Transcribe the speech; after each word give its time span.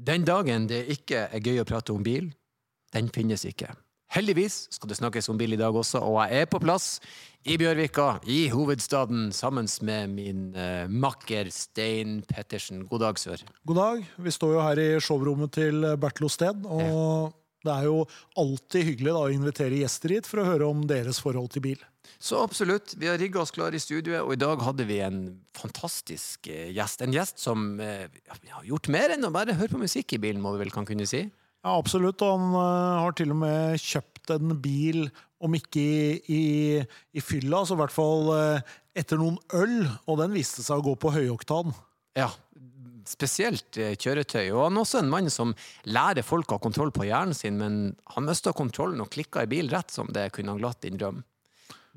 Den 0.00 0.24
dagen 0.24 0.64
det 0.70 0.86
ikke 0.94 1.26
er 1.28 1.42
gøy 1.44 1.60
å 1.60 1.66
prate 1.68 1.92
om 1.92 2.00
bil, 2.00 2.30
den 2.94 3.10
finnes 3.12 3.42
ikke. 3.44 3.68
Heldigvis 4.10 4.64
skal 4.72 4.88
det 4.90 4.96
snakkes 4.96 5.28
om 5.28 5.36
bil 5.38 5.52
i 5.54 5.58
dag 5.60 5.76
også, 5.76 6.00
og 6.00 6.16
jeg 6.24 6.40
er 6.40 6.48
på 6.48 6.58
plass 6.62 6.86
i 7.44 7.58
Bjørvika, 7.60 8.06
i 8.24 8.48
hovedstaden, 8.50 9.28
sammen 9.36 9.68
med 9.86 10.14
min 10.14 10.40
uh, 10.56 10.88
makker 10.88 11.52
Stein 11.52 12.22
Pettersen. 12.26 12.86
God 12.88 13.04
dag, 13.04 13.20
sør. 13.20 13.44
God 13.68 13.78
dag. 13.78 14.08
Vi 14.24 14.34
står 14.34 14.56
jo 14.56 14.64
her 14.64 14.80
i 14.80 14.88
showrommet 15.04 15.52
til 15.60 15.84
Bertil 16.00 16.30
Osten, 16.30 16.64
og 16.64 16.82
ja. 16.88 17.30
det 17.68 17.76
er 17.76 17.88
jo 17.90 18.02
alltid 18.40 18.88
hyggelig 18.88 19.12
da, 19.12 19.20
å 19.20 19.36
invitere 19.36 19.84
gjester 19.84 20.16
hit 20.16 20.32
for 20.32 20.40
å 20.40 20.48
høre 20.48 20.72
om 20.72 20.82
deres 20.88 21.20
forhold 21.20 21.52
til 21.52 21.68
bil. 21.68 21.88
Så 22.18 22.40
absolutt. 22.42 22.94
Vi 22.98 23.08
har 23.08 23.18
rigga 23.20 23.42
oss 23.42 23.52
klar 23.54 23.74
i 23.76 23.80
studioet, 23.80 24.22
og 24.24 24.34
i 24.34 24.40
dag 24.40 24.60
hadde 24.64 24.86
vi 24.88 24.98
en 25.04 25.20
fantastisk 25.56 26.50
uh, 26.50 26.68
gjest. 26.74 27.04
En 27.04 27.14
gjest 27.14 27.42
som 27.42 27.72
uh, 27.80 28.08
har 28.30 28.66
gjort 28.68 28.90
mer 28.92 29.14
enn 29.14 29.28
å 29.28 29.32
bare 29.34 29.56
høre 29.58 29.72
på 29.72 29.82
musikk 29.82 30.16
i 30.16 30.20
bilen, 30.22 30.42
må 30.42 30.54
vi 30.56 30.64
vel 30.64 30.74
kan 30.74 30.88
kunne 30.88 31.08
si. 31.08 31.26
Ja, 31.60 31.76
absolutt. 31.76 32.24
Og 32.24 32.36
han 32.36 32.56
uh, 32.56 33.00
har 33.04 33.16
til 33.18 33.34
og 33.34 33.40
med 33.44 33.80
kjøpt 33.84 34.34
en 34.36 34.56
bil, 34.60 35.06
om 35.40 35.54
ikke 35.56 35.80
i, 35.80 36.36
i, 36.36 36.42
i 37.16 37.22
fylla, 37.24 37.62
så 37.64 37.72
i 37.72 37.80
hvert 37.80 37.94
fall 37.94 38.26
etter 38.92 39.16
noen 39.16 39.38
øl, 39.56 39.86
og 40.04 40.18
den 40.20 40.34
viste 40.34 40.60
seg 40.60 40.82
å 40.82 40.90
gå 40.90 40.92
på 41.00 41.14
høyoktan. 41.14 41.72
Ja, 42.18 42.28
spesielt 43.08 43.72
kjøretøy. 43.72 44.50
Og 44.52 44.66
han 44.66 44.76
er 44.76 44.84
også 44.84 45.00
en 45.00 45.10
mann 45.12 45.30
som 45.32 45.54
lærer 45.88 46.26
folk 46.26 46.50
å 46.50 46.58
ha 46.58 46.62
kontroll 46.62 46.92
på 46.94 47.06
hjernen 47.08 47.36
sin, 47.36 47.56
men 47.60 47.94
han 48.14 48.28
mista 48.28 48.52
kontrollen 48.56 49.00
og 49.00 49.10
klikka 49.14 49.46
i 49.46 49.50
bil 49.50 49.70
rett 49.72 49.92
som 49.94 50.10
det 50.12 50.28
kunne 50.36 50.54
han 50.54 50.60
glatt 50.60 50.86
innrømme. 50.88 51.24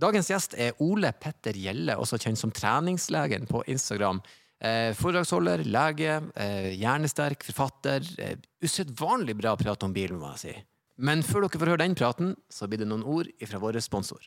Dagens 0.03 0.27
gjest 0.27 0.55
er 0.59 0.75
Ole 0.83 1.13
Petter 1.15 1.55
Gjelle, 1.55 1.95
også 1.95 2.17
kjent 2.19 2.39
som 2.39 2.51
Treningslegen 2.51 3.45
på 3.47 3.61
Instagram. 3.71 4.19
Eh, 4.59 4.91
foredragsholder, 4.95 5.63
lege, 5.63 6.17
eh, 6.35 6.73
hjernesterk, 6.75 7.43
forfatter. 7.43 8.03
Eh, 8.19 8.35
Usedvanlig 8.63 9.35
bra 9.39 9.55
prat 9.55 9.83
om 9.83 9.93
bilen, 9.93 10.19
må 10.19 10.33
jeg 10.33 10.39
si. 10.39 10.53
Men 10.97 11.23
før 11.23 11.47
dere 11.47 11.59
får 11.59 11.71
høre 11.71 11.83
den 11.85 11.95
praten, 11.95 12.35
så 12.51 12.67
blir 12.67 12.79
det 12.79 12.87
noen 12.87 13.03
ord 13.03 13.27
fra 13.47 13.59
vår 13.59 13.79
sponsor. 13.81 14.19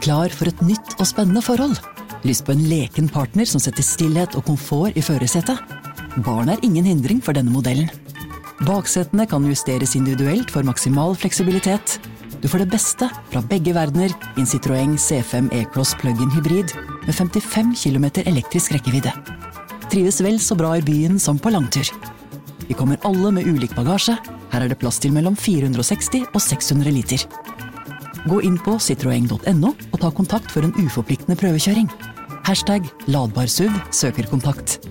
Klar 0.00 0.28
for 0.28 0.48
et 0.48 0.60
nytt 0.60 0.94
og 0.98 1.06
spennende 1.08 1.42
forhold? 1.44 1.76
Lyst 2.24 2.44
på 2.44 2.52
en 2.52 2.64
leken 2.68 3.08
partner 3.08 3.44
som 3.44 3.60
setter 3.60 3.84
stillhet 3.84 4.36
og 4.36 4.44
komfort 4.44 4.96
i 4.96 5.04
førersetet? 5.04 5.60
Barn 6.24 6.48
er 6.48 6.60
ingen 6.62 6.84
hindring 6.84 7.20
for 7.20 7.32
denne 7.32 7.52
modellen. 7.52 7.90
Baksetene 8.64 9.26
kan 9.28 9.44
justeres 9.44 9.96
individuelt 9.96 10.52
for 10.52 10.62
maksimal 10.62 11.16
fleksibilitet. 11.16 11.98
Du 12.44 12.48
får 12.48 12.60
det 12.60 12.74
beste 12.74 13.06
fra 13.32 13.40
begge 13.48 13.72
verdener 13.72 14.12
i 14.12 14.42
en 14.42 14.48
Citroën 14.48 14.98
C5 15.00 15.46
E-Cross 15.56 15.94
plug-in 15.96 16.28
hybrid 16.34 16.74
med 17.06 17.14
55 17.16 17.70
km 17.80 18.04
elektrisk 18.20 18.74
rekkevidde. 18.74 19.14
Trives 19.88 20.20
vel 20.20 20.36
så 20.36 20.52
bra 20.60 20.74
i 20.76 20.82
byen 20.84 21.16
som 21.16 21.40
på 21.40 21.54
langtur. 21.54 21.88
Vi 22.68 22.76
kommer 22.76 23.00
alle 23.08 23.32
med 23.32 23.48
ulik 23.48 23.72
bagasje. 23.72 24.18
Her 24.52 24.60
er 24.60 24.68
det 24.68 24.76
plass 24.82 25.00
til 25.00 25.16
mellom 25.16 25.38
460 25.40 26.26
og 26.34 26.42
600 26.44 26.92
liter. 26.92 27.24
Gå 28.28 28.42
inn 28.44 28.60
på 28.60 28.76
citroeng.no 28.76 29.72
og 29.72 30.00
ta 30.04 30.12
kontakt 30.12 30.52
for 30.52 30.68
en 30.68 30.76
uforpliktende 30.84 31.40
prøvekjøring. 31.40 31.88
Hashtag 32.44 32.92
ladbarsuv 33.08 33.72
søker 33.88 34.28
kontakt. 34.28 34.82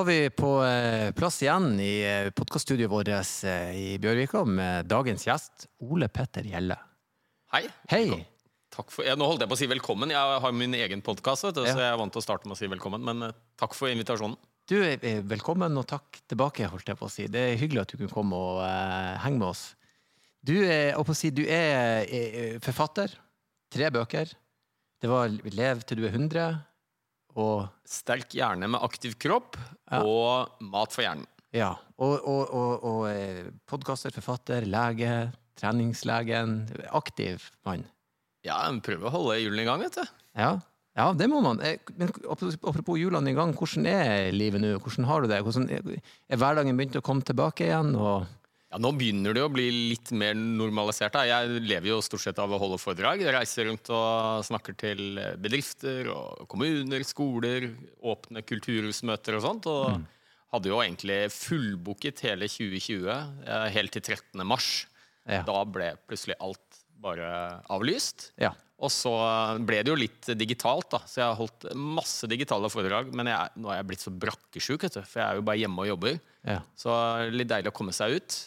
Var 0.00 0.04
vi 0.04 0.30
på 0.30 0.64
eh, 0.64 1.10
plass 1.12 1.42
igjen 1.42 1.74
i 1.80 1.90
eh, 2.08 2.30
podkaststudioet 2.32 2.88
vårt 2.88 3.08
eh, 3.44 3.72
i 3.76 3.88
Bjørvika 4.00 4.46
med 4.48 4.86
dagens 4.88 5.26
gjest 5.26 5.66
Ole 5.84 6.06
Petter 6.08 6.46
Gjelle. 6.48 6.78
Hei. 7.52 7.66
Hei. 7.90 8.06
Takk 8.72 8.94
for, 8.94 9.04
ja, 9.04 9.12
nå 9.18 9.28
holdt 9.28 9.44
jeg 9.44 9.50
på 9.50 9.58
å 9.58 9.60
si 9.60 9.68
velkommen. 9.68 10.14
Jeg 10.14 10.38
har 10.40 10.54
min 10.56 10.72
egen 10.78 11.02
podkast, 11.04 11.50
ja. 11.50 11.52
så 11.52 11.66
jeg 11.68 11.90
er 11.90 11.98
vant 12.00 12.14
til 12.14 12.22
å 12.22 12.24
starte 12.24 12.48
med 12.48 12.56
å 12.56 12.60
si 12.62 12.70
velkommen. 12.72 13.04
Men 13.04 13.26
takk 13.60 13.76
for 13.76 13.92
invitasjonen. 13.92 14.38
Du 14.72 14.78
er 14.78 15.20
velkommen, 15.28 15.76
og 15.76 15.84
takk 15.90 16.22
tilbake, 16.32 16.70
holdt 16.72 16.88
jeg 16.88 16.96
på 16.96 17.10
å 17.10 17.12
si. 17.12 17.28
Det 17.28 17.44
er 17.50 17.60
hyggelig 17.60 17.84
at 17.84 17.92
du 17.92 17.98
kunne 17.98 18.14
komme 18.14 18.40
og 18.40 18.62
uh, 18.64 19.20
henge 19.20 19.42
med 19.42 19.50
oss. 19.50 19.66
Du 20.40 20.54
er, 20.62 20.96
si, 21.12 21.28
du 21.28 21.42
er, 21.44 22.08
er 22.08 22.56
forfatter. 22.64 23.18
Tre 23.68 23.92
bøker. 23.92 24.32
Det 25.00 25.12
var 25.12 25.28
'Lev 25.28 25.84
til 25.84 26.00
du 26.00 26.08
er 26.08 26.16
100'. 26.16 26.48
Og 27.38 27.68
sterk 27.86 28.32
hjerne 28.34 28.70
med 28.70 28.82
aktiv 28.82 29.14
kropp 29.20 29.58
ja. 29.58 30.00
og 30.00 30.64
mat 30.72 30.94
for 30.94 31.04
hjernen. 31.04 31.28
Ja. 31.54 31.74
Og, 31.98 32.16
og, 32.18 32.42
og, 32.54 32.86
og 32.86 33.04
eh, 33.10 33.50
podkaster, 33.68 34.14
forfatter, 34.14 34.66
lege, 34.70 35.30
treningslegen. 35.58 36.62
Aktiv 36.96 37.50
mann. 37.66 37.84
Ja, 38.46 38.62
prøver 38.82 39.10
å 39.10 39.14
holde 39.18 39.38
hjulene 39.42 39.66
i 39.66 39.68
gang, 39.68 39.82
vet 39.82 39.98
du. 39.98 40.12
Ja. 40.38 40.52
ja, 40.96 41.08
det 41.16 41.28
må 41.30 41.42
man. 41.44 41.60
Eh, 41.66 41.78
men 42.00 42.12
apropos 42.30 42.98
hjulene 43.00 43.34
i 43.34 43.36
gang, 43.36 43.52
hvordan 43.56 43.88
er 43.90 44.30
livet 44.34 44.62
nå? 44.62 44.76
Hvordan 44.80 45.08
har 45.10 45.22
du 45.22 45.30
det? 45.30 45.42
Hvordan 45.44 45.68
er 45.70 46.40
hverdagen 46.40 46.78
begynt 46.78 47.00
å 47.00 47.04
komme 47.04 47.26
tilbake 47.26 47.68
igjen? 47.68 47.96
og 47.98 48.28
ja, 48.70 48.78
Nå 48.78 48.92
begynner 48.94 49.34
det 49.34 49.42
å 49.42 49.50
bli 49.50 49.66
litt 49.90 50.12
mer 50.14 50.36
normalisert. 50.38 51.16
Da. 51.16 51.24
Jeg 51.26 51.62
lever 51.64 51.90
jo 51.90 51.98
stort 52.06 52.22
sett 52.22 52.38
av 52.38 52.52
å 52.54 52.60
holde 52.60 52.78
foredrag. 52.78 53.24
Jeg 53.24 53.34
reiser 53.34 53.66
rundt 53.66 53.90
og 53.90 54.44
snakker 54.46 54.76
til 54.78 55.18
bedrifter 55.42 56.10
og 56.14 56.44
kommuner, 56.50 57.02
skoler, 57.06 57.66
åpne 57.98 58.44
kulturhusmøter 58.46 59.38
og 59.40 59.42
sånt. 59.42 59.66
Og 59.70 59.96
mm. 59.96 60.04
hadde 60.54 60.70
jo 60.70 60.78
egentlig 60.84 61.18
fullbooket 61.34 62.22
hele 62.28 62.46
2020 62.50 63.10
eh, 63.10 63.66
helt 63.74 63.94
til 63.96 64.06
13. 64.06 64.46
mars. 64.46 64.70
Ja. 65.26 65.42
Da 65.46 65.64
ble 65.66 65.96
plutselig 66.06 66.38
alt 66.38 66.82
bare 67.02 67.32
avlyst. 67.74 68.30
Ja. 68.38 68.52
Og 68.80 68.94
så 68.94 69.10
ble 69.66 69.82
det 69.82 69.90
jo 69.90 69.98
litt 69.98 70.30
digitalt, 70.38 70.86
da. 70.94 71.02
Så 71.10 71.20
jeg 71.20 71.26
har 71.26 71.36
holdt 71.36 71.66
masse 71.74 72.30
digitale 72.30 72.70
foredrag. 72.72 73.10
Men 73.18 73.34
jeg, 73.34 73.58
nå 73.58 73.74
er 73.74 73.82
jeg 73.82 73.90
blitt 73.90 74.06
så 74.06 74.14
brakkesjuk, 74.14 74.86
for 74.94 75.18
jeg 75.18 75.26
er 75.26 75.42
jo 75.42 75.44
bare 75.50 75.58
hjemme 75.58 75.82
og 75.82 75.90
jobber. 75.90 76.22
Ja. 76.46 76.62
Så 76.78 76.94
litt 77.34 77.50
deilig 77.50 77.74
å 77.74 77.78
komme 77.82 77.92
seg 77.96 78.20
ut 78.20 78.40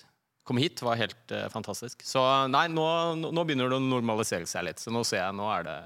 kom 0.44 0.60
hit, 0.62 0.82
var 0.84 1.00
helt 1.00 1.32
uh, 1.32 1.48
fantastisk. 1.54 2.04
Så 2.08 2.22
nei, 2.52 2.66
nå, 2.72 2.86
nå, 3.24 3.46
begynner 3.48 3.72
det 3.72 3.80
å 3.80 3.84
normalisere 3.84 4.48
seg 4.50 4.68
litt. 4.68 4.82
Så 4.84 4.94
nå 4.94 5.04
ser 5.08 5.24
jeg 5.24 5.38
nå 5.38 5.48
er 5.54 5.68
det 5.68 5.78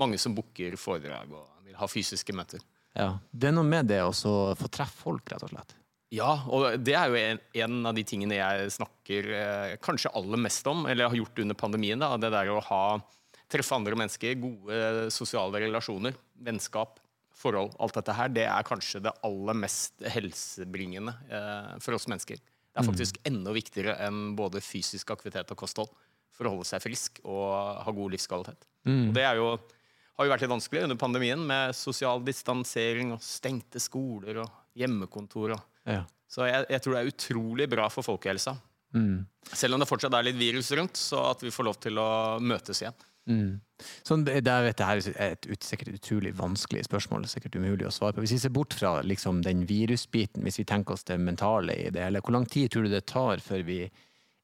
mange 0.00 0.20
som 0.20 0.34
booker 0.36 0.76
foredrag 0.80 1.32
og 1.32 1.66
vil 1.66 1.76
ha 1.80 1.88
fysiske 1.90 2.36
møter. 2.36 2.62
Ja, 2.96 3.18
Det 3.30 3.50
er 3.50 3.56
noe 3.56 3.68
med 3.68 3.90
det 3.92 4.00
å 4.04 4.12
få 4.12 4.70
treffe 4.72 5.04
folk, 5.04 5.28
rett 5.32 5.44
og 5.44 5.52
slett. 5.52 5.76
Ja, 6.14 6.30
og 6.54 6.78
det 6.86 6.94
er 6.94 7.10
jo 7.10 7.18
en, 7.18 7.40
en 7.64 7.88
av 7.90 7.96
de 7.96 8.04
tingene 8.06 8.38
jeg 8.38 8.70
snakker 8.76 9.30
eh, 9.34 9.72
kanskje 9.82 10.12
aller 10.16 10.40
mest 10.40 10.68
om, 10.70 10.84
eller 10.86 11.10
har 11.10 11.18
gjort 11.18 11.42
under 11.42 11.58
pandemien. 11.58 12.00
da, 12.00 12.14
Det 12.20 12.30
der 12.32 12.52
å 12.54 12.62
ha, 12.68 12.82
treffe 13.52 13.74
andre 13.76 13.98
mennesker, 13.98 14.38
gode 14.38 15.10
sosiale 15.14 15.60
relasjoner, 15.66 16.14
vennskap, 16.46 17.00
forhold. 17.36 17.74
Alt 17.82 17.98
dette 17.98 18.14
her, 18.16 18.30
det 18.32 18.46
er 18.48 18.66
kanskje 18.66 19.02
det 19.04 19.12
aller 19.26 19.58
mest 19.58 20.06
helsebringende 20.14 21.12
eh, 21.28 21.74
for 21.84 21.98
oss 21.98 22.08
mennesker. 22.10 22.40
Det 22.76 22.82
er 22.82 22.84
mm. 22.84 22.90
faktisk 22.92 23.18
enda 23.24 23.52
viktigere 23.56 23.94
enn 24.04 24.34
både 24.36 24.60
fysisk 24.60 25.14
aktivitet 25.14 25.48
og 25.48 25.56
kosthold 25.56 25.88
for 26.36 26.44
å 26.44 26.50
holde 26.52 26.66
seg 26.68 26.82
frisk 26.84 27.22
og 27.24 27.46
ha 27.80 27.94
god 27.96 28.12
livskvalitet. 28.12 28.66
Mm. 28.84 29.06
Og 29.08 29.14
det 29.16 29.24
jo, 29.38 29.46
har 30.18 30.28
jo 30.28 30.34
vært 30.34 30.44
litt 30.44 30.52
vanskelig 30.52 30.82
under 30.84 30.98
pandemien 31.00 31.40
med 31.48 31.72
sosial 31.78 32.20
distansering 32.26 33.14
og 33.16 33.24
stengte 33.24 33.80
skoler 33.80 34.42
og 34.44 34.76
hjemmekontor. 34.76 35.56
Og. 35.56 35.64
Ja. 35.88 36.02
Så 36.28 36.44
jeg, 36.50 36.66
jeg, 36.74 36.84
tror 36.84 36.98
det 36.98 37.00
er 37.00 37.14
utrolig 37.14 37.70
bra 37.72 37.88
for 37.88 38.04
folkehelsa. 38.04 38.58
Mm. 38.92 39.24
Selv 39.56 39.78
om 39.78 39.80
det 39.80 39.88
fortsatt 39.88 40.12
er 40.18 40.28
litt 40.28 40.36
virus 40.36 40.68
rundt, 40.76 41.00
så 41.00 41.30
at 41.30 41.44
vi 41.46 41.54
får 41.54 41.70
lov 41.70 41.80
til 41.80 42.02
å 42.02 42.10
møtes 42.44 42.84
igjen. 42.84 43.00
Mm. 43.26 43.58
Sånn, 44.06 44.22
det, 44.24 44.38
er 44.46 44.68
et 44.70 45.64
sikkert 45.64 45.98
utrolig 45.98 46.32
vanskelig 46.38 46.86
spørsmål, 46.86 47.26
sikkert 47.28 47.58
umulig 47.58 47.88
å 47.88 47.92
svare 47.92 48.16
på. 48.16 48.24
Hvis 48.24 48.36
vi 48.36 48.42
ser 48.46 48.54
bort 48.54 48.76
fra 48.76 49.00
liksom, 49.04 49.42
den 49.44 49.66
virusbiten, 49.68 50.44
hvis 50.46 50.60
vi 50.62 50.68
tenker 50.68 50.96
oss 50.96 51.04
det 51.08 51.18
mentale 51.20 51.76
i 51.76 51.90
det, 51.92 52.06
eller 52.06 52.24
hvor 52.24 52.36
lang 52.38 52.46
tid 52.48 52.70
tror 52.72 52.86
du 52.86 52.94
det 52.94 53.04
tar 53.10 53.42
før 53.44 53.66
vi 53.66 53.82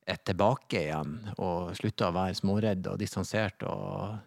er 0.02 0.18
tilbake 0.26 0.82
igjen 0.82 1.14
og 1.38 1.72
slutter 1.78 2.10
å 2.10 2.16
være 2.18 2.38
småredde 2.42 2.92
og 2.92 3.00
distansert? 3.00 3.64
og 3.64 4.18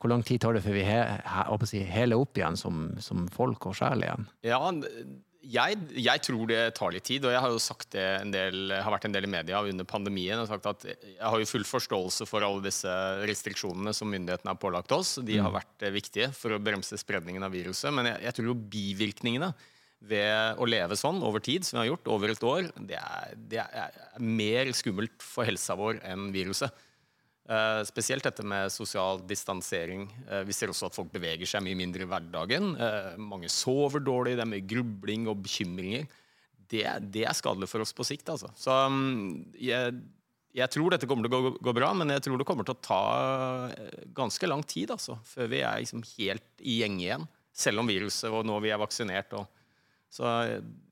hvor 0.00 0.08
lang 0.14 0.22
tid 0.24 0.40
tar 0.40 0.56
det 0.56 0.62
før 0.64 0.78
vi 0.78 0.86
he, 0.86 1.00
he, 1.04 1.66
si, 1.68 1.82
heler 1.84 2.22
opp 2.22 2.38
igjen 2.38 2.56
som, 2.56 2.86
som 3.04 3.26
folk 3.32 3.66
og 3.68 3.76
sjel 3.76 4.06
igjen? 4.06 4.24
Ja, 4.48 4.62
jeg, 5.40 5.76
jeg, 5.96 6.20
tror 6.26 6.42
det 6.50 6.58
tar 6.76 6.92
litt 6.92 7.06
tid, 7.08 7.24
og 7.24 7.32
jeg 7.32 7.40
har 7.40 7.52
jo 7.52 7.60
sagt 7.62 7.94
det 7.94 8.04
en 8.20 8.32
del, 8.34 8.74
har 8.76 8.92
vært 8.92 9.06
en 9.08 9.14
del 9.14 9.24
i 9.24 9.30
media 9.32 9.62
under 9.64 9.86
pandemien. 9.88 10.38
og 10.38 10.48
sagt 10.50 10.68
at 10.68 10.84
Jeg 10.90 11.16
har 11.22 11.40
jo 11.40 11.48
full 11.48 11.64
forståelse 11.64 12.28
for 12.28 12.44
alle 12.44 12.60
disse 12.66 12.92
restriksjonene 13.28 13.94
som 13.96 14.10
myndighetene 14.12 14.52
har 14.52 14.60
pålagt 14.60 14.92
oss. 14.92 15.16
De 15.24 15.38
har 15.38 15.48
mm. 15.48 15.56
vært 15.56 15.86
eh, 15.86 15.94
viktige 15.96 16.30
for 16.36 16.52
å 16.52 16.60
bremse 16.60 16.98
spredningen 17.00 17.46
av 17.46 17.54
viruset. 17.56 17.88
Men 17.96 18.10
jeg, 18.12 18.26
jeg 18.26 18.36
tror 18.36 18.50
jo 18.50 18.58
bivirkningene 18.76 19.52
ved 20.10 20.60
å 20.60 20.68
leve 20.68 20.96
sånn 20.96 21.20
over 21.24 21.42
tid, 21.44 21.64
som 21.64 21.78
vi 21.78 21.84
har 21.84 21.90
gjort 21.92 22.12
over 22.12 22.32
et 22.32 22.46
år, 22.46 22.68
det 22.88 23.00
er, 23.00 23.34
det 23.36 23.64
er 23.64 23.98
mer 24.20 24.70
skummelt 24.76 25.24
for 25.24 25.48
helsa 25.48 25.76
vår 25.76 26.00
enn 26.08 26.30
viruset. 26.36 26.72
Uh, 27.50 27.82
spesielt 27.88 28.22
dette 28.22 28.44
med 28.46 28.70
sosial 28.70 29.18
distansering. 29.26 30.04
Uh, 30.28 30.44
vi 30.46 30.54
ser 30.54 30.70
også 30.70 30.86
at 30.86 30.94
folk 30.94 31.10
beveger 31.10 31.48
seg 31.50 31.64
mye 31.66 31.78
mindre 31.78 32.06
i 32.06 32.08
hverdagen. 32.10 32.76
Uh, 32.78 33.16
mange 33.18 33.50
sover 33.50 34.04
dårlig, 34.06 34.36
det 34.38 34.44
er 34.44 34.52
mye 34.52 34.68
grubling 34.70 35.26
og 35.30 35.42
bekymringer. 35.42 36.06
det, 36.70 36.86
det 37.10 37.26
er 37.26 37.34
skadelig 37.36 37.68
for 37.70 37.82
oss 37.82 37.92
på 37.96 38.06
sikt, 38.06 38.30
altså. 38.30 38.50
Så 38.58 38.74
um, 38.86 39.42
jeg, 39.58 39.96
jeg 40.56 40.72
tror 40.74 40.94
dette 40.94 41.08
kommer 41.10 41.26
til 41.26 41.34
å 41.34 41.42
gå, 41.42 41.52
gå 41.62 41.74
bra, 41.76 41.92
men 41.96 42.10
jeg 42.14 42.24
tror 42.26 42.40
det 42.40 42.46
kommer 42.48 42.66
til 42.66 42.74
å 42.76 42.82
ta 42.82 43.02
eh, 43.70 44.06
ganske 44.16 44.50
lang 44.50 44.64
tid 44.66 44.90
altså, 44.94 45.18
før 45.26 45.50
vi 45.52 45.62
er 45.62 45.82
liksom 45.82 46.02
helt 46.16 46.62
i 46.62 46.80
gjenge 46.82 47.04
igjen. 47.04 47.26
Selv 47.54 47.82
om 47.82 47.90
viruset 47.90 48.30
og 48.30 48.46
nå 48.48 48.56
vi 48.64 48.72
er 48.72 48.80
vaksinert. 48.80 49.34
Og, 49.38 49.46
så 50.10 50.32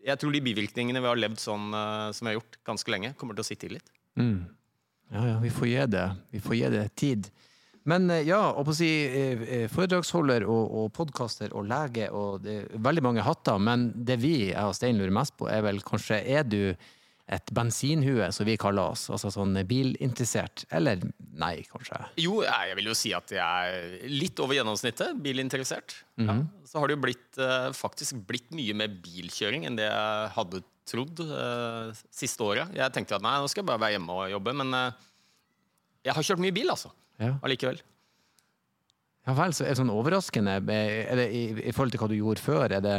jeg 0.05 0.20
tror 0.20 0.34
de 0.34 0.44
bivirkningene 0.46 1.02
vi 1.02 1.10
har 1.10 1.19
levd 1.19 1.43
sånn 1.43 1.72
eh, 1.75 2.10
som 2.14 2.26
vi 2.26 2.32
har 2.32 2.38
gjort 2.40 2.60
ganske 2.70 2.94
lenge, 2.94 3.14
kommer 3.19 3.38
til 3.38 3.46
å 3.46 3.50
sitte 3.50 3.70
i 3.70 3.75
litt. 3.76 3.93
Mm. 4.19 4.46
Ja, 5.08 5.25
ja, 5.28 5.38
vi 5.40 5.50
får 5.50 5.69
gi 5.69 5.84
det. 5.87 6.06
Vi 6.31 6.40
får 6.40 6.55
gi 6.55 6.70
det 6.75 6.88
tid. 6.94 7.31
Men 7.88 8.10
eh, 8.12 8.26
ja, 8.28 8.40
å 8.52 8.75
si, 8.76 8.88
eh, 9.06 9.43
eh, 9.49 9.66
foredragsholder 9.72 10.44
og, 10.44 10.75
og 10.81 10.90
podkaster 10.96 11.55
og 11.56 11.69
lege 11.70 12.10
og 12.12 12.43
det 12.44 12.60
veldig 12.76 13.05
mange 13.06 13.25
hatter. 13.25 13.60
Men 13.62 13.88
det 13.94 14.19
vi, 14.20 14.50
jeg 14.50 14.64
og 14.64 14.76
Stein, 14.76 15.00
lurer 15.00 15.14
mest 15.14 15.37
på, 15.38 15.49
er 15.49 15.64
vel 15.64 15.81
kanskje 15.87 16.20
Er 16.28 16.44
du 16.44 16.60
et 17.28 17.52
bensinhue, 17.52 18.30
som 18.32 18.48
vi 18.48 18.56
kaller 18.60 18.94
oss? 18.94 19.08
Altså 19.12 19.30
sånn 19.34 19.56
bilinteressert? 19.69 20.64
Eller 20.75 21.02
nei, 21.38 21.60
kanskje? 21.69 22.00
Jo, 22.20 22.40
jeg 22.46 22.78
vil 22.78 22.88
jo 22.88 22.96
si 22.96 23.12
at 23.16 23.34
jeg 23.36 23.75
er 23.75 24.08
litt 24.08 24.40
over 24.40 24.56
gjennomsnittet 24.56 25.20
bilinteressert. 25.25 25.98
Mm 26.16 26.28
-hmm. 26.28 26.40
ja. 26.40 26.66
Så 26.69 26.80
har 26.80 26.88
det 26.88 26.96
jo 26.96 27.04
blitt, 27.04 27.38
faktisk 27.76 28.16
blitt 28.28 28.50
mye 28.52 28.75
mer 28.75 28.88
bilkjøring 28.88 29.64
enn 29.66 29.76
det 29.76 29.88
jeg 29.88 30.32
hadde 30.36 30.62
trodd 30.88 31.20
uh, 31.20 31.92
siste 32.14 32.44
året. 32.44 32.72
Jeg 32.76 32.94
tenkte 32.94 33.19
at 33.19 33.25
nei, 33.25 33.36
nå 33.40 33.50
skal 33.50 33.62
jeg 33.62 33.70
bare 33.70 33.82
være 33.84 33.96
hjemme 33.96 34.16
og 34.16 34.32
jobbe, 34.32 34.54
men 34.62 34.74
uh, 34.74 35.06
jeg 36.06 36.16
har 36.16 36.26
kjørt 36.31 36.42
mye 36.42 36.56
bil, 36.56 36.72
altså 36.72 36.92
ja. 37.20 37.34
allikevel. 37.44 37.81
Ja 39.28 39.34
vel, 39.36 39.52
så 39.52 39.66
er 39.66 39.74
det 39.74 39.81
sånn 39.82 39.92
overraskende 39.92 40.54
er 40.56 41.19
det 41.19 41.26
i, 41.36 41.42
i, 41.60 41.72
forhold 41.76 41.92
til 41.92 42.00
hva 42.00 42.08
du 42.08 42.16
gjorde 42.16 42.40
før? 42.40 42.72
Er 42.78 42.84
det 42.84 42.96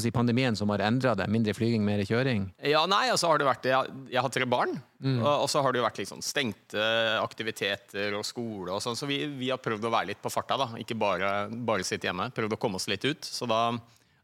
si, 0.00 0.12
pandemien 0.14 0.56
som 0.56 0.70
har 0.74 0.82
endra 0.86 1.14
det? 1.18 1.26
Mindre 1.32 1.54
flyging, 1.56 1.84
mer 1.84 2.02
kjøring? 2.06 2.48
Ja, 2.66 2.84
nei, 2.90 3.06
altså 3.12 3.30
har 3.30 3.40
det 3.40 3.48
vært 3.48 3.68
Jeg, 3.70 3.94
jeg 4.12 4.24
har 4.24 4.34
tre 4.34 4.48
barn. 4.48 4.74
Mm. 5.00 5.18
Og, 5.18 5.30
og, 5.30 5.46
så 5.50 5.62
har 5.64 5.72
det 5.72 5.80
jo 5.80 5.86
vært 5.86 6.02
liksom 6.02 6.20
stengte 6.24 6.90
aktiviteter 7.20 8.14
og 8.18 8.26
skole 8.28 8.74
og 8.74 8.84
sånn, 8.84 8.98
så 8.98 9.08
vi, 9.08 9.22
vi, 9.38 9.48
har 9.50 9.62
prøvd 9.62 9.88
å 9.88 9.94
være 9.94 10.12
litt 10.12 10.22
på 10.22 10.32
farta, 10.32 10.58
da. 10.60 10.68
Ikke 10.80 10.98
bare, 10.98 11.48
bare 11.50 11.86
sitte 11.86 12.10
hjemme. 12.10 12.30
Prøvd 12.36 12.56
å 12.56 12.60
komme 12.60 12.80
oss 12.80 12.90
litt 12.90 13.06
ut. 13.08 13.24
Så 13.26 13.48
da 13.50 13.64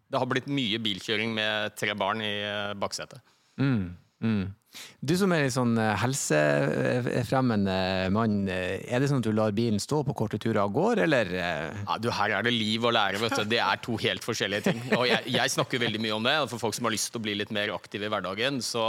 det 0.06 0.20
har 0.22 0.28
blitt 0.30 0.50
mye 0.50 0.78
bilkjøring 0.82 1.32
med 1.34 1.74
tre 1.78 1.94
barn 1.98 2.22
i 2.22 2.34
eh, 2.46 2.74
baksetet. 2.78 3.22
Mm. 3.58 3.96
Mm. 4.24 4.54
Du 5.00 5.12
som 5.18 5.32
er 5.32 5.46
en 5.46 5.52
sånn 5.52 5.76
eh, 5.80 5.94
helsefremmende 6.02 7.76
mann, 8.12 8.42
eh, 8.52 8.82
er 8.84 9.00
det 9.00 9.08
sånn 9.10 9.22
at 9.22 9.28
du 9.28 9.32
lar 9.36 9.54
bilen 9.56 9.80
stå 9.80 10.02
på 10.06 10.16
korte 10.16 10.40
turer 10.42 10.62
og 10.64 10.74
går, 10.76 11.02
eller? 11.06 11.30
Eh? 11.32 11.78
Ja, 11.86 11.96
du, 12.02 12.10
her 12.12 12.36
er 12.38 12.46
det 12.46 12.52
liv 12.54 12.84
og 12.84 12.94
lære, 12.96 13.20
vet 13.22 13.38
du. 13.40 13.44
Det 13.54 13.60
er 13.62 13.80
to 13.84 13.96
helt 14.02 14.26
forskjellige 14.26 14.68
ting. 14.68 14.82
Og 14.98 15.06
jeg, 15.08 15.22
jeg, 15.32 15.54
snakker 15.54 15.82
veldig 15.82 16.02
mye 16.02 16.18
om 16.18 16.28
det. 16.28 16.36
For 16.52 16.66
folk 16.66 16.76
som 16.76 16.88
har 16.88 16.96
lyst 16.96 17.12
til 17.12 17.22
å 17.22 17.26
bli 17.26 17.36
litt 17.38 17.54
mer 17.56 17.72
aktive 17.76 18.08
i 18.08 18.12
hverdagen, 18.12 18.60
så 18.64 18.84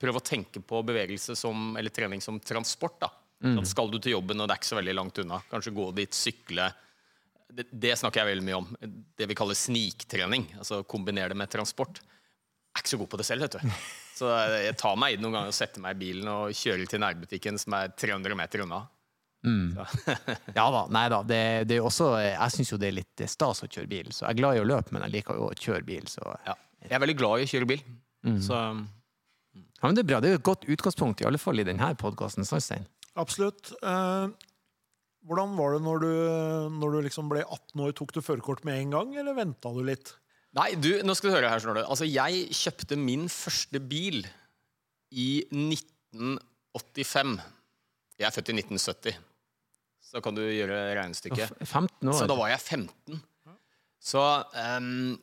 prøv 0.00 0.20
å 0.20 0.24
tenke 0.24 0.62
på 0.62 0.84
bevegelse 0.86 1.36
som, 1.38 1.72
eller 1.80 1.94
trening 1.94 2.22
som 2.24 2.38
transport. 2.42 3.00
da. 3.02 3.10
Mm. 3.44 3.60
Skal 3.68 3.90
du 3.92 3.98
til 3.98 4.16
jobben, 4.16 4.40
og 4.40 4.48
det 4.48 4.56
er 4.56 4.62
ikke 4.62 4.72
så 4.72 4.80
veldig 4.80 4.96
langt 4.96 5.20
unna, 5.20 5.42
kanskje 5.50 5.74
gå 5.76 5.90
dit, 5.98 6.16
sykle. 6.16 6.70
Det, 7.54 7.66
det 7.70 7.98
snakker 8.00 8.22
jeg 8.22 8.34
veldig 8.34 8.46
mye 8.46 8.62
om. 8.62 8.70
Det 9.18 9.28
vi 9.30 9.36
kaller 9.38 9.58
sniktrening. 9.58 10.48
altså 10.60 10.82
Kombinere 10.88 11.34
det 11.34 11.42
med 11.42 11.52
transport. 11.52 12.00
Jeg 12.00 12.80
er 12.80 12.82
ikke 12.82 12.94
så 12.96 13.02
god 13.02 13.12
på 13.12 13.20
det 13.20 13.28
selv, 13.28 13.46
vet 13.46 13.60
du. 13.60 13.76
Så 14.14 14.30
jeg 14.30 14.76
tar 14.78 14.98
meg 15.00 15.14
i 15.14 15.18
det 15.18 15.24
noen 15.24 15.34
ganger 15.38 15.50
og 15.50 15.56
setter 15.56 15.82
meg 15.82 15.96
i 15.96 16.02
bilen 16.04 16.28
og 16.30 16.54
kjører 16.54 16.90
til 16.90 17.02
nærbutikken 17.02 17.58
som 17.58 17.74
er 17.80 17.94
300 17.98 18.38
meter 18.38 18.62
unna. 18.62 18.84
Mm. 19.44 19.74
ja 20.58 20.66
da. 20.72 20.84
Nei 20.94 21.04
da. 21.12 21.20
Det, 21.26 21.40
det 21.68 21.78
er 21.78 21.86
også, 21.86 22.12
jeg 22.22 22.54
syns 22.54 22.72
jo 22.72 22.78
det 22.80 22.90
er 22.90 22.98
litt 23.00 23.24
stas 23.28 23.64
å 23.66 23.68
kjøre 23.68 23.90
bil. 23.90 24.12
Så 24.14 24.24
jeg 24.24 24.36
er 24.36 24.40
glad 24.40 24.58
i 24.58 24.62
å 24.62 24.68
løpe, 24.68 24.94
men 24.94 25.04
jeg 25.06 25.18
liker 25.18 25.40
jo 25.40 25.50
å 25.50 25.58
kjøre 25.58 25.84
bil. 25.88 26.06
Så. 26.10 26.24
Ja. 26.46 26.56
Jeg 26.86 26.96
er 26.96 27.04
veldig 27.04 27.18
glad 27.20 27.42
i 27.42 27.48
å 27.48 27.52
kjøre 27.52 27.70
bil. 27.74 27.84
Mm. 28.24 28.40
Så 28.44 28.56
ja, 28.56 29.88
men 29.90 29.98
Det 29.98 30.04
er 30.04 30.08
bra. 30.08 30.22
Det 30.22 30.30
er 30.30 30.36
jo 30.38 30.40
et 30.40 30.48
godt 30.48 30.66
utgangspunkt, 30.70 31.20
i 31.20 31.28
alle 31.28 31.40
fall 31.40 31.60
i 31.60 31.66
denne 31.66 31.90
podkasten. 32.00 32.46
Absolutt. 33.20 33.74
Eh, 33.84 34.28
hvordan 35.28 35.54
var 35.58 35.74
det 35.74 35.82
når 35.84 36.04
du, 36.04 36.12
når 36.80 36.94
du 36.94 36.98
liksom 37.06 37.28
ble 37.28 37.42
18 37.44 37.82
år? 37.84 37.92
Tok 37.98 38.14
du 38.16 38.22
førerkort 38.24 38.64
med 38.64 38.80
en 38.80 38.94
gang, 38.96 39.12
eller 39.20 39.36
venta 39.36 39.72
du 39.74 39.82
litt? 39.84 40.14
Nei, 40.54 40.70
du, 40.78 40.90
nå 41.02 41.14
skal 41.18 41.30
du 41.30 41.34
høre 41.34 41.50
her. 41.50 41.58
Skjønner 41.62 41.82
du. 41.82 41.88
Altså, 41.90 42.06
jeg 42.06 42.46
kjøpte 42.54 42.98
min 43.00 43.26
første 43.32 43.80
bil 43.82 44.20
i 45.10 45.28
1985. 45.50 47.38
Jeg 48.20 48.28
er 48.28 48.34
født 48.34 48.52
i 48.52 48.56
1970. 48.60 49.18
Så 50.04 50.22
kan 50.22 50.36
du 50.36 50.42
gjøre 50.46 50.94
regnestykket. 51.00 51.56
15 51.66 52.10
år. 52.10 52.18
Så 52.20 52.28
da 52.30 52.36
var 52.38 52.52
jeg 52.52 52.60
15. 52.62 53.22
Så 54.04 54.22
um, 54.78 55.16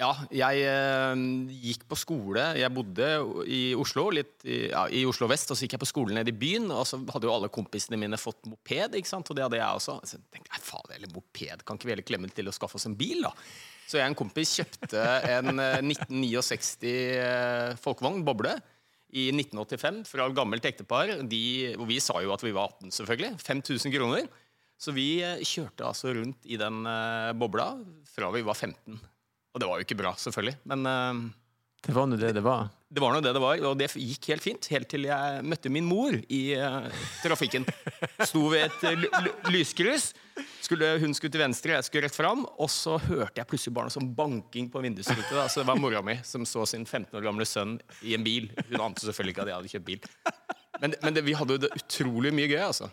ja, 0.00 0.08
jeg 0.32 0.62
eh, 0.64 1.22
gikk 1.66 1.82
på 1.90 1.98
skole. 2.00 2.44
Jeg 2.56 2.72
bodde 2.72 3.08
i 3.44 3.60
Oslo 3.76 4.06
litt 4.14 4.40
i, 4.48 4.70
ja, 4.70 4.86
i, 4.88 5.02
Oslo 5.08 5.28
vest, 5.28 5.50
og 5.52 5.58
så 5.58 5.66
gikk 5.66 5.76
jeg 5.76 5.82
på 5.82 5.90
skolen 5.90 6.16
nede 6.16 6.32
i 6.32 6.38
byen. 6.38 6.70
Og 6.72 6.86
så 6.88 6.96
hadde 7.12 7.28
jo 7.28 7.34
alle 7.34 7.52
kompisene 7.52 8.00
mine 8.00 8.20
fått 8.20 8.48
moped, 8.48 8.96
ikke 8.96 9.10
sant? 9.10 9.28
og 9.28 9.36
det 9.36 9.44
hadde 9.44 9.60
jeg 9.60 9.82
også. 9.82 9.98
Så 10.08 10.16
jeg 10.16 10.24
tenkte 10.32 10.54
jeg, 10.54 10.64
faen, 10.64 10.96
eller 10.96 11.12
moped, 11.12 11.66
kan 11.68 11.76
ikke 11.76 11.90
vi 11.90 11.94
heller 11.96 12.08
klemme 12.08 12.32
til 12.32 12.48
å 12.48 12.56
skaffe 12.56 12.80
oss 12.80 12.88
en 12.88 12.96
bil, 12.96 13.20
da? 13.26 13.34
Så 13.84 13.98
jeg 13.98 14.06
og 14.06 14.14
en 14.14 14.18
kompis 14.22 14.54
kjøpte 14.56 15.04
en 15.28 15.60
1969 15.60 16.88
eh, 16.88 17.20
eh, 17.20 17.76
folkevogn, 17.82 18.24
boble, 18.24 18.56
i 19.12 19.26
1985 19.34 20.06
fra 20.08 20.24
et 20.24 20.36
gammelt 20.38 20.64
ektepar. 20.64 21.18
De, 21.28 21.44
og 21.76 21.84
vi 21.90 22.00
sa 22.00 22.16
jo 22.24 22.32
at 22.32 22.44
vi 22.46 22.56
var 22.56 22.72
18, 22.78 22.94
selvfølgelig. 22.96 23.34
5000 23.44 23.92
kroner. 23.92 24.30
Så 24.80 24.96
vi 24.96 25.08
eh, 25.20 25.44
kjørte 25.44 25.84
altså 25.84 26.16
rundt 26.16 26.48
i 26.48 26.56
den 26.56 26.80
bobla 27.36 27.74
fra 28.08 28.32
vi 28.32 28.48
var 28.48 28.56
15. 28.56 28.96
Og 29.52 29.60
det 29.60 29.68
var 29.68 29.80
jo 29.80 29.86
ikke 29.86 29.98
bra, 30.00 30.14
selvfølgelig, 30.16 30.56
men 30.72 30.88
uh, 30.88 31.22
Det 31.84 31.92
var 31.96 32.08
nå 32.08 32.16
det 32.16 32.32
det 32.36 32.44
var? 32.44 32.70
Det 32.92 33.00
var 33.00 33.14
nå 33.14 33.20
det 33.24 33.32
det 33.32 33.40
var, 33.40 33.60
og 33.68 33.78
det 33.80 33.88
gikk 33.96 34.28
helt 34.32 34.44
fint. 34.44 34.66
Helt 34.72 34.88
til 34.92 35.06
jeg 35.08 35.44
møtte 35.48 35.70
min 35.72 35.86
mor 35.88 36.12
i 36.28 36.40
uh, 36.60 36.88
trafikken. 37.22 37.64
Sto 38.28 38.44
ved 38.52 38.68
et 38.68 39.48
lyskryss. 39.48 40.10
Skulle, 40.62 40.90
hun 41.00 41.16
skulle 41.16 41.32
til 41.32 41.42
venstre, 41.42 41.74
jeg 41.78 41.86
skulle 41.88 42.06
rett 42.06 42.16
fram. 42.16 42.44
Og 42.60 42.68
så 42.72 42.98
hørte 43.00 43.40
jeg 43.40 43.48
plutselig 43.48 43.74
bare 43.76 43.88
noe 43.88 43.96
sånn 43.96 44.12
banking 44.16 44.68
på 44.72 44.82
vindusruta. 44.84 45.46
Så 45.48 45.62
det 45.62 45.68
var 45.70 45.80
mora 45.80 46.04
mi 46.04 46.18
som 46.24 46.44
så 46.48 46.66
sin 46.68 46.84
15 46.84 47.16
år 47.16 47.24
gamle 47.24 47.48
sønn 47.48 47.78
i 48.04 48.12
en 48.16 48.26
bil. 48.26 48.50
Hun 48.68 48.84
ante 48.90 49.06
selvfølgelig 49.08 49.36
ikke 49.36 49.46
at 49.46 49.52
jeg 49.52 49.58
hadde 49.58 49.72
kjøpt 49.72 49.88
bil. 49.88 50.12
Men, 50.82 50.98
men 51.02 51.16
det, 51.16 51.24
vi 51.24 51.36
hadde 51.38 51.56
jo 51.56 51.64
det 51.64 51.72
utrolig 51.78 52.32
mye 52.34 52.50
gøy, 52.50 52.60
altså. 52.66 52.92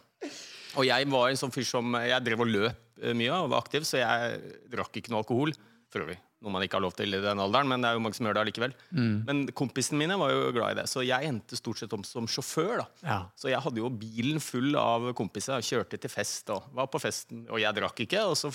Og 0.77 0.88
jeg 0.88 1.12
var 1.12 1.27
en 1.27 1.39
sånn 1.39 1.53
fyr 1.53 1.65
som 1.65 1.95
Jeg 1.97 2.21
drev 2.21 2.44
og 2.45 2.51
løp 2.51 3.01
eh, 3.01 3.15
mye 3.17 3.35
og 3.35 3.51
var 3.51 3.63
aktiv, 3.65 3.83
så 3.88 4.00
jeg 4.03 4.57
drakk 4.71 5.00
ikke 5.01 5.12
noe 5.12 5.23
alkohol. 5.25 5.53
For 5.89 6.05
øvrig. 6.05 6.19
Noe 6.39 6.53
man 6.56 6.63
ikke 6.63 6.77
har 6.77 6.83
lov 6.86 6.94
til 6.95 7.12
i 7.12 7.19
den 7.19 7.41
alderen, 7.44 7.68
men 7.68 7.83
det 7.83 7.89
er 7.89 7.97
jo 7.97 8.01
mange 8.06 8.15
som 8.15 8.27
gjør 8.27 8.38
det 8.38 8.44
allikevel. 8.45 8.75
Mm. 8.95 9.15
Men 9.27 9.41
kompisene 9.59 10.00
mine 10.00 10.15
var 10.21 10.31
jo 10.31 10.53
glad 10.55 10.72
i 10.72 10.77
det, 10.79 10.86
så 10.88 11.03
jeg 11.03 11.27
endte 11.27 11.60
stort 11.60 11.81
sett 11.81 11.96
om 11.98 12.05
som 12.08 12.29
sjåfør. 12.31 12.79
da. 12.79 12.86
Ja. 13.03 13.17
Så 13.36 13.51
jeg 13.51 13.60
hadde 13.65 13.81
jo 13.81 13.91
bilen 13.91 14.39
full 14.43 14.77
av 14.79 15.10
kompiser, 15.19 15.60
kjørte 15.65 16.00
til 16.00 16.13
fest 16.13 16.53
og 16.55 16.69
var 16.77 16.88
på 16.91 17.01
festen. 17.03 17.43
Og 17.51 17.60
jeg 17.60 17.75
drakk 17.75 18.00
ikke, 18.05 18.24
og 18.31 18.38
så 18.39 18.53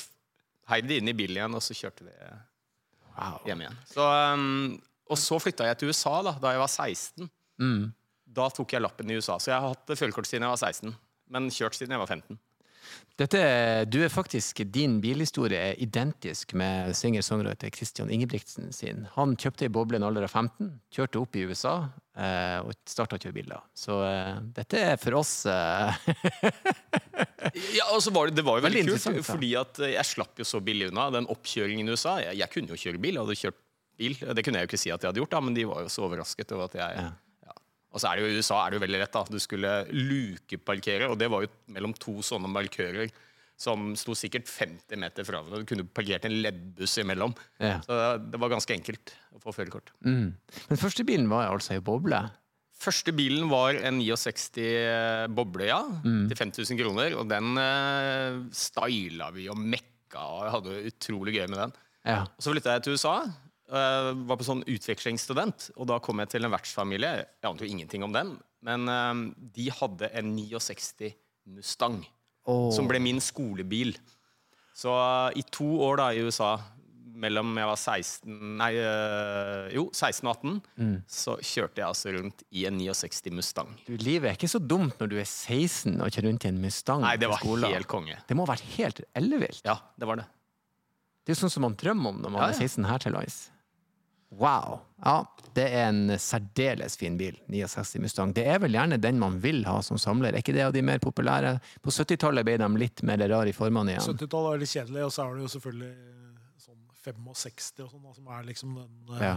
heiv 0.73 0.88
de 0.88 0.97
inn 1.03 1.12
i 1.12 1.17
bilen 1.17 1.43
igjen, 1.43 1.59
og 1.59 1.64
så 1.64 1.76
kjørte 1.76 2.09
vi 2.09 2.14
wow. 3.19 3.37
hjem 3.50 3.67
igjen. 3.67 3.76
Så, 3.93 4.09
um, 4.33 4.81
og 5.12 5.21
så 5.21 5.43
flytta 5.43 5.69
jeg 5.69 5.83
til 5.83 5.93
USA 5.93 6.17
da, 6.25 6.38
da 6.41 6.55
jeg 6.55 6.64
var 6.64 6.73
16. 6.73 7.31
Mm. 7.61 7.85
Da 8.35 8.49
tok 8.49 8.73
jeg 8.75 8.83
lappen 8.83 9.12
i 9.12 9.21
USA. 9.21 9.37
Så 9.37 9.53
jeg 9.53 9.61
har 9.61 9.75
hatt 9.75 9.93
førerkort 9.93 10.31
siden 10.31 10.49
jeg 10.49 10.57
var 10.57 10.64
16, 10.73 10.97
men 11.37 11.53
kjørt 11.53 11.76
siden 11.76 11.93
jeg 11.99 12.00
var 12.00 12.17
15. 12.17 12.41
Dette, 13.14 13.41
du 13.87 14.00
er 14.03 14.11
faktisk, 14.11 14.64
Din 14.75 14.97
bilhistorie 15.03 15.59
er 15.71 15.83
identisk 15.83 16.57
med 16.59 16.97
singer-songwriter 16.99 17.71
Christian 17.71 18.11
Ingebrigtsen 18.11 18.73
sin. 18.75 19.05
Han 19.14 19.37
kjøpte 19.38 19.69
ei 19.69 19.73
boble 19.75 19.95
i 19.95 20.00
en 20.00 20.07
alder 20.09 20.26
av 20.26 20.33
15, 20.35 20.73
kjørte 20.97 21.21
opp 21.21 21.38
i 21.38 21.45
USA 21.47 21.76
eh, 22.19 22.59
og 22.59 22.75
starta 22.91 23.14
å 23.14 23.23
kjøre 23.23 23.37
biler. 23.37 23.62
Så 23.71 24.00
eh, 24.09 24.41
dette 24.57 24.83
er 24.83 24.99
for 24.99 25.21
oss 25.21 25.37
eh... 25.47 25.95
Ja, 27.76 27.87
altså 27.93 28.11
var 28.11 28.26
det, 28.26 28.41
det, 28.41 28.43
var 28.43 28.59
jo 28.59 28.64
veldig, 28.64 28.83
veldig 28.88 29.03
kult, 29.05 29.29
fordi 29.29 29.53
at 29.61 29.79
eh, 29.85 29.95
jeg 29.95 30.11
slapp 30.11 30.43
jo 30.43 30.49
så 30.49 30.59
billig 30.64 30.91
unna 30.91 31.07
den 31.14 31.31
oppkjøringen 31.31 31.87
i 31.87 31.95
USA. 31.95 32.17
Jeg, 32.25 32.41
jeg 32.43 32.50
kunne 32.50 32.75
jo 32.75 32.83
kjøre 32.83 33.03
bil, 33.05 33.14
jeg 33.14 33.23
hadde 33.23 33.43
kjørt 33.45 33.61
bil. 34.00 34.19
Det 34.19 34.43
kunne 34.43 34.59
jeg 34.59 34.67
jo 34.67 34.73
ikke 34.73 34.81
si 34.81 34.91
at 34.91 34.99
jeg 34.99 35.12
hadde 35.12 35.23
gjort, 35.23 35.37
da, 35.37 35.45
men 35.45 35.55
de 35.55 35.69
var 35.71 35.85
jo 35.87 35.93
så 35.93 36.09
overrasket 36.09 36.57
over 36.57 36.67
at 36.67 36.81
jeg 36.81 36.99
ja. 36.99 37.12
Og 37.95 38.03
så 38.03 38.11
er 38.11 38.19
det 38.19 38.25
jo 38.25 38.33
I 38.33 38.41
USA 38.43 38.59
er 38.61 38.73
det 38.73 38.81
jo 38.81 38.85
veldig 38.85 39.01
lett. 39.05 39.15
da. 39.15 39.23
Du 39.31 39.39
skulle 39.43 39.75
lukeparkere, 39.95 41.09
og 41.13 41.19
det 41.21 41.31
var 41.31 41.45
jo 41.45 41.53
mellom 41.75 41.95
to 41.95 42.19
sånne 42.27 42.51
markører 42.51 43.13
som 43.61 43.93
sto 43.99 44.17
sikkert 44.19 44.49
50 44.51 44.99
meter 44.99 45.27
fra 45.27 45.39
hverandre. 45.39 45.63
Du 45.63 45.71
kunne 45.71 45.87
parkert 45.87 46.27
en 46.27 46.41
leddbuss 46.43 46.97
imellom. 47.03 47.37
Ja. 47.63 47.79
Så 47.87 47.99
det 48.19 48.41
var 48.43 48.51
ganske 48.51 48.75
enkelt 48.75 49.15
å 49.35 49.43
få 49.43 49.55
førerkort. 49.55 49.95
Mm. 50.03 50.33
Men 50.71 50.81
første 50.81 51.07
bilen 51.07 51.31
var 51.31 51.53
altså 51.53 51.77
ei 51.77 51.85
boble? 51.85 52.19
Første 52.85 53.15
bilen 53.17 53.47
var 53.49 53.79
en 53.79 54.01
69 54.03 55.31
boble, 55.37 55.69
ja. 55.71 55.81
Mm. 56.03 56.27
Til 56.33 56.41
5000 56.41 56.83
kroner. 56.83 57.15
Og 57.21 57.31
den 57.31 57.55
uh, 57.55 58.43
styla 58.55 59.31
vi 59.37 59.47
og 59.53 59.61
mekka 59.61 60.27
og 60.35 60.51
hadde 60.59 60.83
utrolig 60.91 61.39
gøy 61.39 61.47
med 61.47 61.61
den. 61.63 61.79
Ja. 62.05 62.25
Så 62.43 62.53
flytta 62.53 62.75
jeg 62.75 62.85
til 62.85 62.99
USA. 62.99 63.21
Uh, 63.64 64.11
var 64.28 64.37
på 64.37 64.44
sånn 64.44 64.61
utvekslingsstudent, 64.68 65.71
og 65.80 65.87
da 65.88 65.97
kom 66.04 66.21
jeg 66.21 66.35
til 66.35 66.44
en 66.44 66.52
vertsfamilie. 66.52 67.12
Jeg 67.40 67.49
ante 67.49 67.64
jo 67.64 67.73
ingenting 67.73 68.02
om 68.04 68.12
dem, 68.12 68.35
men 68.66 68.85
uh, 68.92 69.23
de 69.56 69.71
hadde 69.73 70.11
en 70.12 70.35
69 70.37 71.14
Mustang, 71.54 72.02
oh. 72.44 72.68
som 72.76 72.85
ble 72.88 73.00
min 73.00 73.23
skolebil. 73.25 73.94
Så 74.76 74.92
uh, 74.92 75.30
i 75.33 75.44
to 75.49 75.64
år 75.87 75.97
da 76.02 76.11
i 76.12 76.21
USA 76.26 76.59
mellom 77.14 77.54
jeg 77.56 77.68
var 77.71 77.78
16 77.78 78.38
Nei, 78.59 78.68
jo, 79.73 79.85
16 79.94 80.26
og 80.26 80.33
18, 80.35 80.54
Mm. 80.83 80.94
så 81.06 81.37
kjørte 81.38 81.78
jeg 81.80 81.87
altså 81.87 82.12
rundt 82.16 82.42
i 82.50 82.64
en 82.68 82.76
69 82.80 83.33
Mustang. 83.33 83.71
Du, 83.87 83.94
livet 83.97 84.33
er 84.33 84.37
ikke 84.37 84.50
så 84.50 84.61
dumt 84.61 84.99
når 85.00 85.12
du 85.12 85.16
er 85.23 85.28
16 85.28 85.94
og 86.02 86.11
kjører 86.11 86.28
rundt 86.33 86.44
i 86.44 86.50
en 86.50 86.61
Mustang 86.64 87.04
Nei, 87.06 87.14
det 87.23 87.30
var 87.30 87.40
helt 87.71 87.88
konge. 87.88 88.18
Det 88.28 88.37
må 88.37 88.44
ha 88.44 88.52
vært 88.56 88.66
helt 88.75 89.04
ellevilt. 89.16 89.62
Ja, 89.64 89.78
det 89.97 90.11
var 90.11 90.21
det. 90.21 90.26
Det 91.25 91.33
er 91.33 91.38
jo 91.38 91.44
sånn 91.47 91.54
som 91.54 91.64
man 91.64 91.78
drømmer 91.80 92.12
om 92.12 92.18
når 92.26 92.35
man 92.35 92.42
Ja, 92.44 92.50
er 92.52 92.59
16 92.66 92.85
her 92.90 93.00
til 93.06 93.14
lands. 93.16 93.38
Wow. 94.38 94.81
Ja, 95.05 95.21
det 95.55 95.64
er 95.71 95.88
en 95.91 96.14
særdeles 96.19 96.97
fin 96.99 97.17
bil. 97.21 97.37
69 97.53 98.00
Mustang. 98.03 98.33
Det 98.35 98.47
er 98.50 98.59
vel 98.62 98.75
gjerne 98.75 98.99
den 98.99 99.19
man 99.21 99.37
vil 99.43 99.62
ha 99.69 99.76
som 99.85 99.99
samler. 100.00 100.33
Er 100.35 100.41
ikke 100.43 100.55
det 100.57 100.64
av 100.67 100.73
de 100.75 100.83
mer 100.83 100.99
populære? 101.03 101.59
På 101.85 101.93
70-tallet 101.95 102.47
ble 102.49 102.57
de 102.59 102.69
litt 102.81 103.03
mer 103.07 103.23
rar 103.31 103.47
i 103.47 103.55
formene 103.55 103.95
igjen. 103.95 104.17
70-tallet 104.17 104.57
er 104.57 104.62
litt 104.64 104.73
kjedelig, 104.73 105.05
og 105.07 105.12
så 105.14 105.26
er 105.26 105.37
det 105.38 105.45
jo 105.45 105.53
selvfølgelig 105.55 105.91
eh, 105.93 106.49
sånn 106.64 106.81
65 107.05 107.85
og 107.85 107.93
sånn, 107.93 108.09
som 108.17 108.33
er 108.38 108.49
liksom 108.49 108.75
den, 108.81 108.97
eh, 109.19 109.23
Ja. 109.29 109.35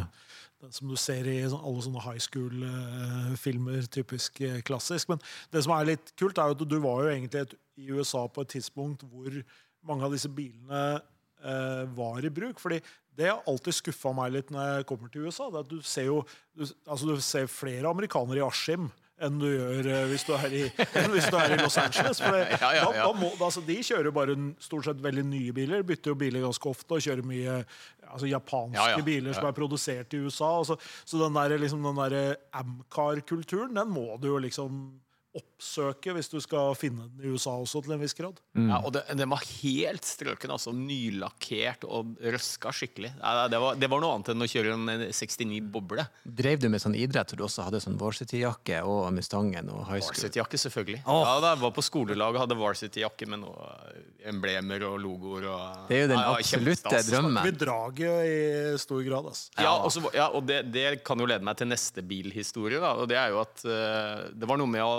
den 0.63 0.71
som 0.79 0.87
du 0.89 0.95
ser 0.97 1.27
i 1.29 1.37
sånn, 1.45 1.61
alle 1.61 1.83
sånne 1.85 2.05
high 2.07 2.23
school-filmer, 2.23 3.85
typisk 3.93 4.41
eh, 4.41 4.61
klassisk. 4.65 5.09
Men 5.11 5.21
det 5.53 5.63
som 5.67 5.75
er 5.77 5.91
litt 5.91 6.13
kult, 6.17 6.39
er 6.41 6.49
jo 6.53 6.57
at 6.57 6.65
du 6.69 6.79
var 6.83 7.03
jo 7.05 7.11
egentlig 7.13 7.43
et, 7.45 7.53
i 7.77 7.91
USA 7.93 8.25
på 8.27 8.41
et 8.47 8.55
tidspunkt 8.55 9.03
hvor 9.11 9.35
mange 9.85 10.07
av 10.07 10.15
disse 10.15 10.31
bilene 10.33 10.81
var 11.93 12.25
i 12.25 12.29
bruk. 12.33 12.57
fordi 12.59 12.79
det 13.17 13.31
har 13.31 13.41
alltid 13.49 13.73
skuffa 13.79 14.13
meg 14.13 14.35
litt 14.35 14.53
når 14.53 14.69
jeg 14.69 14.87
kommer 14.89 15.11
til 15.11 15.25
USA. 15.25 15.49
Det 15.53 15.65
at 15.65 15.71
du 15.71 15.81
ser 15.81 16.07
jo 16.11 16.21
du, 16.53 16.63
altså 16.85 17.09
du 17.09 17.17
ser 17.23 17.49
flere 17.51 17.89
amerikanere 17.89 18.43
i 18.43 18.45
Askim 18.45 18.91
enn 19.17 19.39
du 19.41 19.47
gjør 19.49 19.87
eh, 19.89 20.03
hvis, 20.11 20.25
du 20.27 20.33
er 20.37 20.53
i, 20.53 20.63
hvis 21.15 21.29
du 21.33 21.37
er 21.39 21.55
i 21.55 21.57
Los 21.57 21.77
Angeles. 21.81 22.19
For 22.21 22.35
det, 22.35 22.43
Ja, 22.61 22.69
ja, 22.77 22.83
ja. 22.99 23.07
da 23.07 23.13
må, 23.17 23.31
altså, 23.41 23.63
de 23.65 23.77
kjører 23.81 24.13
bare 24.13 24.35
stort 24.61 24.85
sett 24.85 25.01
veldig 25.01 25.23
nye 25.25 25.55
biler. 25.57 25.81
Bytter 25.87 26.13
jo 26.13 26.19
biler 26.19 26.45
ganske 26.45 26.69
ofte 26.69 26.99
og 26.99 27.01
kjører 27.01 27.25
mye 27.25 27.55
altså, 27.57 28.29
japanske 28.29 28.77
Ja, 28.77 28.93
ja, 28.93 29.01
biler 29.05 29.33
som 29.37 29.49
er 29.49 29.57
produsert 29.57 30.13
i 30.13 30.21
USA. 30.21 30.51
Altså, 30.61 30.77
så 31.01 31.23
den 31.23 31.41
der, 31.41 31.57
liksom, 31.63 31.81
den 31.89 32.03
der 32.03 32.37
Amcar-kulturen, 32.61 33.73
den 33.77 33.93
må 33.93 34.11
du 34.21 34.29
jo 34.29 34.37
liksom 34.45 34.85
oppsøke 35.37 36.13
hvis 36.17 36.29
du 36.31 36.37
skal 36.43 36.73
finne 36.77 37.07
den 37.07 37.27
i 37.27 37.33
USA 37.33 37.53
også, 37.57 37.81
til 37.85 37.95
en 37.95 38.01
viss 38.01 38.15
grad. 38.17 38.39
Ja, 38.57 38.79
og 38.81 38.93
det, 38.95 39.03
den 39.17 39.29
var 39.31 39.43
helt 39.45 40.07
strøken, 40.07 40.53
altså. 40.53 40.73
Nylakkert 40.75 41.85
og 41.87 42.17
røska 42.21 42.73
skikkelig. 42.75 43.13
Ja, 43.21 43.47
det, 43.51 43.61
var, 43.61 43.77
det 43.79 43.89
var 43.91 44.03
noe 44.03 44.17
annet 44.17 44.33
enn 44.33 44.45
å 44.45 44.49
kjøre 44.49 44.75
en 44.75 45.05
69 45.13 45.61
boble. 45.73 46.07
Drev 46.23 46.61
du 46.61 46.69
med 46.73 46.83
sånn 46.83 46.97
idrett 46.97 47.31
hvor 47.31 47.41
du 47.41 47.45
også 47.47 47.67
hadde 47.67 47.81
sånn 47.83 47.97
varsity-jakke 48.01 48.81
og 48.87 49.07
Mustangen 49.15 49.71
og 49.73 49.85
high 49.87 50.01
school? 50.01 50.15
Varsity-jakke, 50.15 50.61
selvfølgelig. 50.65 51.01
Oh. 51.05 51.23
Ja, 51.23 51.37
da 51.43 51.53
jeg 51.55 51.63
var 51.63 51.73
på 51.77 51.85
skolelag 51.85 52.35
og 52.35 52.43
hadde 52.45 52.59
varsity-jakke 52.59 53.29
med 53.31 53.43
noe 53.45 53.71
emblemer 54.27 54.83
og 54.87 54.97
logoer. 55.01 55.47
Og, 55.51 55.87
Det 55.89 55.97
er 55.97 56.05
jo 56.05 56.11
den 56.11 56.19
Ja, 56.19 56.33
absolutte 56.35 56.91
kjempestas. 56.91 57.11
drømmen. 57.11 57.43
Vi 57.45 57.51
draget 57.63 58.27
i 58.27 58.77
stor 58.81 59.01
grad. 59.05 59.29
Altså. 59.31 59.51
Ja, 59.57 59.73
også, 59.77 60.03
ja, 60.13 60.27
og 60.29 60.47
det, 60.47 60.61
det 60.73 61.03
kan 61.07 61.19
jo 61.19 61.27
lede 61.29 61.45
meg 61.47 61.57
til 61.59 61.69
neste 61.71 62.03
bilhistorie. 62.05 62.81
Da, 62.83 62.93
og 62.99 63.07
det 63.11 63.17
er 63.19 63.33
jo 63.33 63.41
at 63.43 63.63
uh, 63.65 64.27
det 64.33 64.49
var 64.49 64.59
noe 64.59 64.71
med 64.71 64.83
å, 64.83 64.95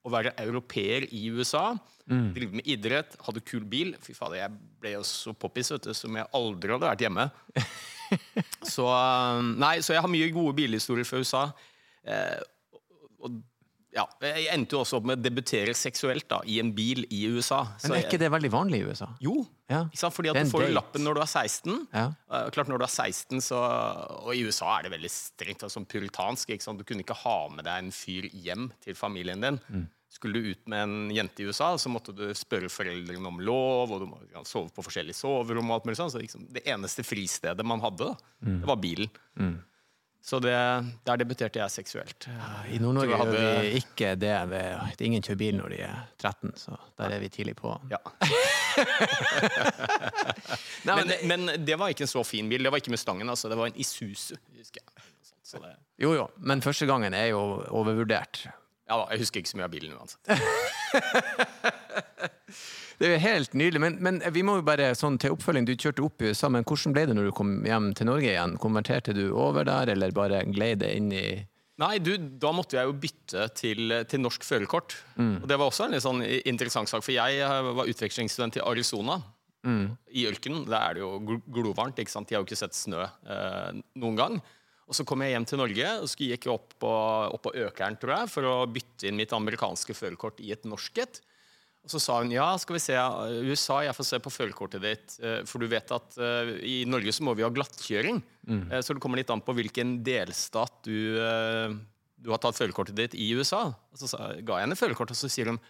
å 0.00 0.12
være 0.12 0.32
europeer 0.40 1.06
i 1.12 1.26
USA. 1.32 1.74
Drive 2.10 2.56
med 2.58 2.66
idrett, 2.66 3.14
hadde 3.22 3.42
kul 3.46 3.66
bil. 3.70 3.92
Fy 4.02 4.14
fader, 4.16 4.40
jeg 4.40 4.54
ble 4.82 4.94
jo 4.96 5.02
så 5.06 5.34
poppis 5.36 5.70
vet 5.74 5.90
du, 5.90 5.92
som 5.94 6.16
jeg 6.18 6.26
aldri 6.34 6.74
hadde 6.74 6.88
vært 6.88 7.04
hjemme. 7.04 7.26
så, 8.74 8.88
eh, 8.90 9.42
nei, 9.62 9.76
så 9.84 9.94
jeg 9.94 10.02
har 10.02 10.10
mye 10.10 10.32
gode 10.34 10.56
bilhistorier 10.58 11.06
fra 11.06 11.20
USA. 11.22 11.44
Eh, 12.02 12.40
og, 13.20 13.38
ja, 13.92 14.04
jeg 14.22 14.46
endte 14.54 14.76
jo 14.76 14.80
også 14.84 14.98
opp 15.00 15.06
med 15.10 15.18
å 15.18 15.22
debutere 15.24 15.72
seksuelt 15.74 16.28
da, 16.30 16.40
i 16.46 16.60
en 16.62 16.70
bil 16.76 17.04
i 17.10 17.24
USA. 17.32 17.64
Men 17.82 17.96
er 17.98 18.04
ikke 18.06 18.20
det 18.22 18.30
veldig 18.30 18.50
vanlig 18.54 18.80
i 18.82 18.88
USA? 18.90 19.08
Jo, 19.20 19.46
Ja. 19.70 19.84
fordi 20.10 20.30
at 20.30 20.36
du 20.44 20.50
får 20.50 20.66
date. 20.66 20.74
lappen 20.74 21.02
når 21.06 21.14
du 21.14 21.20
er 21.20 21.30
16. 21.30 21.88
Ja. 21.92 22.04
Uh, 22.30 22.50
klart 22.50 22.68
Når 22.68 22.78
du 22.78 22.84
er 22.84 22.94
16, 22.94 23.40
så, 23.40 23.58
og 24.26 24.34
i 24.34 24.42
USA 24.46 24.78
er 24.78 24.82
det 24.88 24.92
veldig 24.92 25.10
strengt 25.10 25.62
altså, 25.66 25.82
puritansk. 25.86 26.48
Du 26.78 26.84
kunne 26.84 27.02
ikke 27.02 27.18
ha 27.24 27.48
med 27.48 27.64
deg 27.64 27.78
en 27.84 27.90
fyr 27.94 28.28
hjem 28.32 28.70
til 28.82 28.94
familien 28.94 29.40
din. 29.40 29.58
Mm. 29.68 29.88
Skulle 30.10 30.40
du 30.42 30.50
ut 30.50 30.66
med 30.66 30.82
en 30.82 31.10
jente 31.14 31.38
i 31.42 31.46
USA, 31.46 31.76
så 31.78 31.86
måtte 31.88 32.10
du 32.14 32.24
spørre 32.34 32.66
foreldrene 32.68 33.26
om 33.30 33.38
lov, 33.38 33.92
og 33.94 34.00
du 34.02 34.06
må 34.10 34.18
ja, 34.34 34.42
sove 34.42 34.68
på 34.74 34.82
forskjellige 34.82 35.14
soverom. 35.14 35.70
og 35.70 35.76
alt 35.78 35.84
mulig 35.86 35.98
sånn. 36.00 36.10
Så 36.10 36.18
liksom, 36.18 36.48
det 36.50 36.64
eneste 36.66 37.04
fristedet 37.06 37.62
man 37.66 37.80
hadde, 37.80 38.10
da, 38.10 38.16
Mm. 38.42 38.60
det 38.60 38.66
var 38.66 38.76
bilen. 38.82 39.10
Så 40.22 40.36
det, 40.44 40.52
der 41.08 41.16
debuterte 41.16 41.58
jeg 41.62 41.72
seksuelt. 41.72 42.26
I 42.68 42.78
Nord-Norge 42.82 43.16
hadde... 43.16 43.38
gjør 43.40 43.60
vi 43.64 43.70
ikke 43.80 44.10
det. 44.20 44.34
Ved, 44.50 45.00
ingen 45.08 45.24
kjører 45.24 45.38
bil 45.40 45.56
når 45.56 45.72
de 45.72 45.78
er 45.86 46.02
13, 46.20 46.52
så 46.60 46.76
der 47.00 47.14
er 47.16 47.22
vi 47.22 47.30
tidlig 47.32 47.54
på. 47.56 47.72
Ja. 47.90 48.00
Nei, 50.88 50.96
Men, 51.00 51.12
men 51.30 51.64
det 51.64 51.76
var 51.80 51.92
ikke 51.92 52.04
en 52.06 52.12
så 52.12 52.22
fin 52.26 52.48
bil. 52.52 52.62
Det 52.64 52.72
var 52.72 52.82
ikke 52.82 52.92
Mustangen, 52.94 53.32
altså. 53.32 53.48
Det 53.50 53.58
var 53.58 53.70
en 53.72 53.80
Isuzu. 53.80 54.36
husker 54.58 54.82
jeg. 54.84 55.06
Så 55.50 55.58
det, 55.64 55.72
Jo, 56.04 56.12
jo, 56.14 56.28
men 56.38 56.62
første 56.62 56.86
gangen 56.86 57.14
er 57.16 57.32
jo 57.32 57.40
overvurdert. 57.68 58.44
Ja, 58.90 58.96
da, 58.98 59.06
jeg 59.14 59.22
husker 59.22 59.42
ikke 59.42 59.52
så 59.52 59.60
mye 59.60 59.68
av 59.68 59.74
bilen 59.74 59.94
uansett. 59.94 60.22
Det 63.00 63.08
er 63.08 63.14
jo 63.14 63.20
helt 63.22 63.54
nydelig. 63.56 63.80
Men, 63.80 63.94
men 64.04 64.18
vi 64.34 64.42
må 64.44 64.58
jo 64.58 64.64
bare 64.66 64.90
sånn 64.98 65.14
til 65.22 65.32
oppfølging. 65.32 65.64
Du 65.64 65.72
kjørte 65.72 66.02
opp 66.04 66.20
i 66.20 66.34
USA, 66.34 66.50
men 66.52 66.66
hvordan 66.68 66.92
ble 66.92 67.06
det 67.08 67.14
når 67.16 67.30
du 67.30 67.32
kom 67.38 67.54
hjem 67.64 67.86
til 67.96 68.10
Norge 68.10 68.28
igjen? 68.28 68.58
Konverterte 68.60 69.14
du 69.16 69.30
over 69.30 69.64
der, 69.64 69.94
eller 69.94 70.12
bare 70.12 70.42
glei 70.50 70.74
det 70.76 70.90
inn 70.98 71.08
i 71.16 71.24
Nei, 71.80 71.94
du, 72.04 72.10
da 72.36 72.50
måtte 72.52 72.76
jeg 72.76 72.84
jo 72.90 72.92
bytte 73.00 73.46
til, 73.56 73.94
til 74.04 74.20
norsk 74.20 74.42
førerkort. 74.44 74.98
Og 75.16 75.46
det 75.48 75.56
var 75.56 75.70
også 75.70 75.86
en 75.86 75.94
litt 75.94 76.04
sånn 76.04 76.20
interessant 76.20 76.90
sak, 76.92 77.00
for 77.06 77.14
jeg 77.14 77.38
eh, 77.40 77.70
var 77.78 77.88
utvekslingsstudent 77.88 78.58
i 78.60 78.64
Arizona. 78.68 79.16
I 79.64 80.26
ørkenen. 80.28 80.66
Der 80.68 80.76
er 80.76 80.98
det 80.98 81.02
jo 81.06 81.38
glovarmt. 81.48 81.96
ikke 82.04 82.12
sant? 82.12 82.28
De 82.28 82.36
har 82.36 82.44
jo 82.44 82.50
ikke 82.50 82.60
sett 82.60 82.76
snø 82.76 83.00
eh, 83.06 83.80
noen 83.96 84.20
gang. 84.20 84.36
Og 84.90 84.96
så 84.98 85.04
kom 85.06 85.22
jeg 85.22 85.36
hjem 85.36 85.46
til 85.46 85.60
Norge 85.60 85.90
og 86.02 86.08
så 86.10 86.18
gikk 86.18 86.48
jeg 86.48 86.52
opp 86.52 86.72
på, 86.82 86.92
opp 87.30 87.44
på 87.46 87.52
Økeren 87.62 87.94
tror 88.00 88.16
jeg, 88.16 88.30
for 88.32 88.48
å 88.50 88.54
bytte 88.66 89.06
inn 89.06 89.18
mitt 89.20 89.30
amerikanske 89.36 89.94
førerkort 89.94 90.42
i 90.42 90.50
et 90.50 90.66
norsk 90.66 90.98
et. 91.04 91.20
Og 91.80 91.92
så 91.94 92.00
sa 92.02 92.18
hun 92.18 92.32
ja, 92.34 92.48
skal 92.60 92.76
vi 92.76 92.82
se, 92.82 92.96
USA, 93.46 93.78
jeg 93.86 93.96
får 93.96 94.08
se 94.10 94.18
på 94.20 94.32
førerkortet 94.34 94.82
ditt. 94.84 95.14
eh, 95.22 95.38
For 95.48 95.62
du 95.62 95.70
vet 95.70 95.94
at 95.94 96.18
eh, 96.20 96.50
i 96.66 96.74
Norge 96.90 97.14
så 97.16 97.24
må 97.24 97.32
vi 97.38 97.46
ha 97.46 97.52
glattkjøring. 97.54 98.18
Mm. 98.50 98.66
Så 98.82 98.92
det 98.96 99.00
kommer 99.00 99.22
litt 99.22 99.30
an 99.32 99.40
på 99.46 99.54
hvilken 99.56 100.00
delstat 100.04 100.82
du, 100.84 101.16
eh, 101.22 101.72
du 102.20 102.34
har 102.34 102.42
tatt 102.42 102.58
førerkortet 102.58 102.98
ditt 102.98 103.16
i 103.16 103.30
USA. 103.38 103.68
Og 103.70 104.02
så 104.02 104.10
sa, 104.10 104.32
ga 104.42 104.58
jeg 104.58 104.66
henne 104.68 104.76
førerkortet, 104.76 105.16
og 105.16 105.22
så 105.22 105.30
sier 105.32 105.54
hun 105.54 105.62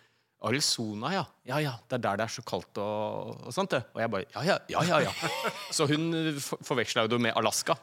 Arizona, 0.48 1.12
ja. 1.12 1.24
Ja 1.44 1.60
ja, 1.60 1.76
det 1.86 1.98
er 2.00 2.04
der 2.08 2.18
det 2.22 2.26
er 2.26 2.32
så 2.40 2.42
kaldt 2.48 2.80
og, 2.80 3.36
og 3.44 3.54
sånt. 3.54 3.76
Og 3.76 4.00
jeg 4.00 4.10
bare 4.16 4.24
ja 4.32 4.44
ja, 4.48 4.58
ja 4.72 4.84
ja. 4.88 5.00
ja. 5.04 5.30
Så 5.76 5.86
hun 5.92 6.10
eh, 6.16 6.40
forveksla 6.40 7.04
jo 7.04 7.14
det 7.14 7.22
med 7.28 7.36
Alaska. 7.36 7.76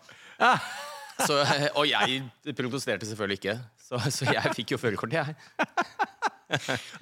Så, 1.26 1.40
eh, 1.42 1.68
og 1.74 1.88
jeg 1.90 2.22
protesterte 2.58 3.08
selvfølgelig 3.10 3.40
ikke, 3.42 3.58
så, 3.88 4.00
så 4.14 4.28
jeg 4.30 4.54
fikk 4.58 4.76
jo 4.76 4.80
førerkortet, 4.82 5.18
jeg. 5.18 5.36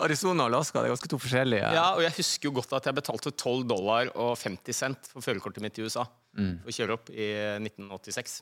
Arizona 0.01 0.43
og 0.45 0.49
Alaska, 0.49 0.81
det 0.81 0.89
er 0.89 0.95
ganske 0.95 1.09
to 1.11 1.19
forskjellige 1.21 1.71
Ja, 1.75 1.85
og 1.93 2.01
jeg 2.01 2.15
husker 2.17 2.49
jo 2.49 2.55
godt 2.55 2.71
at 2.79 2.87
jeg 2.89 2.97
betalte 2.97 3.33
12 3.35 3.65
dollar 3.69 4.09
og 4.15 4.31
50 4.41 4.79
cent 4.79 5.09
for 5.11 5.25
førerkortet 5.25 5.61
mitt 5.65 5.77
i 5.77 5.85
USA. 5.85 6.07
For 6.63 6.71
å 6.71 6.75
kjøre 6.79 6.95
opp 6.97 7.11
i 7.13 7.27
1986. 7.61 8.39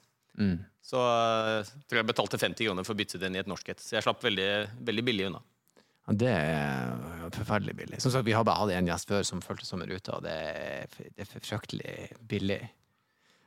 Så 0.84 1.00
jeg 1.00 1.66
tror 1.90 2.00
jeg 2.00 2.08
betalte 2.10 2.40
50 2.42 2.66
kroner 2.70 2.88
for 2.88 2.96
å 2.96 3.00
bytte 3.02 3.20
den 3.22 3.36
i 3.38 3.42
et 3.44 3.50
norsk 3.50 3.74
et. 3.74 3.84
Så 3.84 3.98
jeg 3.98 4.06
slapp 4.06 4.24
veldig, 4.26 4.48
veldig 4.88 5.04
billig 5.10 5.28
unna. 5.30 5.44
Ja, 6.04 6.16
det 6.20 6.32
er 6.36 7.36
forferdelig 7.38 7.76
billig. 7.78 8.00
Som 8.04 8.12
sagt, 8.12 8.26
Vi 8.28 8.34
har 8.36 8.44
bare 8.44 8.60
hatt 8.64 8.74
en 8.76 8.90
gjest 8.92 9.08
før 9.12 9.24
som 9.28 9.44
følte 9.46 9.68
som 9.68 9.84
en 9.84 9.92
rute, 9.92 10.12
og 10.12 10.26
det 10.26 10.34
er, 10.34 10.98
det 11.16 11.24
er 11.24 11.30
fryktelig 11.32 11.94
billig. 12.28 12.60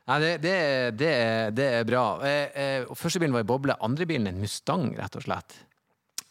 Nei, 0.07 0.17
det, 0.23 0.31
det, 0.43 0.51
er- 0.55 0.91
det, 0.95 1.07
er- 1.13 1.51
det 1.55 1.65
er 1.81 1.87
bra. 1.87 2.03
Eh, 2.23 2.51
eh, 2.55 2.91
første 2.95 3.19
bilen 3.19 3.33
var 3.35 3.43
i 3.43 3.49
boble. 3.49 3.75
Andre 3.83 4.05
bilen 4.07 4.27
en 4.31 4.39
Mustang, 4.39 4.93
rett 4.97 5.17
og 5.19 5.25
slett. 5.25 5.57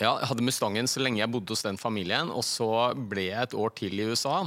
Ja, 0.00 0.14
jeg 0.20 0.28
hadde 0.28 0.44
Mustangen 0.44 0.88
så 0.88 1.00
lenge 1.00 1.20
jeg 1.22 1.30
bodde 1.32 1.52
hos 1.54 1.62
den 1.64 1.78
familien, 1.80 2.28
og 2.32 2.42
så 2.44 2.68
ble 3.08 3.30
jeg 3.30 3.42
et 3.50 3.54
år 3.56 3.72
til 3.78 3.96
i 4.00 4.06
USA. 4.10 4.42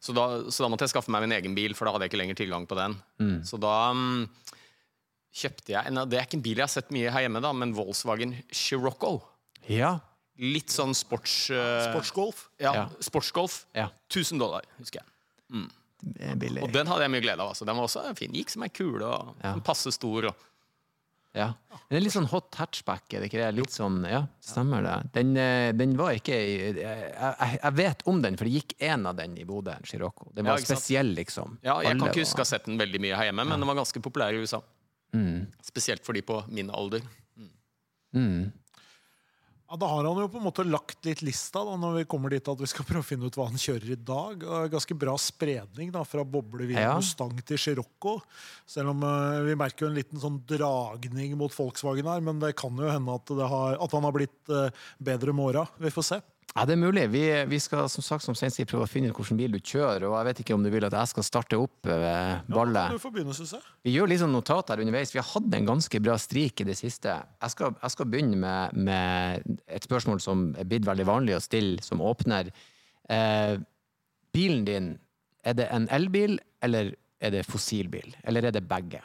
Så 0.00 0.14
da, 0.16 0.24
så 0.52 0.62
da 0.64 0.68
måtte 0.72 0.86
jeg 0.86 0.92
skaffe 0.94 1.10
meg 1.12 1.24
min 1.26 1.34
egen 1.36 1.56
bil, 1.56 1.74
for 1.76 1.84
da 1.88 1.92
hadde 1.96 2.06
jeg 2.06 2.12
ikke 2.12 2.20
lenger 2.22 2.38
tilgang 2.38 2.64
på 2.70 2.76
den. 2.78 2.94
Så 3.44 3.58
da 3.60 3.72
um, 3.92 4.28
kjøpte 5.34 5.74
jeg 5.74 5.90
en, 5.90 6.00
Det 6.08 6.16
er 6.20 6.24
ikke 6.28 6.38
en 6.38 6.44
bil 6.44 6.60
jeg 6.60 6.64
har 6.64 6.72
sett 6.72 6.92
mye 6.94 7.10
her 7.12 7.24
hjemme, 7.26 7.42
da, 7.44 7.50
men 7.56 7.74
Volkswagen 7.76 8.36
Scirocco. 8.54 9.16
Ja. 9.68 9.96
Litt 10.38 10.70
sånn 10.72 10.94
sports... 10.96 11.48
Uh, 11.50 11.88
Sportsgolf. 11.90 12.44
Ja, 12.62 12.72
Ja. 12.78 12.86
sportsgolf. 13.04 13.64
ja. 13.76 13.88
1000 14.12 14.38
dollar, 14.40 14.64
husker 14.78 15.02
jeg. 15.02 15.08
Er 15.52 15.68
billig. 16.38 16.62
Og 16.62 16.72
den 16.74 16.86
hadde 16.90 17.06
jeg 17.06 17.14
mye 17.14 17.24
glede 17.24 17.42
av. 17.42 17.54
Altså. 17.54 17.66
Den 17.68 17.78
var 17.78 17.88
også 17.88 18.04
fin. 18.18 18.34
Gikk 18.36 18.52
som 18.54 18.66
ei 18.66 18.70
kule 18.72 19.06
og 19.06 19.34
Ja. 19.44 19.56
passe 19.64 19.92
stor. 19.94 20.30
Og. 20.30 20.46
Ja. 21.36 21.52
Den 21.88 21.98
er 21.98 22.02
litt 22.02 22.14
sånn 22.14 22.28
hot 22.30 22.54
hatchback, 22.58 23.04
er 23.12 23.20
det 23.22 23.28
ikke 23.30 23.40
det? 23.40 23.48
Litt 23.54 23.72
sånn, 23.72 24.00
ja, 24.08 24.22
stemmer 24.44 24.82
det. 24.82 24.96
Den, 25.14 25.36
eh, 25.36 25.72
den 25.76 25.94
var 25.96 26.16
ikke 26.16 26.34
jeg, 26.34 26.78
jeg, 26.82 27.72
vet 27.78 28.02
om 28.10 28.22
den, 28.24 28.36
for 28.36 28.48
det 28.48 28.54
gikk 28.56 28.74
en 28.88 29.06
av 29.06 29.16
den 29.16 29.36
i 29.38 29.44
Bodø, 29.48 29.72
en 29.76 29.86
Scirocco. 29.88 30.30
Den 30.34 30.48
var 30.48 30.58
ja, 30.58 30.64
spesiell, 30.64 31.14
liksom. 31.16 31.58
Ja, 31.62 31.78
jeg 31.84 31.92
Alle 31.92 32.00
kan 32.00 32.10
ikke 32.12 32.24
huske 32.24 32.42
å 32.42 32.46
ha 32.46 32.50
sett 32.50 32.66
den 32.68 32.80
veldig 32.80 33.00
mye 33.04 33.16
her 33.16 33.30
hjemme, 33.30 33.46
men 33.46 33.60
den 33.60 33.68
var 33.70 33.78
ganske 33.78 34.02
populær 34.04 34.34
i 34.36 34.42
USA. 34.42 34.60
Mm. 35.16 35.46
Spesielt 35.64 36.04
for 36.04 36.16
de 36.16 36.24
på 36.26 36.42
min 36.52 36.72
alder. 36.74 37.04
Ja, 39.68 39.76
Da 39.76 39.86
har 39.86 40.04
han 40.04 40.16
jo 40.16 40.28
på 40.32 40.40
en 40.40 40.46
måte 40.46 40.64
lagt 40.64 41.04
litt 41.04 41.20
lista 41.20 41.60
da, 41.66 41.74
når 41.76 41.98
vi 41.98 42.04
kommer 42.08 42.32
dit 42.32 42.46
at 42.48 42.60
vi 42.60 42.68
skal 42.70 42.86
prøve 42.88 43.04
å 43.04 43.08
finne 43.08 43.28
ut 43.28 43.36
hva 43.36 43.50
han 43.50 43.60
kjører 43.60 43.90
i 43.92 43.98
dag. 44.00 44.46
Ganske 44.72 44.96
bra 44.96 45.12
spredning 45.20 45.92
da, 45.92 46.06
fra 46.08 46.24
boblevin 46.24 46.80
Ja. 46.80 46.94
Mustang 46.96 47.36
til 47.44 47.60
Scirocco. 47.60 48.16
Selv 48.64 48.94
om 48.94 49.04
uh, 49.04 49.44
vi 49.44 49.58
merker 49.60 49.84
jo 49.84 49.90
en 49.92 49.98
liten 49.98 50.22
sånn 50.22 50.40
dragning 50.48 51.36
mot 51.36 51.52
Volkswagen 51.52 52.08
her. 52.08 52.24
Men 52.24 52.40
det 52.40 52.54
kan 52.56 52.80
jo 52.80 52.88
hende 52.88 53.20
at, 53.20 53.28
det 53.28 53.50
har, 53.52 53.76
at 53.76 53.96
han 53.98 54.08
har 54.08 54.16
blitt 54.16 54.52
uh, 54.54 54.72
bedre 55.04 55.36
med 55.36 55.50
åra. 55.52 55.68
Vi 55.76 55.92
får 55.92 56.08
se. 56.14 56.20
Ja, 56.56 56.64
det 56.66 56.74
er 56.74 56.80
mulig. 56.80 57.04
Vi, 57.12 57.22
vi 57.46 57.58
skal 57.60 57.86
som 57.92 58.02
sagt 58.02 58.24
som 58.24 58.34
Stein 58.34 58.50
sier, 58.50 58.66
prøve 58.66 58.86
å 58.86 58.90
finne 58.90 59.10
ut 59.10 59.18
hvilken 59.18 59.38
bil 59.38 59.52
du 59.54 59.58
kjører. 59.60 60.06
Og 60.08 60.14
jeg 60.16 60.28
vet 60.30 60.40
ikke 60.42 60.56
om 60.56 60.64
du 60.64 60.70
vil 60.72 60.86
at 60.88 60.96
jeg 60.96 61.10
skal 61.12 61.26
starte 61.26 61.58
opp 61.60 61.86
eh, 61.86 62.40
ballet. 62.50 62.94
Du 62.96 63.02
får 63.02 63.12
begynne, 63.14 63.36
synes 63.36 63.52
jeg. 63.58 63.66
Vi 63.86 63.92
gjør 63.94 64.10
litt 64.10 64.22
sånn 64.22 64.32
notater 64.34 64.80
underveis. 64.82 65.12
Vi 65.14 65.20
har 65.20 65.28
hatt 65.28 65.58
en 65.58 65.68
ganske 65.68 66.00
bra 66.02 66.16
strik 66.18 66.64
i 66.64 66.66
det 66.70 66.78
siste. 66.80 67.14
Jeg 67.44 67.54
skal, 67.54 67.76
jeg 67.82 67.94
skal 67.94 68.08
begynne 68.10 68.40
med, 68.40 68.80
med 68.88 69.60
et 69.68 69.86
spørsmål 69.86 70.22
som 70.24 70.48
er 70.58 70.66
blitt 70.70 70.88
veldig 70.88 71.06
vanlig 71.08 71.36
å 71.36 71.42
stille 71.44 71.84
som 71.84 72.02
åpner. 72.02 72.50
Eh, 73.12 73.54
bilen 74.34 74.64
din, 74.66 74.88
er 75.46 75.60
det 75.60 75.68
en 75.72 75.86
elbil, 75.94 76.40
eller 76.64 76.94
er 77.22 77.36
det 77.36 77.44
fossilbil? 77.46 78.16
Eller 78.26 78.48
er 78.48 78.56
det 78.56 78.64
begge? 78.68 79.04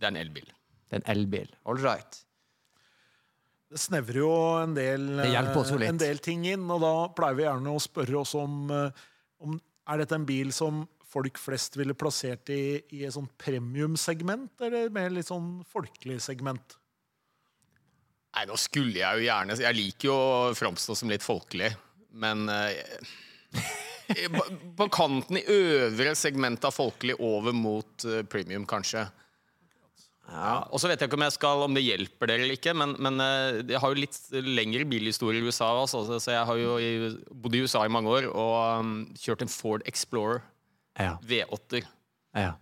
Det 0.00 0.08
er 0.08 0.14
en 0.16 0.20
elbil. 0.24 0.48
Det 0.88 0.98
er 0.98 1.04
en 1.04 1.10
elbil. 1.12 1.54
All 1.68 1.78
right. 1.84 2.24
Det 3.70 3.78
snevrer 3.78 4.18
jo 4.18 4.30
en 4.58 4.72
del, 4.74 5.04
eh, 5.22 5.30
litt. 5.30 5.88
en 5.88 5.98
del 6.00 6.18
ting 6.18 6.46
inn, 6.50 6.64
og 6.74 6.80
da 6.82 6.94
pleier 7.14 7.36
vi 7.38 7.44
gjerne 7.44 7.70
å 7.70 7.82
spørre 7.82 8.18
oss 8.18 8.34
om, 8.34 8.64
eh, 8.70 8.90
om 9.40 9.60
er 9.86 9.98
dette 9.98 10.16
en 10.16 10.26
bil 10.26 10.50
som 10.52 10.88
folk 11.10 11.38
flest 11.38 11.76
ville 11.78 11.94
plassert 11.94 12.50
i, 12.50 12.82
i 12.90 13.04
et 13.04 13.14
sånt 13.14 13.30
premiumsegment, 13.38 14.50
eller 14.60 14.90
mer 14.90 15.10
litt 15.10 15.30
sånn 15.30 15.64
folkelig 15.70 16.18
segment? 16.20 16.76
Nei, 18.34 18.44
nå 18.46 18.58
skulle 18.58 19.00
jeg 19.00 19.18
jo 19.18 19.24
gjerne 19.26 19.56
Jeg 19.58 19.74
liker 19.74 20.06
jo 20.06 20.14
å 20.14 20.52
framstå 20.54 20.96
som 20.98 21.10
litt 21.10 21.22
folkelig, 21.26 21.70
men 22.10 22.46
uh, 22.50 22.74
på, 24.34 24.44
på 24.78 24.90
kanten 24.94 25.38
i 25.38 25.46
øvre 25.46 26.14
segment 26.18 26.66
av 26.66 26.74
folkelig 26.74 27.18
over 27.18 27.54
mot 27.54 28.06
uh, 28.06 28.22
premium, 28.30 28.66
kanskje. 28.66 29.06
Ja, 30.30 30.52
og 30.70 30.78
så 30.78 30.86
vet 30.86 31.00
jeg 31.02 31.08
ikke 31.10 31.18
om 31.18 31.24
skal 31.34 31.62
Om 31.66 31.74
det 31.74 31.82
hjelper 31.82 32.30
dere 32.30 32.44
eller 32.44 32.54
ikke, 32.54 32.72
men, 32.78 32.92
men 33.02 33.18
eh, 33.24 33.62
jeg 33.72 33.80
har 33.82 33.90
jo 33.90 33.98
litt 33.98 34.18
lengre 34.46 34.84
bilhistorie 34.86 35.40
i 35.42 35.46
USA. 35.48 35.72
Altså, 35.82 36.04
så- 36.06 36.30
jeg 36.36 36.46
har 36.46 36.56
jo 36.60 36.76
bodd 37.34 37.54
i 37.58 37.62
USA 37.64 37.82
i 37.84 37.90
mange 37.90 38.08
år 38.12 38.28
og 38.30 38.80
um, 38.80 38.92
kjørt 39.18 39.42
en 39.42 39.50
Ford 39.50 39.82
Explorer 39.90 40.42
Ja. 41.00 41.16
V8-er. 41.26 41.86
Ja. 42.36 42.52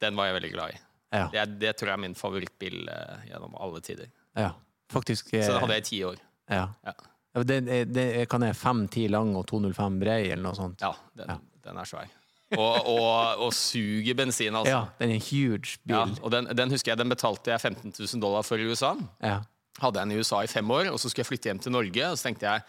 Den 0.00 0.16
var 0.16 0.26
jeg 0.30 0.38
veldig 0.40 0.52
glad 0.54 0.70
i. 0.74 0.78
Ja. 1.12 1.26
Det, 1.32 1.44
det 1.60 1.76
tror 1.76 1.88
jeg 1.92 1.98
er 1.98 2.02
min 2.06 2.14
favorittbil 2.16 2.88
eh, 2.88 3.28
gjennom 3.30 3.54
alle 3.60 3.80
tider. 3.84 4.08
ja. 4.36 4.52
Faktisk 4.88 5.34
eh, 5.34 5.42
Så 5.44 5.52
den 5.52 5.60
hadde 5.60 5.74
jeg 5.76 5.84
i 5.84 5.88
ti 5.90 5.98
år. 6.08 6.16
ja. 6.48 6.66
Ja, 6.86 6.92
Ja, 7.36 7.42
Det, 7.44 7.58
det 7.92 8.28
kan 8.32 8.40
være 8.40 8.56
5-10 8.56 9.10
lang 9.12 9.34
og 9.36 9.44
205 9.46 9.98
brei, 10.00 10.22
eller 10.32 10.42
noe 10.48 10.56
sånt. 10.56 10.80
ja 10.80 10.94
den, 11.14 11.34
den 11.62 11.76
er 11.76 11.84
svær. 11.84 12.08
Og, 12.56 12.86
og, 12.88 13.42
og 13.44 13.52
suger 13.52 14.14
bensin, 14.16 14.54
altså. 14.56 14.72
Ja, 14.72 14.80
den 15.00 15.10
er 15.10 15.18
en 15.18 15.24
huge 15.26 15.74
bil. 15.84 15.92
Ja, 15.92 16.04
og 16.24 16.30
den, 16.32 16.46
den 16.56 16.70
husker 16.72 16.94
jeg, 16.94 16.98
den 17.02 17.10
betalte 17.12 17.52
jeg 17.52 17.60
15 17.60 17.92
000 17.92 18.22
dollar 18.22 18.46
for 18.46 18.56
i 18.56 18.64
USA. 18.70 18.94
Ja. 19.20 19.42
Hadde 19.82 20.00
den 20.00 20.14
i 20.14 20.18
USA 20.22 20.40
i 20.42 20.48
fem 20.50 20.70
år, 20.72 20.88
og 20.92 20.96
så 20.98 21.10
skulle 21.10 21.26
jeg 21.26 21.28
flytte 21.34 21.50
hjem 21.52 21.60
til 21.60 21.74
Norge. 21.76 22.06
Og 22.08 22.16
så 22.18 22.28
tenkte 22.30 22.48
jeg 22.48 22.64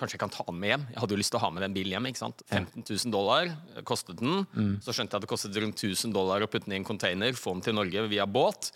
kanskje 0.00 0.16
jeg 0.16 0.22
kan 0.24 0.32
ta 0.34 0.44
den 0.48 0.58
med 0.58 0.72
hjem. 0.72 0.86
Jeg 0.90 1.00
hadde 1.04 1.14
jo 1.14 1.20
lyst 1.20 1.30
til 1.32 1.38
å 1.38 1.42
ha 1.44 1.50
med 1.54 1.62
den 1.62 1.74
bilen 1.76 1.94
hjem. 1.94 2.06
ikke 2.10 2.18
sant? 2.24 2.42
15 2.50 2.82
000 2.88 3.12
dollar 3.14 3.52
kostet 3.88 4.18
den. 4.18 4.42
Så 4.82 4.90
skjønte 4.96 5.14
jeg 5.14 5.20
at 5.22 5.26
det 5.26 5.30
kostet 5.30 5.58
rundt 5.62 5.78
1000 5.78 6.14
dollar 6.16 6.42
å 6.42 6.48
putte 6.50 6.66
den 6.66 6.74
i 6.74 6.80
en 6.80 6.88
container, 6.88 7.36
få 7.38 7.54
den 7.54 7.62
til 7.68 7.76
Norge 7.78 8.06
via 8.10 8.26
båt. 8.26 8.72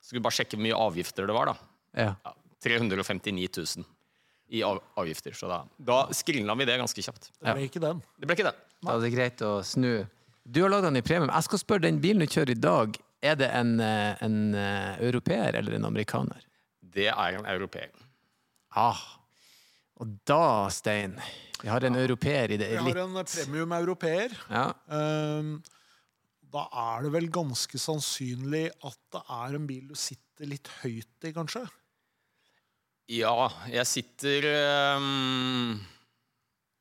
Så 0.00 0.08
skulle 0.08 0.22
jeg 0.22 0.26
bare 0.30 0.38
sjekke 0.40 0.56
hvor 0.56 0.64
mye 0.64 0.78
avgifter 0.88 1.28
det 1.28 1.36
var. 1.36 1.52
da. 1.52 1.56
Ja. 2.00 2.14
Ja, 2.24 2.32
359 2.64 3.50
000 3.76 3.84
i 4.52 4.62
avgifter. 4.64 5.36
Så 5.36 5.48
da, 5.50 5.62
da 5.78 6.00
skrinla 6.16 6.56
vi 6.58 6.66
det 6.68 6.80
ganske 6.80 7.04
kjapt. 7.04 7.28
Det 7.42 7.54
ble 7.58 7.68
ikke 7.68 7.82
den. 7.82 8.00
Det 8.18 8.28
ble 8.30 8.36
ikke 8.40 8.48
det. 8.48 8.56
Da 8.82 8.96
er 8.96 9.04
det 9.04 9.12
greit 9.14 9.42
å 9.46 9.54
snu. 9.66 10.04
Du 10.42 10.62
har 10.64 10.72
lagd 10.72 10.88
den 10.88 10.98
i 10.98 11.04
premium. 11.06 11.30
Jeg 11.30 11.46
skal 11.46 11.62
spørre, 11.62 11.86
den 11.86 12.00
bilen 12.02 12.24
du 12.24 12.30
kjører 12.30 12.54
i 12.54 12.58
dag, 12.58 12.96
er 13.22 13.36
det 13.38 13.50
en, 13.54 13.76
en, 13.78 14.16
en 14.26 14.38
eh, 14.58 15.02
europeer 15.06 15.54
eller 15.60 15.76
en 15.78 15.86
amerikaner? 15.86 16.42
Det 16.82 17.06
er 17.12 17.38
en 17.38 17.46
europeer. 17.46 17.92
Ah. 18.74 18.98
Og 20.02 20.16
da, 20.26 20.68
Stein 20.72 21.14
Vi 21.62 21.68
har 21.70 21.84
en 21.86 21.96
europeer 22.00 22.54
i 22.54 22.58
det 22.58 22.72
Vi 22.72 22.80
har 22.80 23.04
en 23.04 23.20
premium 23.22 23.76
europeer. 23.76 24.34
ja. 24.50 24.72
Um, 24.88 25.60
da 26.52 26.66
er 26.76 27.06
det 27.06 27.12
vel 27.14 27.30
ganske 27.32 27.78
sannsynlig 27.80 28.66
at 28.84 28.98
det 29.14 29.22
er 29.24 29.54
en 29.56 29.68
bil 29.68 29.86
du 29.88 29.94
sitter 29.96 30.50
litt 30.50 30.68
høyt 30.82 31.24
i, 31.24 31.32
kanskje? 31.32 31.62
Ja, 33.12 33.48
jeg 33.72 33.88
sitter 33.88 34.48
ehm, 34.50 35.78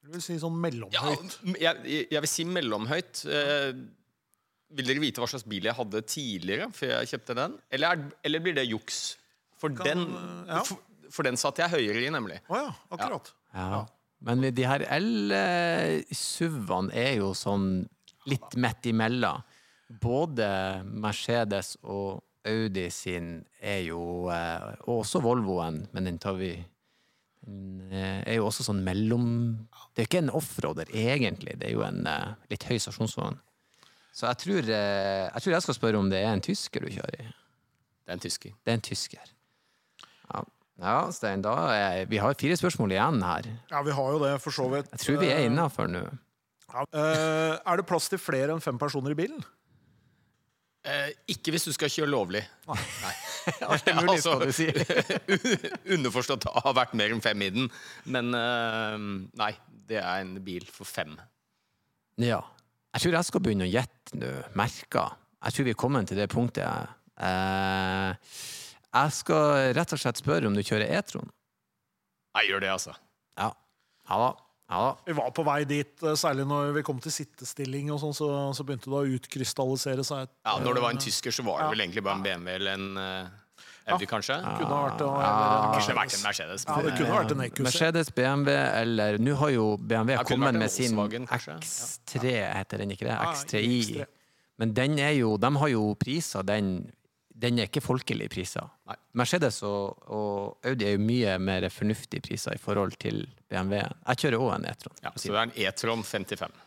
Jeg 0.02 0.12
vil 0.16 0.24
si 0.26 0.36
sånn 0.42 0.56
ja, 0.58 0.62
mellomhøyt. 0.66 1.34
jeg, 1.62 1.74
jeg 2.10 2.22
vil 2.24 2.32
si 2.32 2.44
mellomhøyt. 2.50 3.24
Eh, 3.30 3.72
vil 4.72 4.88
dere 4.88 5.04
vite 5.04 5.22
hva 5.22 5.28
slags 5.30 5.46
bil 5.52 5.64
jeg 5.68 5.76
hadde 5.78 6.02
tidligere, 6.08 6.68
før 6.74 6.94
jeg 6.96 7.10
kjøpte 7.14 7.34
den? 7.38 7.52
Eller, 7.76 7.88
er, 7.94 7.98
eller 8.28 8.40
blir 8.44 8.56
det 8.58 8.66
juks? 8.70 8.98
For, 9.62 9.70
Kan, 9.78 9.86
den, 9.86 10.02
eh, 10.18 10.56
ja. 10.56 10.62
for, 10.66 10.78
for 11.14 11.22
den 11.28 11.38
satt 11.40 11.62
jeg 11.62 11.70
høyere 11.76 12.02
i, 12.02 12.10
nemlig. 12.14 12.38
Å 12.50 12.54
ja, 12.64 12.70
akkurat. 12.98 13.26
ja. 13.54 13.82
Men 14.22 14.38
de 14.54 14.66
her 14.70 14.84
L-SUV-ene 15.02 16.94
er 16.94 17.16
jo 17.18 17.32
sånn 17.34 17.88
litt 18.30 18.54
midt 18.62 18.86
imellom. 18.92 19.42
Både 20.02 20.48
Mercedes 20.86 21.74
og 21.82 22.22
Audi 22.48 22.86
sin 22.94 23.42
er 23.60 23.82
jo 23.86 24.30
eh, 24.34 24.64
Og 24.88 25.02
også 25.04 25.20
Volvoen, 25.22 25.88
men 25.94 26.08
den 26.08 26.18
tar 26.22 26.38
vi 26.40 26.54
eh, 26.56 26.66
er 27.50 28.38
jo 28.38 28.46
også 28.46 28.66
sånn 28.68 28.84
mellom 28.86 29.26
Det 29.96 30.04
er 30.04 30.10
ikke 30.10 30.22
en 30.22 30.34
offroader, 30.38 30.92
egentlig. 30.94 31.58
Det 31.60 31.70
er 31.70 31.74
jo 31.74 31.84
en 31.86 32.06
eh, 32.08 32.34
litt 32.52 32.66
høy 32.70 32.78
stasjonsvogn. 32.80 33.40
Så 34.16 34.28
jeg 34.28 34.40
tror, 34.44 34.72
eh, 34.76 35.28
jeg 35.28 35.44
tror 35.44 35.56
jeg 35.56 35.66
skal 35.66 35.78
spørre 35.78 36.00
om 36.00 36.10
det 36.12 36.22
er 36.22 36.32
en 36.32 36.44
tysker 36.44 36.86
du 36.86 36.92
kjører 36.94 37.22
i. 37.24 37.28
Det 38.02 38.14
er 38.14 38.18
en 38.18 38.24
tysker. 38.24 38.56
Det 38.60 38.74
er 38.74 38.80
en 38.80 38.86
tysker. 38.86 39.32
Ja, 40.32 40.44
ja 40.84 40.98
Stein, 41.16 41.44
da 41.46 41.56
er, 41.76 42.04
vi 42.12 42.20
har 42.24 42.38
fire 42.40 42.58
spørsmål 42.60 42.96
igjen 42.96 43.22
her. 43.26 43.50
Ja, 43.72 43.84
vi 43.88 43.96
har 43.96 44.12
jo 44.16 44.22
det, 44.24 44.36
for 44.44 44.56
så 44.56 44.68
vidt. 44.72 44.92
Jeg 44.94 45.06
tror 45.06 45.22
vi 45.24 45.32
er 45.32 45.48
innafor 45.48 45.92
nå. 45.92 46.04
Ja. 46.72 46.86
Eh, 46.88 47.56
er 47.60 47.80
det 47.80 47.88
plass 47.88 48.08
til 48.12 48.22
flere 48.22 48.56
enn 48.56 48.64
fem 48.64 48.80
personer 48.80 49.16
i 49.16 49.20
bilen? 49.20 49.44
Eh, 50.82 51.12
ikke 51.30 51.54
hvis 51.54 51.68
du 51.68 51.74
skal 51.76 51.92
kjøre 51.94 52.10
lovlig. 52.10 52.42
Nei. 52.70 53.12
Alt 53.68 53.88
er 53.92 54.00
mulig, 54.00 54.18
skal 54.24 54.46
du 54.48 54.54
si. 54.56 54.66
Underforstått 55.96 56.48
det 56.48 56.54
har 56.66 56.78
vært 56.78 56.96
mer 56.98 57.14
enn 57.14 57.22
fem 57.22 57.44
i 57.46 57.52
den. 57.54 57.68
Men 58.10 58.34
eh, 58.38 58.96
nei, 59.44 59.52
det 59.92 60.00
er 60.02 60.24
en 60.24 60.34
bil 60.46 60.66
for 60.74 60.90
fem. 60.90 61.14
Ja. 62.22 62.42
Jeg 62.96 63.06
tror 63.06 63.20
jeg 63.20 63.30
skal 63.30 63.44
begynne 63.46 63.68
å 63.70 63.72
gjette 63.72 64.18
nå. 64.20 64.32
Merker. 64.60 65.14
Jeg 65.42 65.56
tror 65.56 65.70
vi 65.70 65.74
er 65.76 65.80
kommet 65.80 66.10
til 66.10 66.20
det 66.20 66.28
punktet. 66.34 66.98
Eh, 67.22 68.34
jeg 68.92 69.16
skal 69.16 69.72
rett 69.78 69.94
og 69.96 70.02
slett 70.02 70.20
spørre 70.20 70.50
om 70.50 70.58
du 70.58 70.64
kjører 70.66 70.90
E-tron. 70.98 71.30
Jeg 72.42 72.50
gjør 72.52 72.64
det, 72.64 72.72
altså. 72.74 72.96
Ja. 73.40 73.52
Ja 74.10 74.18
da. 74.26 74.32
Ja. 74.72 74.96
Vi 75.06 75.14
var 75.18 75.30
på 75.36 75.44
vei 75.46 75.60
dit, 75.68 75.92
eh, 76.04 76.16
særlig 76.16 76.46
når 76.48 76.72
vi 76.80 76.82
kom 76.88 77.00
til 77.04 77.12
sittestilling, 77.12 77.92
og 77.92 78.00
sånn, 78.00 78.14
så, 78.16 78.30
så 78.56 78.64
begynte 78.64 78.88
det 78.88 78.96
å 79.02 79.04
utkrystallisere 79.20 80.06
seg. 80.08 80.24
et- 80.24 80.36
Ja, 80.48 80.58
Når 80.64 80.74
det 80.80 80.82
var 80.86 80.92
en 80.96 80.98
tysker, 81.04 81.32
så 81.36 81.44
var 81.44 81.60
det 81.66 81.70
vel 81.78 81.86
egentlig 81.88 82.04
bare 82.08 82.16
en 82.22 82.24
BMW 82.24 82.56
eller 82.56 82.72
en 82.80 82.98
eh, 82.98 83.30
Audi, 83.92 84.06
kanskje? 84.06 84.38
Kunne 84.40 84.70
vært, 84.70 84.98
det, 85.02 85.08
Kanskje 85.74 85.96
vært 85.98 86.14
en 86.16 86.24
Mercedes. 86.24 86.66
Ja, 86.70 86.76
det 86.86 86.92
kunne 86.96 87.16
vært 87.18 87.32
en 87.34 87.42
EQC. 87.42 87.64
Mercedes, 87.66 88.12
BMW 88.16 88.52
eller 88.56 89.18
Nå 89.18 89.36
har 89.42 89.50
jo 89.50 89.66
BMW 89.78 90.14
Ja, 90.14 90.24
kommet 90.24 90.54
med 90.56 90.72
sin 90.72 90.96
X3, 90.96 92.32
heter 92.56 92.78
den 92.84 92.92
ikke 92.94 93.08
det? 93.10 93.16
Ja, 93.16 93.34
X3i. 93.34 94.06
Men 94.62 94.74
den 94.78 95.00
er 95.00 95.16
jo, 95.18 95.36
de 95.42 95.50
har 95.58 95.68
jo 95.74 95.96
priser, 96.00 96.44
den 96.46 96.92
Den 97.42 97.58
er 97.58 97.66
ikke 97.66 97.82
folkelig 97.82 98.28
priser. 98.30 98.68
Nei. 98.86 98.96
Mercedes 99.18 99.64
og, 99.66 99.98
og 100.14 100.58
Audi 100.64 100.86
er 100.86 100.92
jo 100.94 101.00
mye 101.02 101.40
mer 101.42 101.66
fornuftige 101.74 102.22
priser 102.22 102.54
i 102.54 102.60
forhold 102.62 102.94
til 103.02 103.24
BMW. 103.52 103.82
Jeg 103.84 104.22
kjører 104.24 104.40
òg 104.46 104.52
en 104.56 104.68
E-tron. 104.72 104.98
Ja, 105.04 105.12
så 105.16 105.28
det 105.34 105.38
er 105.38 105.48
en 105.50 105.56
E-tron 105.68 106.04
55. 106.08 106.60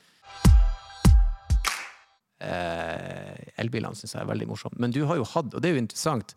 eh, 2.44 3.44
elbilene 3.62 3.96
syns 3.96 4.14
jeg 4.16 4.22
er 4.24 4.28
veldig 4.30 4.48
morsomt. 4.50 4.78
Men 4.82 4.92
du 4.94 5.02
har 5.08 5.16
jo 5.20 5.26
hatt, 5.34 5.52
og 5.54 5.62
det 5.64 5.70
er 5.70 5.76
jo 5.78 5.82
interessant, 5.84 6.34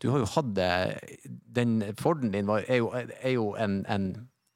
du 0.00 0.08
har 0.12 0.22
jo 0.22 0.28
hatt 0.32 0.58
eh, 0.64 1.16
Den 1.28 1.80
Forden 2.00 2.30
din 2.32 2.46
var, 2.48 2.64
er 2.72 2.80
jo, 2.80 2.90
er 2.96 3.34
jo 3.34 3.50
en, 3.60 3.82
en 3.92 4.10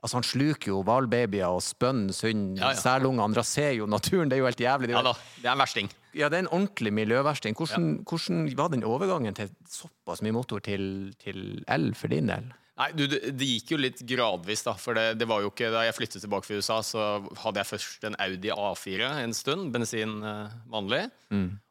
Altså 0.04 0.18
Han 0.18 0.24
sluker 0.28 0.68
jo 0.68 0.82
hvalbabyer 0.84 1.46
og 1.48 1.62
spønn, 1.64 2.10
sund, 2.12 2.58
Ja, 2.60 2.74
ja. 2.74 2.76
selunger. 2.76 3.22
Han 3.24 3.36
raserer 3.38 3.78
jo 3.78 3.86
naturen. 3.88 4.28
Det 4.28 4.36
er 4.36 4.42
jo 4.42 4.48
helt 4.50 4.60
jævlig. 4.60 4.90
Det 4.90 4.92
er 4.92 4.98
Ja 4.98 5.04
da, 5.06 5.14
det 5.40 5.48
er 5.48 5.52
en 5.54 5.62
versting. 5.62 5.88
Ja, 6.12 6.28
det 6.28 6.36
er 6.36 6.42
en 6.44 6.50
ordentlig 6.52 6.92
miljøversting. 6.92 7.56
Hvordan, 7.56 7.86
hvordan 8.04 8.42
var 8.58 8.68
den 8.74 8.84
overgangen 8.84 9.32
til 9.38 9.48
såpass 9.64 10.20
mye 10.20 10.34
motor 10.36 10.60
til, 10.60 11.14
til 11.24 11.64
el 11.72 11.94
for 11.96 12.12
din 12.12 12.28
del? 12.28 12.50
Nei, 12.74 12.88
du, 12.98 13.04
det, 13.06 13.46
gikk 13.46 13.74
jo 13.74 13.78
litt 13.78 14.00
gradvis, 14.02 14.64
da. 14.66 14.74
For 14.80 14.98
det, 14.98 15.14
det 15.20 15.28
var 15.30 15.44
jo 15.44 15.52
ikke 15.52 15.70
Da 15.70 15.84
jeg 15.86 15.94
flyttet 15.94 16.24
tilbake 16.24 16.48
fra 16.48 16.58
USA, 16.58 16.80
så 16.82 17.04
hadde 17.44 17.62
jeg 17.62 17.70
først 17.70 18.06
en 18.08 18.18
Audi 18.24 18.50
A4 18.50 19.10
en 19.22 19.36
stund. 19.36 19.68
Bensin 19.74 20.16
eh, 20.26 20.56
vanlig. 20.72 21.04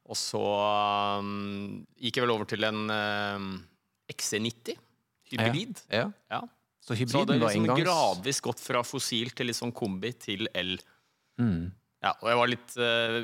Og 0.08 0.20
så 0.20 0.42
um, 1.20 1.84
gikk 2.00 2.20
jeg 2.20 2.26
vel 2.26 2.34
over 2.36 2.48
til 2.48 2.68
en 2.68 2.82
um, 2.88 3.54
XC90. 4.12 4.80
hybrid. 5.32 5.84
Ja. 5.90 6.06
Ja. 6.06 6.40
ja. 6.40 6.42
Så 6.84 6.98
hybriden 7.00 7.36
det 7.36 7.40
var 7.40 7.52
liksom 7.52 7.64
inngangs... 7.64 7.84
gradvis 7.84 8.42
gått 8.44 8.64
fra 8.64 8.82
fossil 8.84 9.32
til 9.36 9.48
litt 9.48 9.60
sånn 9.60 9.76
kombi 9.76 10.12
til 10.20 10.50
el. 10.56 10.76
Mm. 11.40 11.72
Ja, 12.04 12.12
og 12.18 12.28
jeg 12.28 12.40
var 12.42 12.52
litt 12.52 12.76
uh, 12.80 13.20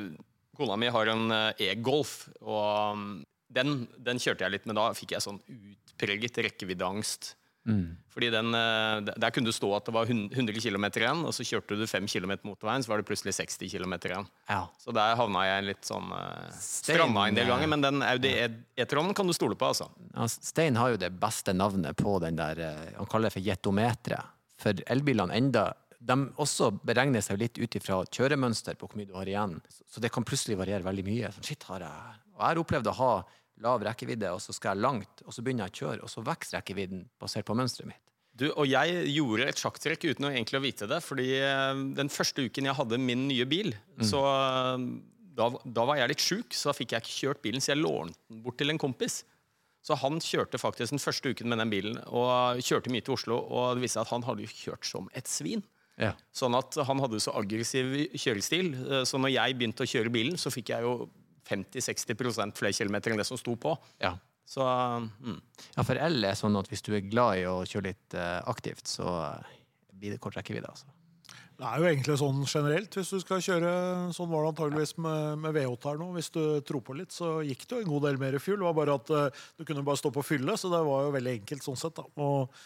Kona 0.56 0.76
mi 0.80 0.88
har 0.92 1.12
en 1.12 1.26
uh, 1.32 1.60
e-Golf, 1.60 2.30
og 2.40 2.96
um, 2.96 3.10
den, 3.52 3.84
den 4.00 4.20
kjørte 4.20 4.46
jeg 4.46 4.56
litt, 4.56 4.68
med 4.68 4.80
da 4.80 4.90
fikk 4.96 5.16
jeg 5.16 5.24
sånn 5.24 5.40
utpreget 5.48 6.40
rekkeviddeangst. 6.48 7.34
Mm. 7.68 7.96
Fordi 8.10 8.30
den, 8.32 8.54
eh, 8.54 9.00
der- 9.20 9.30
kunne 9.30 9.44
det 9.46 9.54
stå 9.54 9.68
at 9.76 9.84
det 9.84 9.92
var 9.94 10.06
100 10.06 10.60
km 10.60 10.84
igjen, 10.96 11.24
og 11.24 11.32
så 11.36 11.44
kjørte 11.44 11.76
du 11.76 11.84
5 11.86 12.06
km 12.08 12.32
motorveien, 12.48 12.82
så 12.82 12.88
var 12.88 12.96
det 13.02 13.06
plutselig 13.06 13.34
60 13.36 13.68
km 13.70 13.92
igjen. 14.08 14.26
Ja. 14.48 14.66
Så 14.78 14.92
der 14.94 15.14
havna 15.14 15.44
jeg 15.44 15.64
litt 15.68 15.82
sånn 15.82 16.10
uh, 16.10 16.48
Stranda 16.58 17.26
en 17.28 17.34
del 17.34 17.44
eh, 17.46 17.50
ganger, 17.52 17.68
men 17.68 17.80
den 17.82 18.02
Audi 18.02 18.28
E- 18.32 18.64
E-tronen 18.78 19.14
kan 19.14 19.26
du 19.26 19.32
stole 19.32 19.54
på, 19.54 19.68
altså. 19.68 19.90
Ja, 20.16 20.26
Stein 20.26 20.74
har 20.76 20.90
jo 20.90 20.96
det 20.96 21.12
beste 21.20 21.52
navnet 21.54 21.94
på 21.96 22.18
den 22.20 22.36
der 22.36 22.58
eh, 22.58 22.94
Han 22.96 23.06
kaller 23.06 23.28
det 23.28 23.34
for 23.34 23.40
jetometeret. 23.44 24.24
For 24.60 24.72
elbilene 24.88 25.32
enda 25.36 25.72
de 26.00 26.16
også 26.40 26.70
beregner 26.82 27.20
seg 27.22 27.38
litt 27.38 27.58
ut 27.60 27.76
ifra 27.76 28.00
kjøremønster 28.08 28.74
på 28.80 28.88
hvor 28.88 28.96
mye 28.96 29.06
du 29.06 29.12
har 29.14 29.26
igjen. 29.28 29.60
Så- 29.68 29.84
Så 29.86 30.00
det 30.00 30.10
kan 30.12 30.24
plutselig 30.24 30.56
variere 30.56 30.82
veldig 30.82 31.04
mye. 31.04 31.28
Sånn, 31.32 31.44
shit, 31.44 31.62
har 31.64 31.80
jeg 31.80 31.90
Og 32.40 32.40
jeg 32.40 32.56
har 32.56 32.64
opplevd 32.64 32.86
å 32.88 32.94
ha 32.94 33.24
lav 33.62 33.82
rekkevidde, 33.84 34.30
og 34.32 34.40
så 34.42 34.54
skal 34.56 34.74
jeg 34.76 34.84
langt, 34.86 35.22
og 35.26 35.34
så 35.36 35.44
begynner 35.44 35.68
jeg 35.68 35.74
å 35.74 35.80
kjøre, 35.80 36.02
og 36.06 36.12
så 36.12 36.24
vokser 36.26 36.58
rekkevidden 36.58 37.04
basert 37.20 37.48
på 37.48 37.56
mønsteret 37.58 37.92
mitt. 37.92 38.02
Du, 38.40 38.46
og 38.54 38.64
jeg 38.70 39.02
gjorde 39.12 39.48
et 39.50 39.58
sjakktrekk 39.60 40.04
uten 40.12 40.28
å 40.28 40.30
egentlig 40.32 40.60
å 40.60 40.64
vite 40.64 40.86
det. 40.88 41.00
fordi 41.04 41.26
eh, 41.42 41.80
den 41.98 42.08
første 42.08 42.46
uken 42.46 42.70
jeg 42.70 42.78
hadde 42.78 42.98
min 43.02 43.26
nye 43.28 43.44
bil, 43.50 43.74
så 44.06 44.22
eh, 44.24 44.86
da, 45.36 45.50
da 45.64 45.84
var 45.88 45.98
jeg 46.00 46.12
litt 46.14 46.24
sjuk, 46.24 46.54
så 46.56 46.70
da 46.70 46.76
fikk 46.78 46.94
jeg 46.94 47.04
ikke 47.04 47.18
kjørt 47.18 47.42
bilen, 47.44 47.60
så 47.60 47.74
jeg 47.74 47.82
lånte 47.82 48.16
den 48.30 48.40
bort 48.46 48.56
til 48.60 48.72
en 48.72 48.80
kompis. 48.80 49.20
Så 49.84 49.96
han 49.96 50.18
kjørte 50.20 50.60
faktisk 50.60 50.92
den 50.92 51.00
første 51.00 51.32
uken 51.32 51.48
med 51.48 51.60
den 51.62 51.70
bilen, 51.72 52.00
og 52.06 52.60
kjørte 52.64 52.92
mye 52.92 53.04
til 53.04 53.14
Oslo. 53.16 53.38
Og 53.48 53.76
det 53.78 53.84
viste 53.86 53.96
seg 53.96 54.04
at 54.08 54.12
han 54.12 54.26
hadde 54.28 54.44
jo 54.44 54.50
kjørt 54.52 54.88
som 54.88 55.06
et 55.16 55.28
svin. 55.30 55.62
Ja. 56.00 56.14
Sånn 56.36 56.56
at 56.56 56.76
han 56.88 57.00
hadde 57.00 57.20
så 57.20 57.32
aggressiv 57.36 57.92
kjørestil. 58.16 58.72
eh, 58.88 59.04
Så 59.08 59.20
når 59.20 59.34
jeg 59.34 59.56
begynte 59.56 59.84
å 59.84 59.88
kjøre 59.88 60.12
bilen, 60.12 60.36
så 60.40 60.52
fikk 60.52 60.72
jeg 60.72 60.84
jo 60.84 61.10
50-60 61.50 62.54
flere 62.56 62.76
kilometer 62.76 63.12
enn 63.12 63.20
det 63.20 63.28
som 63.28 63.40
sto 63.40 63.56
på. 63.60 63.74
Ja. 64.02 64.14
Så 64.50 64.64
mm. 64.66 65.36
ja, 65.76 65.84
for 65.86 65.98
el 65.98 66.24
er 66.26 66.38
sånn 66.38 66.58
at 66.58 66.70
hvis 66.70 66.82
du 66.86 66.94
er 66.96 67.06
glad 67.06 67.38
i 67.38 67.44
å 67.46 67.60
kjøre 67.62 67.92
litt 67.92 68.16
eh, 68.18 68.40
aktivt, 68.50 68.88
så 68.90 69.12
blir 69.94 70.14
det 70.14 70.22
kort 70.22 70.38
rekkevidde, 70.38 70.72
altså. 70.72 70.90
Det 71.60 71.68
er 71.68 71.76
jo 71.76 71.88
egentlig 71.90 72.14
sånn 72.16 72.38
generelt. 72.48 72.94
Hvis 72.96 73.10
du 73.12 73.20
skal 73.20 73.42
kjøre 73.44 73.70
Sånn 74.16 74.30
var 74.30 74.46
det 74.46 74.52
antageligvis 74.54 74.94
med, 75.04 75.42
med 75.42 75.52
V8 75.58 75.90
her 75.90 75.98
nå. 76.00 76.06
Hvis 76.14 76.32
du 76.32 76.40
tror 76.64 76.80
på 76.86 76.96
litt, 76.96 77.12
så 77.12 77.34
gikk 77.44 77.66
det 77.66 77.76
jo 77.76 77.84
en 77.84 77.90
god 77.90 78.06
del 78.08 78.20
mer 78.22 78.38
fuel. 78.40 78.56
Det 78.62 78.64
var 78.64 78.78
bare 78.78 78.94
at 78.96 79.12
uh, 79.12 79.42
du 79.60 79.66
kunne 79.68 79.84
bare 79.84 80.00
stå 80.00 80.12
på 80.14 80.24
fylle, 80.24 80.56
så 80.56 80.70
det 80.72 80.80
var 80.88 81.04
jo 81.04 81.12
veldig 81.18 81.34
enkelt 81.42 81.66
sånn 81.66 81.76
sett. 81.82 82.00
da. 82.00 82.06
Og 82.24 82.56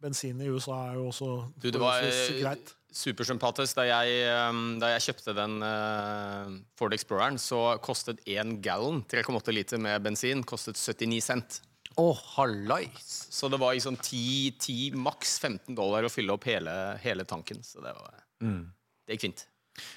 bensin 0.00 0.40
i 0.40 0.48
USA 0.48 0.78
er 0.86 0.96
jo 0.96 1.10
også 1.10 1.30
Du, 1.60 1.68
det 1.68 1.82
var 1.82 2.00
greit. 2.40 2.72
Supersympatisk. 2.94 3.78
Da 3.78 3.86
jeg, 3.88 4.20
eh, 4.28 4.60
da 4.82 4.92
jeg 4.94 5.06
kjøpte 5.08 5.34
den 5.36 5.58
eh, 5.64 6.54
Ford 6.78 6.96
Exploreren, 6.96 7.38
så 7.40 7.78
kostet 7.84 8.22
én 8.26 8.58
gallon, 8.64 9.02
3,8 9.08 9.54
liter 9.54 9.82
med 9.82 10.02
bensin, 10.04 10.44
kostet 10.44 10.80
79 10.80 11.20
cent. 11.24 11.60
Oh, 11.98 12.18
hallais! 12.36 13.26
Så 13.30 13.48
det 13.50 13.58
var 13.58 13.74
liksom 13.74 13.96
10, 13.96 14.58
10 14.60 14.98
maks 15.02 15.38
15 15.42 15.74
dollar 15.74 16.06
å 16.06 16.12
fylle 16.12 16.34
opp 16.36 16.46
hele, 16.46 16.72
hele 17.02 17.26
tanken. 17.26 17.64
Så 17.66 17.82
det, 17.82 17.94
var, 17.96 18.20
det 18.38 19.16
gikk 19.16 19.30
fint. 19.30 19.46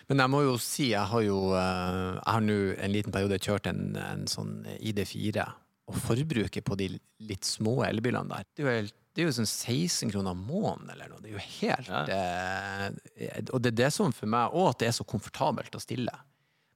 Men 0.10 0.22
jeg 0.22 0.32
må 0.34 0.44
jo 0.46 0.56
si, 0.62 0.92
jeg 0.92 1.10
har 1.10 1.24
jo 1.26 1.38
eh, 1.58 2.18
Jeg 2.18 2.34
har 2.36 2.44
nå 2.46 2.58
en 2.78 2.94
liten 2.94 3.14
periode 3.14 3.40
kjørt 3.42 3.70
en, 3.72 3.96
en 3.98 4.28
sånn 4.30 4.62
ID4, 4.78 5.46
og 5.92 6.00
forbruket 6.08 6.66
på 6.68 6.78
de 6.80 6.88
litt 7.28 7.48
små 7.48 7.82
elbilene 7.88 8.32
der 8.32 8.48
Det 8.56 8.64
er 8.64 8.68
jo, 8.68 8.76
helt- 8.82 8.98
det 9.14 9.22
er 9.22 9.28
jo 9.28 9.36
sånn 9.36 9.50
16 9.52 10.12
kroner 10.14 10.36
måneden 10.40 10.90
eller 10.94 11.10
noe. 11.12 11.20
Det 11.20 11.32
er 11.32 11.36
jo 11.36 11.46
helt 11.60 11.90
eh, 12.16 13.40
Og 13.52 13.62
det 13.62 13.74
er 13.74 13.80
det 13.84 13.90
som 13.94 14.14
for 14.16 14.32
meg 14.32 14.54
òg, 14.56 14.70
at 14.72 14.80
det 14.84 14.88
er 14.92 14.96
så 14.96 15.04
komfortabelt 15.08 15.76
å 15.76 15.82
stille. 15.84 16.14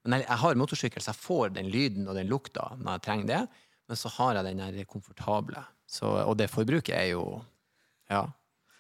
Men 0.06 0.19
jeg, 0.19 0.28
jeg 0.28 0.41
har 0.43 0.60
motorsykkel, 0.60 1.01
så 1.01 1.13
jeg 1.13 1.21
får 1.23 1.54
den 1.56 1.69
lyden 1.73 2.08
og 2.12 2.17
den 2.19 2.28
lukta 2.30 2.73
når 2.78 2.97
jeg 2.99 3.06
trenger 3.08 3.30
det. 3.32 3.43
Men 3.89 3.99
så 4.01 4.12
har 4.17 4.36
jeg 4.39 4.49
den 4.51 4.63
der 4.65 4.88
komfortable. 4.89 5.63
Så, 5.88 6.10
og 6.25 6.36
det 6.41 6.49
forbruket 6.54 6.95
er 6.97 7.12
jo 7.15 7.28
Ja. 8.12 8.25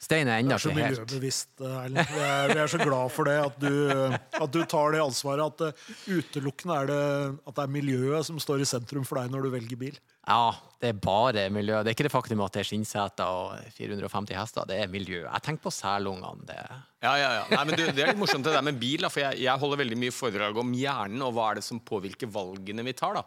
Stein 0.05 0.27
er 0.29 0.41
ennå 0.43 0.57
ikke 0.59 0.69
helt 0.75 0.75
Det 0.75 0.83
er 0.83 0.93
så 0.93 1.01
miljøbevisst, 1.07 1.61
Erlend. 1.65 2.09
vi 2.51 2.59
er 2.61 2.67
så 2.69 2.77
glad 2.83 3.11
for 3.15 3.25
det, 3.25 3.37
at 3.41 3.55
du, 3.57 4.17
at 4.43 4.51
du 4.53 4.59
tar 4.69 4.91
det 4.93 4.99
ansvaret. 5.01 5.55
At 5.55 5.63
eh, 5.65 6.17
utelukkende 6.19 6.75
er 6.83 6.89
det, 6.91 6.99
at 7.47 7.55
det 7.57 7.63
er 7.63 7.71
miljøet 7.73 8.27
som 8.27 8.37
står 8.43 8.61
i 8.61 8.67
sentrum 8.69 9.05
for 9.07 9.17
deg 9.21 9.31
når 9.33 9.47
du 9.47 9.49
velger 9.55 9.79
bil. 9.81 9.97
Ja, 10.25 10.55
det 10.81 10.89
er 10.89 10.97
bare 11.01 11.43
miljø. 11.53 11.79
Det 11.85 11.91
er 11.91 11.95
ikke 11.95 12.05
det 12.07 12.13
faktum 12.13 12.41
at 12.45 12.55
det 12.55 12.63
er 12.63 12.67
skinnseter 12.67 13.29
og 13.29 13.69
450 13.77 14.35
hester. 14.37 14.65
Det 14.69 14.79
er 14.81 14.89
miljø. 14.91 15.21
Jeg 15.23 15.43
tenker 15.45 15.67
på 15.67 15.73
selungene. 15.73 16.45
Det 16.49 16.57
Ja, 17.05 17.11
ja, 17.21 17.29
ja. 17.37 17.43
Nei, 17.51 17.63
men 17.69 17.77
du, 17.77 17.83
det 17.93 18.01
er 18.01 18.09
litt 18.09 18.19
morsomt 18.19 18.45
det 18.47 18.53
der 18.55 18.65
med 18.65 18.79
bil, 18.81 19.03
da, 19.05 19.11
for 19.13 19.21
jeg, 19.21 19.43
jeg 19.45 19.61
holder 19.61 19.81
veldig 19.83 19.97
mye 20.01 20.13
foredrag 20.15 20.57
om 20.57 20.71
hjernen 20.73 21.21
og 21.21 21.35
hva 21.37 21.51
er 21.51 21.59
det 21.59 21.65
som 21.67 21.81
påvirker 21.85 22.31
valgene 22.33 22.85
vi 22.87 22.95
tar. 22.97 23.19
da. 23.19 23.23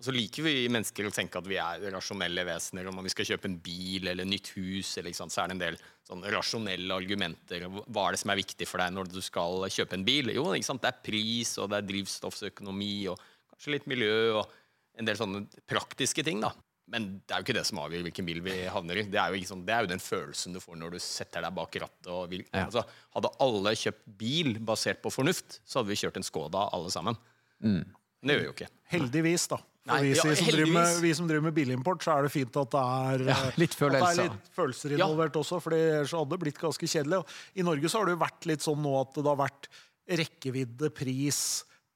Og 0.00 0.06
så 0.08 0.14
liker 0.16 0.46
vi 0.48 0.54
mennesker 0.72 1.08
å 1.08 1.12
tenke 1.14 1.42
at 1.42 1.50
vi 1.50 1.58
er 1.60 1.84
rasjonelle 1.92 2.46
vesener. 2.48 2.88
Når 2.88 3.08
vi 3.10 3.12
skal 3.12 3.28
kjøpe 3.34 3.50
en 3.52 3.58
bil 3.64 4.08
eller 4.14 4.28
nytt 4.28 4.52
hus, 4.56 4.94
eller, 5.00 5.12
sant, 5.16 5.36
så 5.36 5.44
er 5.44 5.52
det 5.52 5.58
en 5.58 5.64
del 5.66 5.80
sånn 6.08 6.24
rasjonelle 6.32 6.96
argumenter. 6.96 7.68
Hva 7.68 8.06
er 8.08 8.16
det 8.16 8.22
som 8.24 8.32
er 8.32 8.40
viktig 8.40 8.68
for 8.68 8.80
deg 8.80 8.96
når 8.96 9.12
du 9.12 9.20
skal 9.24 9.68
kjøpe 9.68 10.00
en 10.00 10.08
bil? 10.08 10.32
Jo, 10.34 10.48
det 10.56 10.80
er 10.88 11.04
pris, 11.04 11.52
og 11.60 11.68
det 11.74 11.82
er 11.82 11.90
drivstoffsøkonomi, 11.92 12.94
og 13.12 13.20
kanskje 13.52 13.76
litt 13.76 13.90
miljø, 13.92 14.16
og 14.40 14.56
en 15.00 15.08
del 15.08 15.18
sånne 15.18 15.46
praktiske 15.70 16.24
ting. 16.26 16.42
da. 16.44 16.52
Men 16.90 17.06
det 17.22 17.34
er 17.34 17.40
jo 17.42 17.46
ikke 17.46 17.54
det 17.60 17.66
som 17.68 17.78
avgjør 17.84 18.02
hvilken 18.08 18.26
bil 18.26 18.40
vi 18.42 18.54
havner 18.72 18.98
i. 18.98 19.04
Det 19.06 19.18
er 19.20 19.30
jo, 19.30 19.38
ikke 19.38 19.50
sånn, 19.52 19.62
det 19.66 19.74
er 19.76 19.84
jo 19.86 19.90
den 19.92 20.02
følelsen 20.02 20.56
du 20.56 20.60
får 20.62 20.78
når 20.80 20.96
du 20.96 20.98
setter 21.04 21.44
deg 21.46 21.54
bak 21.54 21.76
rattet. 21.84 22.08
Og 22.10 22.24
vil, 22.32 22.42
Ja. 22.50 22.64
altså, 22.66 22.82
hadde 23.14 23.30
alle 23.46 23.74
kjøpt 23.78 24.02
bil 24.18 24.56
basert 24.58 25.00
på 25.04 25.12
fornuft, 25.14 25.60
så 25.64 25.80
hadde 25.80 25.92
vi 25.92 26.00
kjørt 26.02 26.18
en 26.18 26.26
Skoda 26.26 26.68
alle 26.74 26.90
sammen. 26.90 27.18
Mm. 27.62 27.84
det 28.24 28.34
gjør 28.34 28.40
vi 28.40 28.48
jo 28.48 28.54
ikke. 28.56 28.70
Heldigvis, 28.90 29.46
da. 29.48 29.56
For 29.80 29.94
Nei, 29.94 30.00
vi, 30.02 30.10
ja, 30.12 30.34
som 30.36 30.72
med, 30.74 30.98
vi 31.00 31.10
som 31.16 31.28
driver 31.28 31.44
med 31.46 31.54
bilimport, 31.56 32.02
så 32.04 32.18
er 32.18 32.26
det 32.26 32.32
fint 32.34 32.56
at 32.60 32.74
det 32.74 32.80
er, 32.80 33.22
Ja, 33.30 33.36
eh, 33.48 33.54
litt 33.56 33.72
at 33.80 33.94
det 33.94 34.00
er 34.02 34.18
litt 34.18 34.50
følelser 34.58 34.92
involvert 34.92 35.38
også, 35.40 35.60
for 35.62 35.72
ellers 35.72 36.12
hadde 36.12 36.34
det 36.34 36.40
blitt 36.42 36.58
ganske 36.60 36.90
kjedelig. 36.90 37.22
I 37.56 37.64
Norge 37.64 37.88
så 37.88 37.98
har 38.02 38.10
det 38.10 38.12
jo 38.18 38.20
vært 38.20 38.46
litt 38.50 38.60
sånn 38.66 38.82
nå 38.82 38.92
at 39.00 39.14
det 39.16 39.24
har 39.30 39.40
vært 39.40 39.70
rekkevidde, 40.20 40.90
pris, 40.92 41.40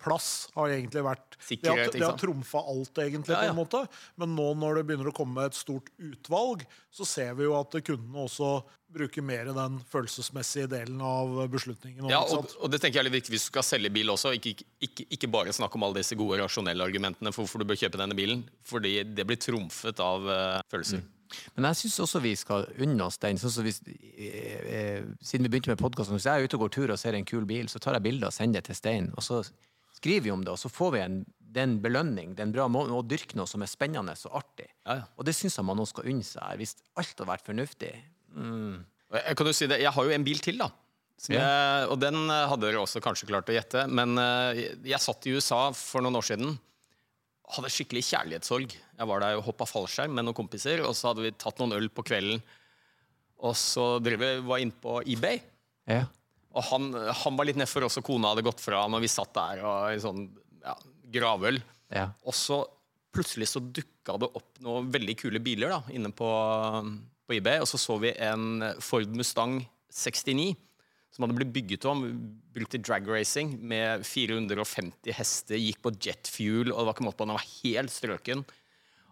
plass 0.04 0.30
har 0.54 0.72
egentlig 0.74 1.02
vært 1.06 1.34
Det 1.34 1.46
Sikkerhet, 1.48 1.92
det 1.92 2.02
har 2.04 2.12
har 2.12 2.20
trumfa 2.20 2.60
alt, 2.60 2.98
egentlig, 3.02 3.34
Ja, 3.34 3.42
på 3.42 3.50
en 3.50 3.58
måte. 3.58 3.82
Men 4.20 4.34
nå 4.36 4.50
når 4.60 4.80
det 4.80 4.86
begynner 4.88 5.10
å 5.10 5.16
komme 5.16 5.48
et 5.48 5.56
stort 5.56 5.90
utvalg, 5.98 6.64
så 6.94 7.06
ser 7.08 7.34
vi 7.38 7.48
jo 7.48 7.56
at 7.58 7.74
kundene 7.84 8.26
også 8.26 8.58
bruker 8.94 9.24
mer 9.26 9.50
den 9.50 9.80
følelsesmessige 9.90 10.68
delen 10.70 11.00
av 11.02 11.32
beslutningen. 11.50 12.06
Ja, 12.12 12.20
og, 12.22 12.52
og 12.60 12.70
det 12.70 12.78
tenker 12.82 13.00
jeg 13.00 13.04
er 13.04 13.08
litt 13.08 13.18
viktig 13.18 13.34
hvis 13.34 13.48
du 13.48 13.50
skal 13.50 13.66
selge 13.66 13.90
bil 13.94 14.12
også. 14.12 14.34
Ikke, 14.38 14.54
ikke, 14.84 15.08
ikke 15.16 15.30
bare 15.32 15.54
snakke 15.56 15.80
om 15.80 15.88
alle 15.88 16.02
disse 16.04 16.18
gode 16.18 16.38
rasjonelle 16.42 16.86
argumentene 16.86 17.32
for 17.34 17.44
hvorfor 17.44 17.64
du 17.64 17.68
bør 17.72 17.80
kjøpe 17.80 18.00
denne 18.00 18.16
bilen. 18.18 18.46
Fordi 18.68 19.00
det 19.16 19.26
blir 19.26 19.40
trumfet 19.40 20.02
av 20.04 20.30
uh, 20.30 20.62
følelser. 20.70 21.02
Men 21.56 21.68
jeg 21.70 21.80
syns 21.82 22.00
også 22.04 22.22
vi 22.22 22.34
skal 22.38 22.66
unne 22.84 23.06
oss 23.08 23.18
den. 23.22 23.40
Sånn 23.40 23.52
som 23.52 23.66
hvis, 23.66 23.80
eh, 23.88 24.64
eh, 24.78 25.06
siden 25.24 25.46
vi 25.46 25.52
begynte 25.52 25.72
med 25.72 25.82
podkasten, 25.82 26.16
hvis 26.16 26.28
jeg 26.28 26.40
er 26.40 26.46
ute 26.46 26.58
og 26.58 26.66
går 26.66 26.74
tur 26.76 26.94
og 26.94 27.00
ser 27.00 27.18
en 27.18 27.26
kul 27.28 27.46
bil, 27.48 27.70
så 27.72 27.82
tar 27.82 27.98
jeg 27.98 28.06
bilde 28.06 28.28
og 28.28 28.36
sender 28.36 28.60
det 28.60 28.70
til 28.70 28.78
Stein. 28.78 29.10
Og 29.16 29.26
så 29.26 29.42
skriver 29.94 30.26
vi 30.26 30.34
om 30.34 30.44
det, 30.44 30.54
og 30.54 30.60
så 30.60 30.70
får 30.72 30.94
vi 30.94 31.02
en, 31.04 31.20
det 31.54 31.62
er 31.62 31.68
en 31.68 31.78
belønning. 31.82 32.34
Det 32.34 32.42
er 32.42 32.48
en 32.48 32.56
bra 32.56 32.66
måte 32.72 32.94
å 32.94 33.04
dyrke 33.06 33.38
noe 33.38 33.50
som 33.50 33.62
er 33.64 33.70
spennende 33.70 34.16
og 34.28 34.40
artig. 34.40 34.66
Ja, 34.84 35.00
ja. 35.02 35.06
Og 35.18 35.28
det 35.28 35.36
syns 35.38 35.58
jeg 35.60 35.66
man 35.66 35.78
nå 35.78 35.86
skal 35.88 36.10
unne 36.10 36.26
seg. 36.26 36.58
Hvis 36.60 36.76
alt 36.98 37.22
har 37.22 37.32
vært 37.36 37.46
fornuftig 37.46 37.94
Mm. 38.34 38.80
Jeg 39.14 39.36
kan 39.38 39.46
du 39.46 39.52
si 39.54 39.68
det, 39.70 39.76
jeg 39.78 39.94
har 39.94 40.06
jo 40.06 40.10
en 40.10 40.26
bil 40.26 40.40
til, 40.42 40.56
da. 40.58 40.66
Jeg, 41.30 41.86
og 41.86 42.00
den 42.02 42.16
eh, 42.26 42.46
hadde 42.50 42.66
dere 42.66 42.80
også 42.82 42.98
kanskje 43.04 43.28
klart 43.30 43.50
å 43.50 43.54
gjette. 43.54 43.84
Men 43.86 44.18
eh, 44.18 44.58
jeg, 44.58 44.78
jeg 44.90 45.04
satt 45.04 45.28
i 45.30 45.34
USA 45.36 45.60
for 45.76 46.02
noen 46.04 46.18
år 46.18 46.26
siden. 46.26 46.56
Hadde 47.54 47.70
skikkelig 47.70 48.02
kjærlighetssorg. 48.08 48.74
Jeg 48.74 49.08
var 49.10 49.22
der 49.22 49.38
og 49.38 49.46
hoppa 49.46 49.68
fallskjerm 49.68 50.16
med 50.16 50.26
noen 50.26 50.36
kompiser. 50.36 50.82
Og 50.82 50.96
så 50.98 51.12
hadde 51.12 51.24
vi 51.26 51.34
tatt 51.38 51.62
noen 51.62 51.76
øl 51.78 51.88
på 51.94 52.04
kvelden. 52.06 52.42
Og 53.44 53.54
så 53.60 53.86
drev 54.02 54.22
vi, 54.24 54.32
var 54.48 54.62
inne 54.64 54.82
på 54.82 54.98
eBay. 55.14 55.40
Ja. 55.90 56.02
Og 56.54 56.66
han, 56.70 56.90
han 56.94 57.38
var 57.38 57.48
litt 57.48 57.58
nedfor 57.58 57.86
også. 57.88 58.02
Kona 58.06 58.32
hadde 58.32 58.46
gått 58.46 58.62
fra 58.62 58.84
når 58.90 59.04
vi 59.04 59.10
satt 59.10 59.34
der 59.34 59.62
og 59.66 59.94
i 59.94 60.02
sånn 60.02 60.26
ja, 60.62 60.76
gravøl. 61.16 61.58
Ja. 61.94 62.08
Og 62.26 62.36
så 62.38 62.62
plutselig 63.14 63.50
så 63.50 63.62
dukka 63.62 64.16
det 64.18 64.30
opp 64.38 64.62
noen 64.64 64.90
veldig 64.94 65.16
kule 65.18 65.42
biler 65.42 65.70
da, 65.70 65.80
inne 65.94 66.10
på, 66.14 66.28
på 67.26 67.36
eBay. 67.36 67.60
Og 67.62 67.70
så 67.70 67.80
så 67.80 67.98
vi 68.02 68.14
en 68.22 68.62
Ford 68.82 69.10
Mustang 69.14 69.60
69 69.94 70.54
som 71.14 71.22
hadde 71.22 71.36
blitt 71.38 71.52
bygget 71.54 71.84
om, 71.86 72.02
brukt 72.54 72.74
i 72.74 72.80
drag 72.82 73.06
racing 73.06 73.52
med 73.62 74.02
450 74.02 75.14
hester, 75.14 75.60
gikk 75.60 75.78
på 75.84 75.92
jet 76.02 76.26
fuel, 76.26 76.72
og 76.72 76.80
det 76.80 76.86
var 76.88 76.96
ikke 76.96 77.06
måte 77.06 77.20
på, 77.20 77.28
den 77.28 77.36
var 77.36 77.50
helt 77.60 77.94
strøken. 77.94 78.42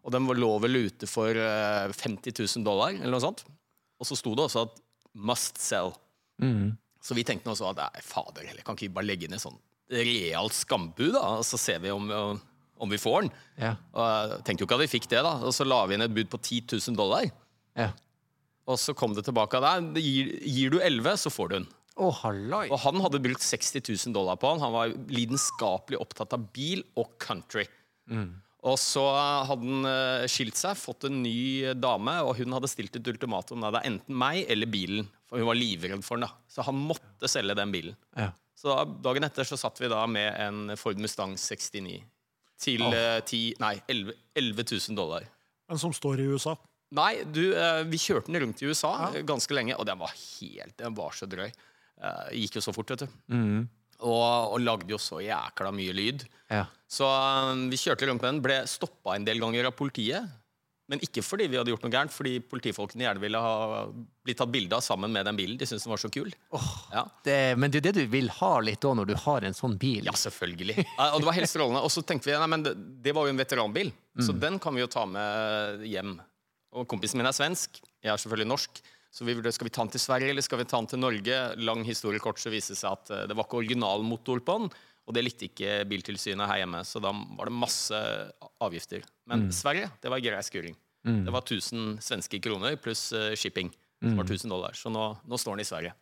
Og 0.03 0.11
den 0.11 0.27
lå 0.27 0.49
vel 0.65 0.81
ute 0.89 1.07
for 1.07 1.31
eh, 1.31 1.95
50 1.95 2.35
000 2.35 2.67
dollar, 2.67 2.97
eller 2.97 3.15
noe 3.15 3.23
sånt. 3.23 3.45
Og 4.03 4.09
så 4.09 4.19
sto 4.19 4.35
det 4.35 4.49
også 4.49 4.65
at 4.67 4.83
'must 5.15 5.63
sell'. 5.63 5.95
Så 7.03 7.17
vi 7.19 7.25
tenkte 7.27 7.49
nå 7.49 7.57
også 7.57 7.73
at 7.73 7.81
nei, 7.83 8.03
fader 8.07 8.47
heller, 8.47 8.65
kan 8.67 8.79
ikke 8.79 8.87
vi 8.89 8.97
bare 8.97 9.09
legge 9.09 9.27
inn 9.27 9.37
et 9.37 9.43
sånn 9.43 9.59
realt 9.93 10.55
skambud, 10.57 11.13
da, 11.17 11.25
og 11.41 11.45
så 11.45 11.59
ser 11.61 11.83
vi 11.83 11.91
om, 11.93 12.07
om 12.81 12.93
vi 12.93 13.01
får 13.01 13.27
den. 13.27 13.33
Ja. 13.61 13.75
Og 13.93 14.07
jeg 14.07 14.39
tenkte 14.47 14.65
jo 14.65 14.69
ikke 14.69 14.79
at 14.79 14.85
vi 14.85 14.93
fikk 14.95 15.09
det, 15.11 15.21
da. 15.27 15.35
Og 15.45 15.53
så 15.53 15.67
la 15.67 15.83
vi 15.89 15.99
inn 15.99 16.07
et 16.07 16.15
bud 16.15 16.31
på 16.33 16.41
10 16.41 16.79
000 16.79 16.99
dollar. 16.99 17.27
Ja. 17.79 17.91
Og 18.71 18.79
så 18.81 18.95
kom 18.97 19.17
det 19.17 19.27
tilbake 19.27 19.61
deg. 19.63 19.99
Gir, 20.01 20.33
gir 20.47 20.73
du 20.73 20.79
11, 20.81 21.19
så 21.25 21.33
får 21.35 21.51
du 21.51 21.57
den. 21.59 21.69
Halloi! 22.23 22.65
Og 22.73 22.79
han 22.87 23.03
hadde 23.05 23.21
brukt 23.21 23.45
60 23.45 23.83
000 23.85 24.15
dollar 24.17 24.39
på 24.41 24.49
han. 24.49 24.63
Han 24.63 24.73
var 24.75 24.95
lidenskapelig 25.13 26.01
opptatt 26.01 26.33
av 26.39 26.47
bil 26.55 26.81
og 26.97 27.13
country. 27.21 27.67
Og 28.63 28.77
så 28.79 29.03
hadde 29.11 29.67
han 29.67 29.89
eh, 29.91 30.29
skilt 30.31 30.59
seg, 30.59 30.79
fått 30.79 31.09
en 31.09 31.19
ny 31.25 31.73
dame, 31.75 32.15
og 32.23 32.37
hun 32.39 32.55
hadde 32.55 32.71
stilt 32.71 32.95
et 32.99 33.09
ultimatum. 33.11 33.65
Det 33.65 33.81
er 33.81 33.89
enten 33.91 34.19
meg 34.23 34.45
eller 34.53 34.71
bilen. 34.71 35.09
For 35.27 35.43
hun 35.43 35.49
var 35.49 35.59
livredd 35.59 36.05
for 36.07 36.21
den. 36.21 36.29
da. 36.29 36.47
Så 36.47 36.63
han 36.69 36.79
måtte 36.79 37.31
selge 37.31 37.57
den 37.59 37.75
bilen. 37.75 37.99
Ja. 38.15 38.31
Så 38.55 38.71
da, 38.71 38.85
dagen 39.09 39.27
etter 39.27 39.49
så 39.49 39.59
satt 39.59 39.81
vi 39.83 39.91
da 39.91 40.05
med 40.07 40.29
en 40.39 40.77
Ford 40.79 41.01
Mustang 41.03 41.35
69 41.35 41.97
til 42.63 42.85
oh. 42.87 42.95
10, 43.27 43.57
nei, 43.63 43.75
11, 43.91 44.15
11 44.39 44.67
000 44.77 44.99
dollar. 44.99 45.27
Men 45.67 45.83
som 45.83 45.95
står 45.97 46.23
i 46.23 46.29
USA. 46.31 46.55
Nei, 46.95 47.25
du, 47.25 47.43
eh, 47.57 47.83
vi 47.89 47.99
kjørte 47.99 48.29
den 48.29 48.43
rundt 48.45 48.63
i 48.63 48.69
USA 48.69 48.93
ja. 49.09 49.23
ganske 49.27 49.57
lenge, 49.57 49.75
og 49.81 49.89
den 49.89 49.99
var 49.99 50.13
helt 50.13 50.77
Den 50.79 50.95
var 50.95 51.17
så 51.17 51.27
drøy. 51.27 51.49
Eh, 51.49 52.27
gikk 52.43 52.61
jo 52.61 52.65
så 52.69 52.75
fort, 52.77 52.93
vet 52.93 53.07
du. 53.07 53.15
Og, 54.03 54.53
og 54.57 54.61
lagde 54.63 54.91
jo 54.91 54.99
så 54.99 55.21
jækla 55.23 55.71
mye 55.75 55.95
lyd. 55.95 56.25
Ja. 56.51 56.67
Så 56.91 57.07
um, 57.09 57.69
vi 57.73 57.79
kjørte 57.81 58.09
rundt 58.11 58.23
med 58.23 58.33
den, 58.35 58.41
ble 58.45 58.61
stoppa 58.69 59.15
en 59.17 59.25
del 59.29 59.39
ganger 59.41 59.71
av 59.71 59.77
politiet. 59.79 60.27
Men 60.91 61.01
ikke 61.01 61.23
fordi 61.25 61.47
vi 61.49 61.57
hadde 61.57 61.71
gjort 61.73 61.85
noe 61.87 61.93
gærent, 61.95 62.13
fordi 62.13 62.33
politifolkene 62.45 63.07
gjerne 63.07 63.23
ville 63.23 63.39
ha 63.41 63.85
blitt 64.27 64.37
tatt 64.43 64.51
bilde 64.53 64.77
av 64.77 64.83
sammen 64.85 65.15
med 65.15 65.25
den 65.25 65.39
bilen. 65.39 65.55
De 65.57 65.65
syntes 65.71 65.87
den 65.87 65.93
var 65.95 66.01
så 66.03 66.11
kul. 66.13 66.29
Ja. 66.93 67.05
Det, 67.25 67.37
men 67.57 67.73
det 67.73 67.81
er 67.81 67.87
det 67.87 67.93
du 68.03 68.11
vil 68.13 68.29
ha 68.43 68.51
litt 68.67 68.85
òg, 68.85 68.99
når 68.99 69.09
du 69.09 69.15
har 69.23 69.47
en 69.47 69.57
sånn 69.57 69.79
bil. 69.81 70.05
Ja, 70.11 70.13
selvfølgelig. 70.19 70.83
Og 71.07 71.23
det 71.23 71.29
var 71.31 71.39
helt 71.39 71.49
strålende. 71.49 71.81
Og 71.87 71.95
så 71.95 72.03
tenkte 72.05 72.29
vi 72.29 72.35
nei, 72.37 72.51
men 72.51 72.67
det, 72.67 72.75
det 73.07 73.15
var 73.17 73.25
jo 73.31 73.33
en 73.33 73.41
veteranbil, 73.41 73.95
så 74.19 74.35
Mm. 74.35 74.43
den 74.43 74.59
kan 74.67 74.75
vi 74.77 74.83
jo 74.85 74.91
ta 74.93 75.07
med 75.09 75.87
hjem. 75.89 76.17
Og 76.77 76.85
kompisen 76.91 77.23
min 77.23 77.31
er 77.31 77.37
svensk, 77.37 77.79
jeg 78.03 78.13
er 78.13 78.21
selvfølgelig 78.21 78.51
norsk. 78.53 78.83
Så 79.13 79.27
vi 79.29 79.35
vurderte 79.37 79.53
skal 79.59 79.69
vi 79.69 79.75
ta 79.77 79.83
den 79.85 79.93
til 79.93 80.01
Sverige 80.01 80.31
eller 80.33 80.43
skal 80.45 80.59
vi 80.63 80.65
ta 80.65 80.79
den 80.81 80.89
til 80.89 80.99
Norge. 81.03 81.39
Lang 81.61 81.83
historie 81.85 82.19
kort 82.23 82.41
så 82.41 82.49
viste 82.53 82.73
det 82.73 82.81
seg 82.81 82.95
at 82.97 83.11
eh, 83.13 83.27
det 83.29 83.37
var 83.37 83.45
ikke 83.45 83.61
originalmotor 83.61 84.41
på 84.47 84.59
den. 84.63 84.71
Og 85.11 85.15
det 85.17 85.25
likte 85.27 85.49
ikke 85.51 85.81
Biltilsynet 85.91 86.47
her 86.49 86.61
hjemme, 86.63 86.81
så 86.87 87.01
da 87.03 87.11
var 87.13 87.49
det 87.51 87.53
masse 87.59 87.99
avgifter. 88.63 89.03
Men 89.27 89.49
Mm. 89.49 89.53
Sverige, 89.53 89.91
det 90.01 90.11
var 90.11 90.21
grei 90.23 90.43
skuring. 90.47 90.77
Det 91.05 91.33
var 91.35 91.43
1000 91.43 91.99
svenske 91.99 92.39
kroner 92.41 92.77
pluss 92.79 93.13
eh, 93.13 93.35
shipping. 93.35 93.73
Som 94.01 94.13
Mm. 94.15 94.17
var 94.19 94.25
1000 94.25 94.49
dollar. 94.51 94.73
Så 94.79 94.91
nå, 94.91 95.17
nå 95.27 95.37
står 95.39 95.57
den 95.57 95.61
i 95.61 95.69
Sverige. 95.69 95.93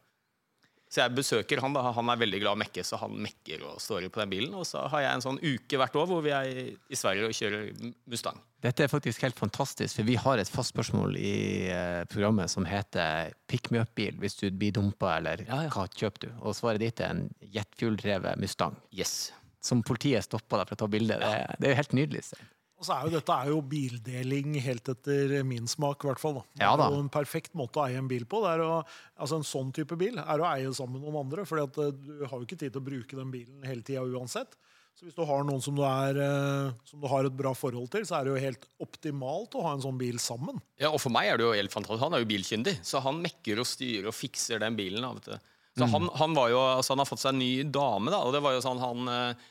Så 0.91 1.05
jeg 1.05 1.15
besøker 1.15 1.61
han, 1.63 1.75
da. 1.77 1.85
Han 1.95 2.11
er 2.11 2.19
veldig 2.19 2.41
glad 2.43 2.57
i 2.57 2.59
å 2.59 2.61
mekke, 2.65 2.83
så 2.83 2.99
han 2.99 3.13
mekker 3.23 3.63
og 3.69 3.77
står 3.83 4.09
på 4.11 4.23
den 4.25 4.33
bilen. 4.33 4.55
Og 4.59 4.67
så 4.67 4.83
har 4.91 5.05
jeg 5.05 5.13
en 5.15 5.23
sånn 5.23 5.39
uke 5.39 5.79
hvert 5.79 5.99
år 6.01 6.09
hvor 6.11 6.25
vi 6.25 6.33
er 6.35 6.49
i, 6.51 6.99
Sverige 6.99 7.29
og 7.29 7.37
kjører 7.37 7.69
Mustang. 8.11 8.41
Dette 8.61 8.85
er 8.85 8.91
faktisk 8.91 9.23
helt 9.23 9.39
fantastisk, 9.39 10.01
for 10.01 10.09
vi 10.09 10.19
har 10.19 10.43
et 10.43 10.51
fast 10.51 10.75
spørsmål 10.75 11.15
i 11.17 11.35
eh, 11.71 12.03
programmet 12.11 12.51
som 12.53 12.67
heter 12.69 13.31
Pick 13.49 13.71
me 13.71 13.85
up-bil 13.85 14.19
hvis 14.21 14.37
du 14.43 14.49
blir 14.51 14.75
dumpa, 14.77 15.15
eller 15.21 15.47
Ja, 15.47 15.63
ja. 15.69 15.71
hva 15.73 15.87
kjøper 15.87 16.27
du? 16.27 16.31
Og 16.43 16.59
svaret 16.59 16.83
ditt 16.83 17.01
er 17.01 17.15
en 17.15 17.29
jetfueldrevet 17.55 18.43
Mustang. 18.43 18.75
Yes. 18.91 19.31
Som 19.63 19.85
politiet 19.87 20.27
stoppa 20.27 20.59
deg 20.59 20.73
for 20.73 20.77
å 20.77 20.83
ta 20.83 20.91
bilde. 20.91 21.23
Det, 21.23 21.61
det 21.63 21.71
er 21.71 21.77
jo 21.77 21.83
helt 21.85 21.97
nydelig. 22.03 22.27
Stein. 22.33 22.51
Og 22.81 22.87
så 22.89 22.95
er 22.97 23.05
jo 23.05 23.13
dette 23.13 23.35
er 23.37 23.51
jo 23.53 23.59
bildeling 23.69 24.55
helt 24.65 24.89
etter 24.89 25.35
min 25.45 25.69
smak, 25.69 26.01
i 26.01 26.09
hvert 26.09 26.23
fall. 26.23 26.39
Da. 26.39 26.45
Ja 26.63 26.71
da. 26.81 26.87
er 26.89 26.97
jo 26.97 27.05
en 27.05 27.13
perfekt 27.13 27.53
måte 27.59 27.77
å 27.77 27.85
eie 27.85 28.01
en 28.01 28.09
bil 28.09 28.25
på. 28.25 28.41
Det 28.41 28.55
er 28.57 28.65
å, 28.65 28.81
altså 29.21 29.37
En 29.37 29.45
sånn 29.45 29.75
type 29.77 29.99
bil 30.01 30.17
er 30.23 30.41
å 30.41 30.49
eie 30.49 30.73
sammen 30.77 30.97
med 30.97 31.05
noen 31.05 31.27
andre. 31.27 31.45
For 31.45 31.61
du 31.61 32.25
har 32.25 32.39
jo 32.39 32.47
ikke 32.49 32.57
tid 32.57 32.73
til 32.73 32.81
å 32.81 32.87
bruke 32.89 33.19
den 33.19 33.35
bilen 33.35 33.69
hele 33.69 33.85
tida 33.85 34.07
uansett. 34.07 34.57
Så 34.97 35.07
hvis 35.07 35.17
du 35.17 35.23
har 35.29 35.45
noen 35.49 35.63
som 35.65 35.77
du, 35.77 35.85
er, 35.85 36.19
eh, 36.21 36.73
som 36.89 37.01
du 37.01 37.07
har 37.09 37.25
et 37.25 37.37
bra 37.37 37.53
forhold 37.57 37.93
til, 37.93 38.03
så 38.09 38.19
er 38.19 38.27
det 38.27 38.33
jo 38.33 38.43
helt 38.43 38.67
optimalt 38.85 39.55
å 39.57 39.63
ha 39.65 39.77
en 39.77 39.85
sånn 39.85 40.01
bil 40.01 40.19
sammen. 40.21 40.59
Ja, 40.81 40.91
og 40.91 41.01
for 41.01 41.13
meg 41.15 41.31
er 41.31 41.41
det 41.41 41.47
jo 41.47 41.55
helt 41.57 41.73
fantastisk. 41.73 42.03
Han 42.05 42.17
er 42.17 42.25
jo 42.25 42.29
bilkyndig, 42.33 42.75
så 42.85 43.01
han 43.05 43.21
mekker 43.25 43.63
og 43.63 43.69
styrer 43.69 44.11
og 44.11 44.17
fikser 44.17 44.61
den 44.61 44.77
bilen. 44.77 45.05
Da, 45.05 45.15
vet 45.17 45.31
du. 45.31 45.55
Så 45.81 45.89
han, 45.89 46.11
han, 46.21 46.37
var 46.37 46.51
jo, 46.53 46.61
altså 46.81 46.93
han 46.93 47.05
har 47.05 47.09
fått 47.09 47.23
seg 47.23 47.33
en 47.33 47.41
ny 47.41 47.55
dame, 47.73 48.13
da, 48.13 48.21
og 48.27 48.37
det 48.37 48.43
var 48.45 48.57
jo 48.57 48.65
sånn 48.65 48.83
han 48.83 49.13
eh, 49.15 49.49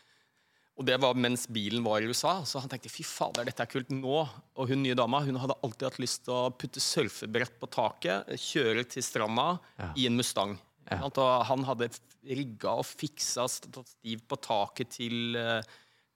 Og 0.79 0.85
det 0.87 0.95
var 1.03 1.17
mens 1.19 1.43
bilen 1.51 1.83
var 1.83 1.99
i 1.99 2.07
USA, 2.07 2.37
så 2.47 2.61
han 2.63 2.71
tenkte 2.71 2.91
fy 2.91 3.03
fader, 3.03 3.43
dette 3.49 3.65
er 3.65 3.71
kult 3.71 3.89
nå. 3.91 4.21
Og 4.55 4.71
hun 4.71 4.79
nye 4.85 4.95
dama 4.95 5.19
hun 5.25 5.39
hadde 5.41 5.57
alltid 5.59 5.89
hatt 5.89 5.99
lyst 5.99 6.23
til 6.23 6.37
å 6.37 6.53
putte 6.55 6.79
surfebrett 6.83 7.57
på 7.59 7.67
taket, 7.73 8.31
kjøre 8.39 8.85
til 8.87 9.03
stranda 9.03 9.49
i 9.99 10.07
en 10.07 10.15
Mustang. 10.15 10.55
Ja. 10.89 11.03
Og 11.05 11.19
han 11.49 11.67
hadde 11.67 11.91
rigga 12.25 12.77
og 12.79 12.87
fiksa 12.87 13.45
stativ 13.51 14.23
på 14.25 14.39
taket 14.41 14.95
til 14.95 15.37
eh, 15.37 15.59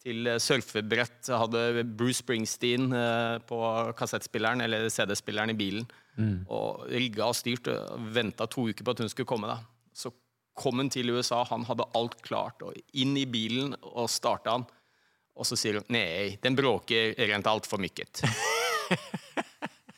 til 0.03 0.27
surfebrett. 0.41 1.29
Hadde 1.31 1.83
Bruce 1.95 2.19
Springsteen 2.23 2.89
eh, 2.91 3.37
på 3.47 3.59
kassettspilleren 3.99 4.63
eller 4.65 4.89
CD-spilleren 4.91 5.53
i 5.53 5.59
bilen. 5.59 5.85
Og 6.51 6.83
rigga 6.91 7.29
og 7.29 7.37
styrt. 7.37 7.69
Venta 8.13 8.47
to 8.51 8.67
uker 8.69 8.85
på 8.85 8.95
at 8.95 9.03
hun 9.03 9.11
skulle 9.11 9.29
komme. 9.29 9.49
da. 9.49 9.61
Så 9.95 10.11
kom 10.57 10.77
han 10.83 10.89
til 10.93 11.09
USA, 11.15 11.43
han 11.49 11.63
hadde 11.65 11.85
alt 11.97 12.19
klart. 12.25 12.61
og 12.61 12.77
Inn 12.93 13.15
i 13.17 13.25
bilen 13.29 13.73
og 13.81 14.09
starta 14.11 14.57
han. 14.57 14.65
Og 15.33 15.47
så 15.49 15.57
sier 15.57 15.79
hun 15.79 15.87
nei, 15.95 16.35
den 16.43 16.53
bråker 16.57 17.15
rent 17.29 17.47
altfor 17.49 17.81
mye. 17.81 18.05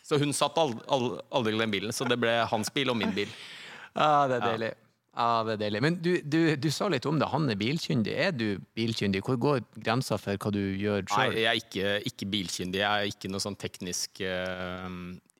så 0.05 0.19
hun 0.21 0.31
satt 0.37 0.57
al- 0.61 0.77
al- 0.87 1.19
aldri 1.35 1.55
i 1.57 1.59
den 1.59 1.73
bilen, 1.73 1.91
så 1.95 2.07
det 2.07 2.19
ble 2.21 2.37
hans 2.51 2.69
bil 2.71 2.93
og 2.93 2.97
min 2.99 3.11
bil. 3.15 3.29
Ja, 3.95 4.27
det 4.31 4.37
er 4.39 4.45
deilig. 4.51 4.71
Ja, 5.15 5.27
det 5.47 5.53
er 5.55 5.59
deilig. 5.63 5.81
Men 5.85 5.97
du, 6.03 6.09
du, 6.21 6.39
du 6.59 6.67
sa 6.75 6.87
litt 6.91 7.05
om 7.07 7.19
det. 7.19 7.27
Han 7.31 7.47
er 7.51 7.55
bilkyndig. 7.59 8.15
Er 8.19 8.33
du 8.35 8.47
bilkyndig? 8.75 9.21
Hvor 9.23 9.37
går 9.39 9.61
grensa 9.79 10.17
for 10.19 10.35
hva 10.39 10.51
du 10.51 10.59
gjør 10.75 11.05
sjøl? 11.07 11.37
jeg 11.39 11.47
er 11.51 11.59
ikke, 11.61 11.93
ikke 12.11 12.27
bilkyndig. 12.33 12.81
Jeg 12.83 12.91
er 13.07 13.11
ikke 13.13 13.31
noe 13.31 13.43
sånn 13.43 13.55
teknisk 13.59 14.19
uh, 14.27 14.89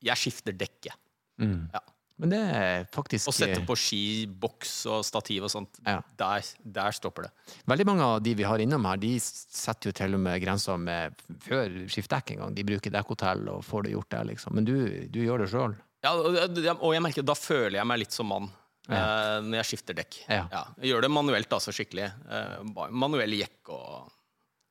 Jeg 0.03 0.21
skifter 0.21 0.55
dekket. 0.55 0.95
Ja. 1.43 1.81
Men 2.17 2.31
det 2.31 2.37
er 2.39 2.85
faktisk 2.95 3.27
Å 3.27 3.33
sette 3.35 3.59
på 3.67 3.75
ski, 3.75 4.01
boks 4.39 4.71
og 4.87 5.01
stativ 5.03 5.43
og 5.43 5.51
sånt. 5.51 5.79
Ja. 5.83 5.97
Der, 6.15 6.45
der 6.77 6.93
stopper 6.95 7.27
det. 7.27 7.31
Veldig 7.67 7.85
mange 7.89 8.05
av 8.07 8.21
de 8.23 8.31
vi 8.39 8.45
har 8.47 8.61
innom 8.63 8.85
her, 8.87 8.95
de 9.01 9.09
setter 9.19 9.91
jo 9.91 9.95
til 9.97 10.15
og 10.15 10.21
med 10.23 10.39
grensa 10.43 10.77
med 10.79 11.17
før 11.43 11.75
skiftdekk 11.91 12.31
en 12.37 12.43
gang. 12.45 12.53
De 12.55 12.63
bruker 12.71 12.93
dekkhotell 12.95 13.43
og 13.51 13.65
får 13.67 13.83
det 13.89 13.91
gjort 13.97 14.09
der, 14.15 14.29
liksom. 14.31 14.55
Men 14.55 14.67
du, 14.69 14.75
du 15.11 15.19
gjør 15.25 15.43
det 15.43 15.49
sjøl. 15.51 15.75
Ja, 16.05 16.13
og 16.15 16.93
jeg 16.95 17.03
merker, 17.03 17.25
da 17.27 17.35
føler 17.35 17.79
jeg 17.81 17.89
meg 17.89 17.99
litt 18.05 18.15
som 18.15 18.31
mann. 18.31 18.47
eh, 18.87 19.41
når 19.41 19.57
jeg 19.63 19.67
skifter 19.73 19.95
dekk. 19.97 20.19
Ja. 20.29 20.45
jeg 20.79 20.91
gjør 20.93 21.01
det 21.07 21.11
manuelt, 21.11 21.51
altså 21.57 21.73
skikkelig. 21.75 22.05
Eh, 22.29 22.87
manuell 22.93 23.33
jekk 23.41 23.73
og 23.75 24.11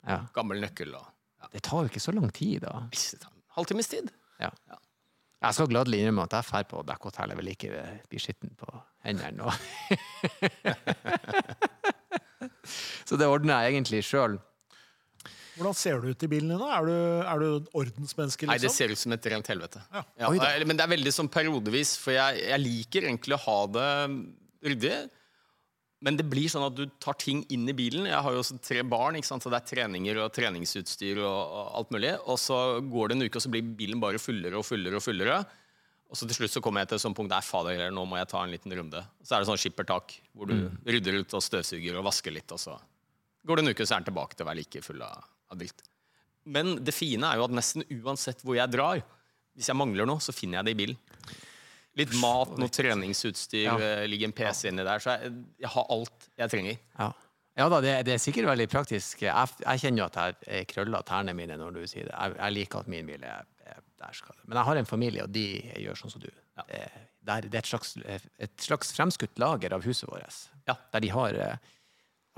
Ja. 0.07 0.20
gammel 0.37 0.61
nøkkel. 0.64 0.94
Og, 0.96 1.07
ja. 1.42 1.48
Det 1.52 1.62
tar 1.66 1.85
jo 1.85 1.92
ikke 1.92 2.00
så 2.09 2.12
lang 2.14 2.30
tid, 2.33 2.61
da. 2.64 2.87
Halvtimes 3.57 3.88
tid. 3.88 4.11
Ja. 4.40 4.50
Jeg 5.44 5.57
skal 5.59 5.68
gladelig 5.68 6.00
innrømme 6.00 6.24
at 6.24 6.35
jeg 6.38 6.48
drar 6.48 6.66
på 6.70 6.83
dekkhotell. 6.88 7.35
Jeg 7.35 7.40
vil 7.40 7.52
ikke 7.52 7.85
bli 8.09 8.20
skitten 8.22 8.54
på 8.59 8.68
hendene. 9.04 9.44
nå. 9.44 9.52
så 13.09 13.20
det 13.20 13.28
ordner 13.28 13.66
jeg 13.66 13.76
egentlig 13.76 14.00
sjøl. 14.09 14.38
Hvordan 15.54 15.76
ser 15.78 16.00
du 16.02 16.09
ut 16.11 16.24
i 16.26 16.28
bilen 16.30 16.50
din? 16.50 16.59
da? 16.59 16.70
Er 16.80 16.88
du, 16.88 16.94
er 17.30 17.42
du 17.42 17.68
ordensmenneske? 17.78 18.48
Nei, 18.48 18.57
det 18.59 18.66
liksom? 18.66 18.78
ser 18.78 18.94
ut 18.94 19.02
som 19.04 19.14
et 19.14 19.28
rent 19.30 19.50
helvete. 19.52 19.83
Ja. 19.92 20.02
Ja, 20.24 20.30
Oi 20.33 20.40
eh, 20.42 20.64
men 20.66 20.78
det 20.78 20.87
er 20.87 20.94
veldig 20.96 21.12
sånn 21.14 21.30
periodevis, 21.30 21.94
for 22.00 22.16
jeg, 22.16 22.40
jeg 22.42 22.62
liker 22.62 23.07
egentlig 23.07 23.37
å 23.37 23.42
ha 23.44 23.59
det 23.76 23.90
ryddig. 24.66 24.96
Men 26.05 26.19
det 26.21 26.27
blir 26.29 26.51
sånn 26.53 26.67
at 26.67 26.77
du 26.77 26.85
tar 27.01 27.17
ting 27.17 27.40
inn 27.55 27.64
i 27.71 27.75
bilen. 27.77 28.05
Jeg 28.11 28.21
har 28.27 28.35
jo 28.35 28.43
også 28.43 28.59
tre 28.61 28.83
barn, 28.85 29.17
så 29.25 29.38
det 29.40 29.57
er 29.57 29.69
treninger 29.71 30.19
og 30.21 30.33
treningsutstyr 30.37 31.23
og, 31.25 31.55
alt 31.81 31.95
mulig. 31.95 32.11
Og 32.29 32.37
så 32.40 32.59
går 32.85 33.11
det 33.11 33.17
en 33.17 33.25
uke, 33.25 33.38
og 33.38 33.45
så 33.47 33.53
blir 33.53 33.71
bilen 33.79 34.03
bare 34.03 34.21
fullere 34.21 34.61
og 34.61 34.67
fullere 34.69 35.01
og 35.01 35.05
fullere. 35.05 35.38
Og 36.12 36.19
så 36.21 36.29
til 36.29 36.37
slutt 36.37 36.53
så 36.53 36.61
kommer 36.62 36.85
jeg 36.85 36.93
til 36.93 36.99
et 36.99 37.05
sånt 37.07 37.17
punkt 37.17 37.33
der 37.33 37.47
fader, 37.47 37.87
nå 37.90 38.05
må 38.07 38.19
jeg 38.21 38.29
ta 38.31 38.43
en 38.45 38.53
liten 38.53 38.75
runde. 38.77 39.01
Så 39.25 39.35
er 39.35 39.43
det 39.43 39.49
sånn 39.49 39.62
skippertak, 39.62 40.19
hvor 40.37 40.51
du 40.51 40.69
rydder 40.85 41.23
ut 41.23 41.38
og 41.38 41.43
støvsuger 41.43 41.97
og 41.99 42.05
vasker 42.11 42.37
litt, 42.37 42.53
og 42.53 42.61
så 42.61 42.77
går 43.49 43.59
det 43.59 43.64
en 43.64 43.73
uke, 43.73 43.87
så 43.88 43.97
er 43.97 44.05
den 44.05 44.11
tilbake 44.12 44.37
til 44.37 44.45
å 44.45 44.51
være 44.51 44.61
like 44.61 44.85
full 44.85 45.01
av, 45.05 45.25
av 45.51 45.59
dritt. 45.61 45.83
Men 46.45 46.77
det 46.85 46.93
fine 46.95 47.27
er 47.33 47.40
jo 47.40 47.49
at 47.49 47.57
nesten 47.57 47.87
uansett 48.03 48.45
hvor 48.45 48.61
jeg 48.61 48.73
drar, 48.73 49.01
hvis 49.57 49.73
jeg 49.73 49.81
mangler 49.81 50.09
noe, 50.09 50.21
så 50.21 50.37
finner 50.37 50.61
jeg 50.61 50.69
det 50.69 50.77
i 50.77 50.81
bilen. 50.85 51.01
Litt 51.98 52.14
mat, 52.18 52.57
noe 52.59 52.72
treningsutstyr, 52.74 53.64
Ja. 53.68 53.74
eh, 53.78 54.07
ligger 54.11 54.30
en 54.30 54.35
PC 54.35 54.68
inni 54.72 54.83
der. 54.87 54.98
Så 55.02 55.14
jeg, 55.14 55.33
jeg 55.62 55.70
har 55.76 55.87
alt 55.94 56.28
jeg 56.40 56.50
trenger. 56.50 56.78
Ja. 56.98 57.09
ja 57.61 57.68
da, 57.70 57.80
det, 57.85 57.92
det 58.09 58.16
er 58.16 58.22
sikkert 58.22 58.48
veldig 58.50 58.66
praktisk. 58.72 59.22
Jeg, 59.22 59.52
jeg 59.62 59.83
kjenner 59.85 60.02
jo 60.02 60.09
at 60.11 60.46
jeg 60.48 60.66
krøller 60.72 61.07
tærne 61.07 61.35
mine 61.38 61.59
når 61.61 61.76
du 61.78 61.83
sier 61.87 62.09
det. 62.11 62.14
Jeg, 62.16 62.37
jeg 62.40 62.57
liker 62.59 62.83
at 62.83 62.90
min 62.90 63.07
bil 63.12 63.22
er, 63.22 63.46
er 63.66 63.78
der 64.02 64.12
skal 64.18 64.35
det. 64.35 64.48
Men 64.48 64.59
jeg 64.59 64.68
har 64.70 64.83
en 64.83 64.90
familie, 64.90 65.22
og 65.28 65.30
de 65.35 65.46
gjør 65.85 66.02
sånn 66.02 66.14
som 66.16 66.24
du. 66.24 66.28
Det, 66.66 66.83
det, 67.22 67.37
er, 67.38 67.46
det 67.48 67.54
er 67.54 67.62
et 67.62 67.70
slags, 67.70 67.94
et 68.48 68.66
slags 68.66 68.92
fremskutt 68.96 69.38
lager 69.42 69.74
av 69.78 69.87
huset 69.87 70.11
vårt. 70.11 70.42
Ja. 70.68 70.76
Der 70.92 71.02
de 71.07 71.14
har 71.14 71.38
eh, 71.46 71.70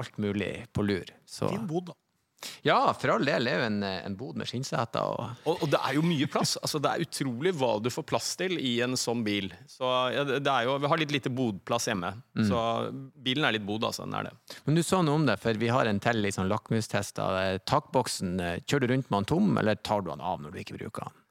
alt 0.01 0.19
mulig 0.23 0.53
på 0.77 0.85
lur. 0.85 1.09
Så, 1.25 1.49
Fin 1.49 1.67
bod, 1.69 1.89
da. 1.91 1.97
Ja, 2.63 2.93
for 2.95 3.15
all 3.17 3.25
del. 3.27 3.47
Det 3.49 3.53
er 3.53 3.63
jo 3.63 3.67
en, 3.71 3.79
en 3.87 4.17
bod 4.19 4.37
med 4.39 4.47
skinnseter. 4.47 5.03
Og, 5.03 5.47
Og, 5.49 5.63
og 5.65 5.71
det 5.73 5.81
er 5.81 5.97
jo 5.97 6.03
mye 6.07 6.29
plass. 6.31 6.57
Altså, 6.61 6.79
det 6.83 6.93
er 6.93 7.05
utrolig 7.07 7.53
hva 7.57 7.71
du 7.83 7.89
får 7.91 8.07
plass 8.07 8.29
til 8.39 8.59
i 8.61 8.77
en 8.85 8.95
sånn 9.01 9.25
bil. 9.27 9.49
Så 9.71 9.89
ja, 10.15 10.23
det 10.29 10.43
er 10.45 10.69
jo, 10.69 10.77
Vi 10.83 10.91
har 10.93 11.01
litt 11.01 11.15
lite 11.17 11.33
bodplass 11.33 11.89
hjemme. 11.91 12.13
Så 12.37 12.61
bilen 13.25 13.49
er 13.49 13.57
litt 13.57 13.67
bod, 13.67 13.85
altså. 13.89 14.05
Den 14.07 14.15
er 14.21 14.29
det. 14.29 14.35
men 14.69 14.79
du 14.79 14.83
sa 14.87 15.01
noe 15.03 15.19
om 15.23 15.27
det, 15.27 15.39
for 15.43 15.59
vi 15.59 15.73
har 15.73 15.89
en 15.91 16.01
til 16.03 16.21
liksom, 16.23 16.45
sånn 16.45 16.53
lakmustest. 16.53 17.19
av, 17.25 17.37
eh, 17.41 17.59
Takboksen, 17.67 18.37
eh, 18.41 18.59
kjører 18.69 18.87
du 18.87 18.93
rundt 18.95 19.11
med 19.11 19.23
den 19.25 19.31
tom, 19.33 19.57
eller 19.59 19.75
tar 19.81 20.03
du 20.05 20.11
den 20.13 20.21
av 20.21 20.43
når 20.43 20.53
du 20.53 20.59
ikke 20.63 20.77
bruker 20.79 21.09
den? 21.09 21.23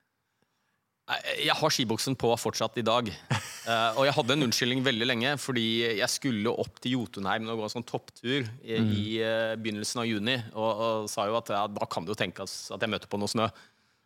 Jeg 1.06 1.54
har 1.54 1.74
skibuksen 1.74 2.16
på 2.18 2.32
fortsatt 2.42 2.80
i 2.82 2.84
dag. 2.86 3.12
Uh, 3.30 3.92
og 4.00 4.08
jeg 4.08 4.16
hadde 4.18 4.36
en 4.36 4.46
unnskyldning 4.48 4.82
veldig 4.86 5.08
lenge, 5.08 5.34
fordi 5.42 5.66
jeg 6.00 6.10
skulle 6.10 6.54
opp 6.64 6.80
til 6.82 6.96
Jotunheim 6.98 7.52
og 7.52 7.62
gå 7.62 7.68
en 7.68 7.74
sånn 7.76 7.86
topptur 7.86 8.42
i, 8.42 8.80
i 8.80 9.04
uh, 9.22 9.54
begynnelsen 9.60 10.02
av 10.02 10.10
juni. 10.10 10.40
Og, 10.56 10.82
og 10.88 11.12
sa 11.12 11.28
jo 11.30 11.38
at 11.38 11.54
ja, 11.54 11.66
da 11.70 11.90
kan 11.90 12.08
det 12.08 12.16
jo 12.16 12.22
tenkes 12.24 12.58
at 12.74 12.82
jeg 12.82 12.94
møter 12.96 13.12
på 13.12 13.22
noe 13.22 13.30
snø. 13.30 13.46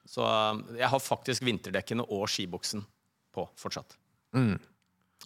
Så 0.09 0.25
uh, 0.27 0.59
jeg 0.75 0.91
har 0.91 1.05
faktisk 1.05 1.47
vinterdekkene 1.47 2.03
og 2.03 2.27
skibuksen 2.31 2.83
på 3.35 3.47
fortsatt. 3.59 3.95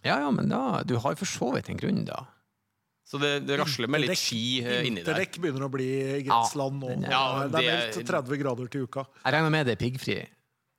Ja, 0.04 0.20
ja, 0.20 0.30
men 0.34 0.48
da 0.50 0.82
Du 0.86 0.96
har 1.00 1.14
jo 1.14 1.22
for 1.22 1.30
så 1.30 1.50
vidt 1.56 1.70
en 1.72 1.80
grunn, 1.80 2.04
da. 2.06 2.22
Så 3.04 3.18
det, 3.20 3.44
det 3.44 3.58
rasler 3.60 3.90
med 3.92 4.00
litt 4.00 4.16
ski 4.16 4.62
eh, 4.62 4.86
inni 4.88 5.02
der. 5.02 5.12
Vinterdekk 5.12 5.36
begynner 5.42 5.66
å 5.66 5.72
bli 5.72 5.88
grenseland 6.24 6.80
nå. 6.80 6.94
Ja, 7.04 7.44
det 7.52 7.60
er 7.60 7.66
meldt 7.68 7.98
30 8.08 8.40
grader 8.40 8.70
til 8.72 8.86
uka. 8.88 9.04
Jeg 9.20 9.34
regner 9.36 9.52
med 9.52 9.68
det 9.68 9.74
er 9.76 9.80
piggfri. 9.82 10.16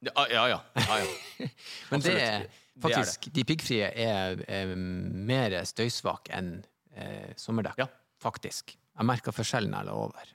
Ja, 0.06 0.26
ja. 0.32 0.46
ja, 0.52 0.62
ja, 0.76 0.98
ja. 1.40 1.50
Men 1.92 2.06
det 2.06 2.16
er 2.16 2.22
er 2.22 2.48
Det 2.48 2.80
er 2.80 2.88
faktisk 2.90 3.28
De 3.36 3.44
piggfrie 3.48 3.90
er, 3.90 4.42
er 4.48 4.74
mer 4.76 5.58
støysvake 5.66 6.34
enn 6.36 6.58
eh, 6.96 7.32
sommerdekk. 7.40 7.80
Ja. 7.86 7.88
Faktisk. 8.22 8.76
Jeg 8.76 9.08
merker 9.08 9.36
forskjellen 9.36 9.74
når 9.74 9.86
jeg 9.86 9.94
er 9.94 10.02
over. 10.06 10.34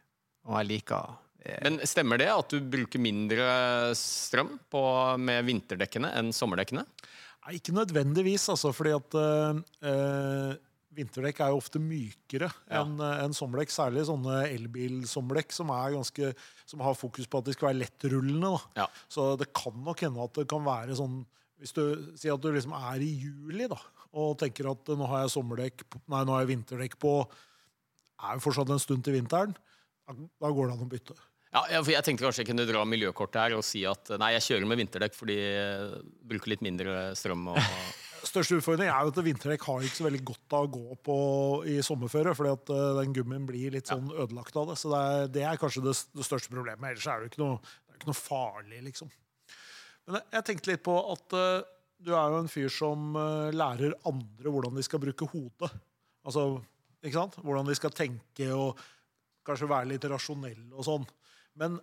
Og 0.48 0.56
jeg 0.61 0.68
liker 0.70 1.14
eh, 1.44 1.59
Men 1.66 1.80
stemmer 1.88 2.20
det 2.20 2.30
at 2.33 2.52
du 2.52 2.61
bruker 2.72 3.02
mindre 3.02 3.50
strøm 3.98 4.56
på, 4.72 4.83
med 5.20 5.44
vinterdekkene 5.48 6.12
enn 6.20 6.33
sommerdekkene? 6.37 6.85
Nei, 7.40 7.56
ikke 7.56 7.72
nødvendigvis, 7.72 8.50
altså, 8.52 8.72
fordi 8.76 8.92
at 8.96 9.16
eh, 9.16 9.62
eh, 9.88 10.59
vinterdekk 10.96 11.40
er 11.44 11.53
jo 11.53 11.61
ofte 11.61 11.79
mykere 11.83 12.48
Ja. 12.70 12.81
enn 12.83 12.98
en 13.00 13.33
sommerdekk. 13.37 13.70
Særlig 13.70 14.07
sånne 14.09 14.40
elbilsommerdekk 14.50 15.53
som, 15.55 15.68
ganske, 15.68 16.33
som 16.66 16.81
har 16.81 16.94
fokus 16.98 17.26
på 17.31 17.38
at 17.38 17.44
de 17.46 17.53
skal 17.55 17.68
være 17.70 17.83
lettrullende. 17.85 18.61
Ja. 18.76 18.87
Så 19.09 19.37
det 19.38 19.53
kan 19.55 19.76
nok 19.85 20.00
hende 20.00 20.22
at 20.24 20.35
det 20.35 20.48
kan 20.50 20.64
være 20.66 20.96
sånn 20.98 21.24
Hvis 21.61 21.74
du 21.76 21.83
sier 22.16 22.33
at 22.33 22.40
du 22.40 22.48
liksom 22.55 22.72
er 22.72 23.03
i 23.05 23.11
juli 23.20 23.66
da, 23.68 23.76
og 24.16 24.38
tenker 24.40 24.70
at 24.70 24.87
nå 24.96 25.07
har 25.07 25.26
jeg 25.26 25.35
sommerdekk, 25.35 25.83
nei, 26.09 26.22
nå 26.24 26.33
har 26.33 26.46
jeg 26.46 26.57
vinterdekk 26.57 26.94
på, 26.98 27.11
er 28.24 28.38
jo 28.38 28.40
fortsatt 28.46 28.70
en 28.72 28.81
stund 28.81 29.05
til 29.05 29.12
vinteren, 29.18 29.53
da, 30.09 30.14
da 30.40 30.48
går 30.57 30.70
det 30.70 30.79
an 30.79 30.87
å 30.87 30.88
bytte. 30.88 31.16
Ja, 31.53 31.66
jeg 31.68 32.00
tenkte 32.07 32.24
kanskje 32.24 32.46
jeg 32.46 32.48
kunne 32.48 32.64
dra 32.64 32.81
miljøkortet 32.88 33.42
her 33.42 33.57
og 33.59 33.64
si 33.68 33.83
at 33.85 34.09
nei, 34.22 34.31
jeg 34.38 34.46
kjører 34.46 34.70
med 34.72 34.81
vinterdekk 34.81 35.18
fordi 35.18 35.37
jeg 35.37 36.00
bruker 36.33 36.55
litt 36.55 36.64
mindre 36.64 37.11
strøm. 37.18 37.44
Og, 37.53 37.61
Største 38.26 38.59
utfordring 38.59 38.90
er 38.90 39.04
jo 39.06 39.12
at 39.12 39.18
vinterdekk 39.24 39.64
har 39.68 39.85
ikke 39.85 39.96
så 39.96 40.06
veldig 40.06 40.20
godt 40.28 40.56
av 40.56 40.66
å 40.66 40.70
gå 40.74 40.96
på 41.06 41.16
i 41.72 41.78
sommerføre, 41.85 42.35
fordi 42.37 42.52
at 42.52 42.72
eh, 42.74 42.88
den 43.00 43.14
gummien 43.16 43.46
blir 43.48 43.74
litt 43.74 43.90
sånn 43.90 44.11
ødelagt 44.12 44.56
av 44.61 44.70
det. 44.70 44.76
Så 44.80 44.92
det 44.92 45.00
er, 45.00 45.28
det 45.37 45.44
er 45.48 45.61
kanskje 45.61 45.85
det, 45.87 45.96
største 45.96 46.52
problemet. 46.52 46.92
Ellers 46.92 47.09
er 47.09 47.22
det 47.22 47.30
ikke 47.33 47.42
noe, 47.42 47.59
det 47.88 48.00
ikke 48.00 48.11
noe 48.11 48.20
farlig, 48.20 48.80
liksom. 48.90 49.12
Men 50.11 50.20
jeg, 50.20 50.44
tenkte 50.48 50.72
litt 50.72 50.85
på 50.85 50.96
at 51.12 51.37
uh, 51.37 51.61
du 52.00 52.12
er 52.16 52.33
jo 52.33 52.40
en 52.42 52.50
fyr 52.50 52.72
som 52.72 53.12
uh, 53.16 53.52
lærer 53.54 53.94
andre 54.09 54.52
hvordan 54.52 54.76
de 54.76 54.85
skal 54.85 55.02
bruke 55.02 55.28
hodet. 55.30 55.70
Altså, 56.26 56.46
ikke 57.00 57.16
sant? 57.16 57.38
Hvordan 57.40 57.68
de 57.68 57.76
skal 57.78 57.94
tenke 57.96 58.50
og 58.56 58.80
kanskje 59.46 59.70
være 59.70 59.92
litt 59.92 60.09
rasjonelle 60.11 60.72
og 60.74 60.87
sånn. 60.87 61.06
Men 61.61 61.78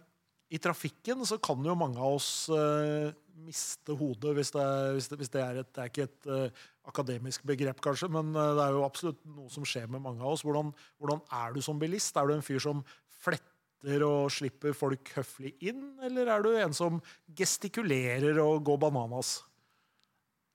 i 0.53 0.59
trafikken 0.63 1.25
så 1.27 1.39
kan 1.43 1.63
jo 1.65 1.75
mange 1.77 1.99
av 1.99 2.17
oss 2.17 2.47
eh, 2.53 3.09
miste 3.45 3.95
hodet, 3.97 4.33
hvis 4.37 4.51
det, 4.55 4.65
hvis 4.95 5.09
det, 5.11 5.19
hvis 5.21 5.31
det 5.33 5.41
er 5.43 5.59
et 5.61 5.69
Det 5.73 5.83
er 5.83 5.91
ikke 5.91 6.07
et 6.07 6.29
uh, 6.29 6.63
akademisk 6.87 7.43
begrep, 7.47 7.81
kanskje, 7.83 8.09
men 8.11 8.31
eh, 8.31 8.53
det 8.55 8.63
er 8.63 8.75
jo 8.77 8.85
absolutt 8.87 9.19
noe 9.27 9.49
som 9.51 9.65
skjer 9.67 9.89
med 9.91 10.03
mange 10.03 10.23
av 10.23 10.37
oss. 10.37 10.43
Hvordan, 10.47 10.71
hvordan 11.01 11.19
er 11.35 11.55
du 11.55 11.59
som 11.63 11.79
bilist? 11.79 12.15
Er 12.15 12.29
du 12.29 12.37
en 12.37 12.45
fyr 12.45 12.61
som 12.63 12.79
fletter 13.19 14.05
og 14.07 14.31
slipper 14.31 14.71
folk 14.75 15.11
høflig 15.17 15.51
inn, 15.67 15.97
eller 16.03 16.31
er 16.31 16.45
du 16.45 16.53
en 16.55 16.75
som 16.75 17.01
gestikulerer 17.35 18.39
og 18.43 18.63
går 18.67 18.79
bananas? 18.85 19.41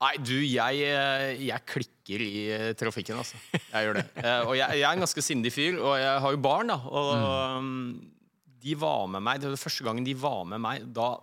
Nei, 0.03 0.15
du, 0.19 0.35
jeg, 0.41 0.81
eh, 0.89 1.43
jeg 1.45 1.67
klikker 1.69 2.23
i 2.25 2.33
trafikken, 2.75 3.21
altså. 3.21 3.37
Jeg 3.53 3.85
gjør 3.85 4.01
det. 4.01 4.07
Og 4.49 4.57
jeg, 4.57 4.81
jeg 4.81 4.87
er 4.89 4.97
en 4.97 5.05
ganske 5.05 5.23
sindig 5.23 5.53
fyr, 5.55 5.77
og 5.79 5.93
jeg 6.01 6.17
har 6.25 6.33
jo 6.33 6.41
barn, 6.43 6.73
da. 6.73 6.75
Og 6.91 7.11
um, 7.61 7.69
de 8.63 8.75
var 8.79 9.05
med 9.13 9.23
meg, 9.23 9.39
det 9.39 9.53
var 9.53 9.61
første 9.61 9.85
gangen 9.85 10.03
de 10.03 10.15
var 10.17 10.43
med 10.49 10.59
meg, 10.65 10.89
da 10.97 11.13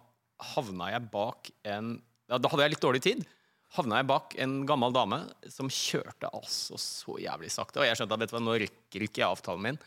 havna 0.54 0.90
jeg 0.94 1.06
bak 1.12 1.52
en 1.68 1.94
ja, 2.30 2.38
Da 2.38 2.50
hadde 2.50 2.66
jeg 2.66 2.74
litt 2.76 2.84
dårlig 2.84 3.02
tid. 3.02 3.22
Havna 3.74 4.00
jeg 4.00 4.06
bak 4.10 4.34
en 4.42 4.60
gammel 4.66 4.94
dame 4.94 5.22
som 5.50 5.70
kjørte 5.70 6.30
altså 6.34 6.78
så 6.78 7.16
jævlig 7.22 7.50
sakte. 7.54 7.80
Og 7.82 7.88
jeg 7.88 7.98
skjønte 7.98 8.16
at 8.16 8.22
vet 8.22 8.32
du 8.32 8.36
hva, 8.36 8.42
nå 8.46 8.54
rekker 8.62 9.06
ikke 9.06 9.22
jeg 9.22 9.28
avtalen 9.28 9.64
min. 9.66 9.80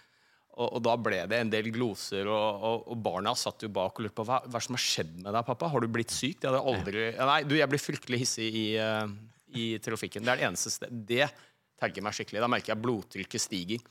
Og, 0.54 0.68
og 0.68 0.84
da 0.86 0.94
ble 1.02 1.24
det 1.30 1.40
en 1.42 1.50
del 1.50 1.72
gloser, 1.74 2.28
og, 2.30 2.66
og, 2.68 2.84
og 2.94 3.00
barna 3.02 3.34
satt 3.38 3.66
jo 3.66 3.72
bak 3.74 3.98
og 3.98 4.06
lurte 4.06 4.18
på 4.20 4.26
hva, 4.28 4.38
hva 4.46 4.62
som 4.62 4.78
har 4.78 4.84
skjedd 4.84 5.16
med 5.18 5.32
deg, 5.32 5.42
pappa? 5.48 5.72
Har 5.72 5.82
du 5.82 5.90
blitt 5.90 6.14
syk? 6.14 6.38
Det 6.42 6.50
hadde 6.50 6.60
jeg 6.60 6.76
aldri 6.76 7.06
ja, 7.08 7.26
Nei, 7.30 7.40
du, 7.48 7.56
jeg 7.58 7.72
blir 7.72 7.82
fryktelig 7.82 8.20
hissig 8.22 8.52
i, 8.52 8.68
eh, 8.78 9.16
i 9.58 9.66
trafikken. 9.84 10.24
Det 10.24 10.36
er 10.36 10.44
det 10.44 10.48
eneste 10.52 10.74
stedet. 10.76 11.00
Det 11.10 11.32
tagger 11.82 12.06
meg 12.06 12.20
skikkelig. 12.20 12.44
Da 12.44 12.52
merker 12.52 12.76
jeg 12.76 12.84
blodtrykket 12.84 13.46
stiger. 13.48 13.88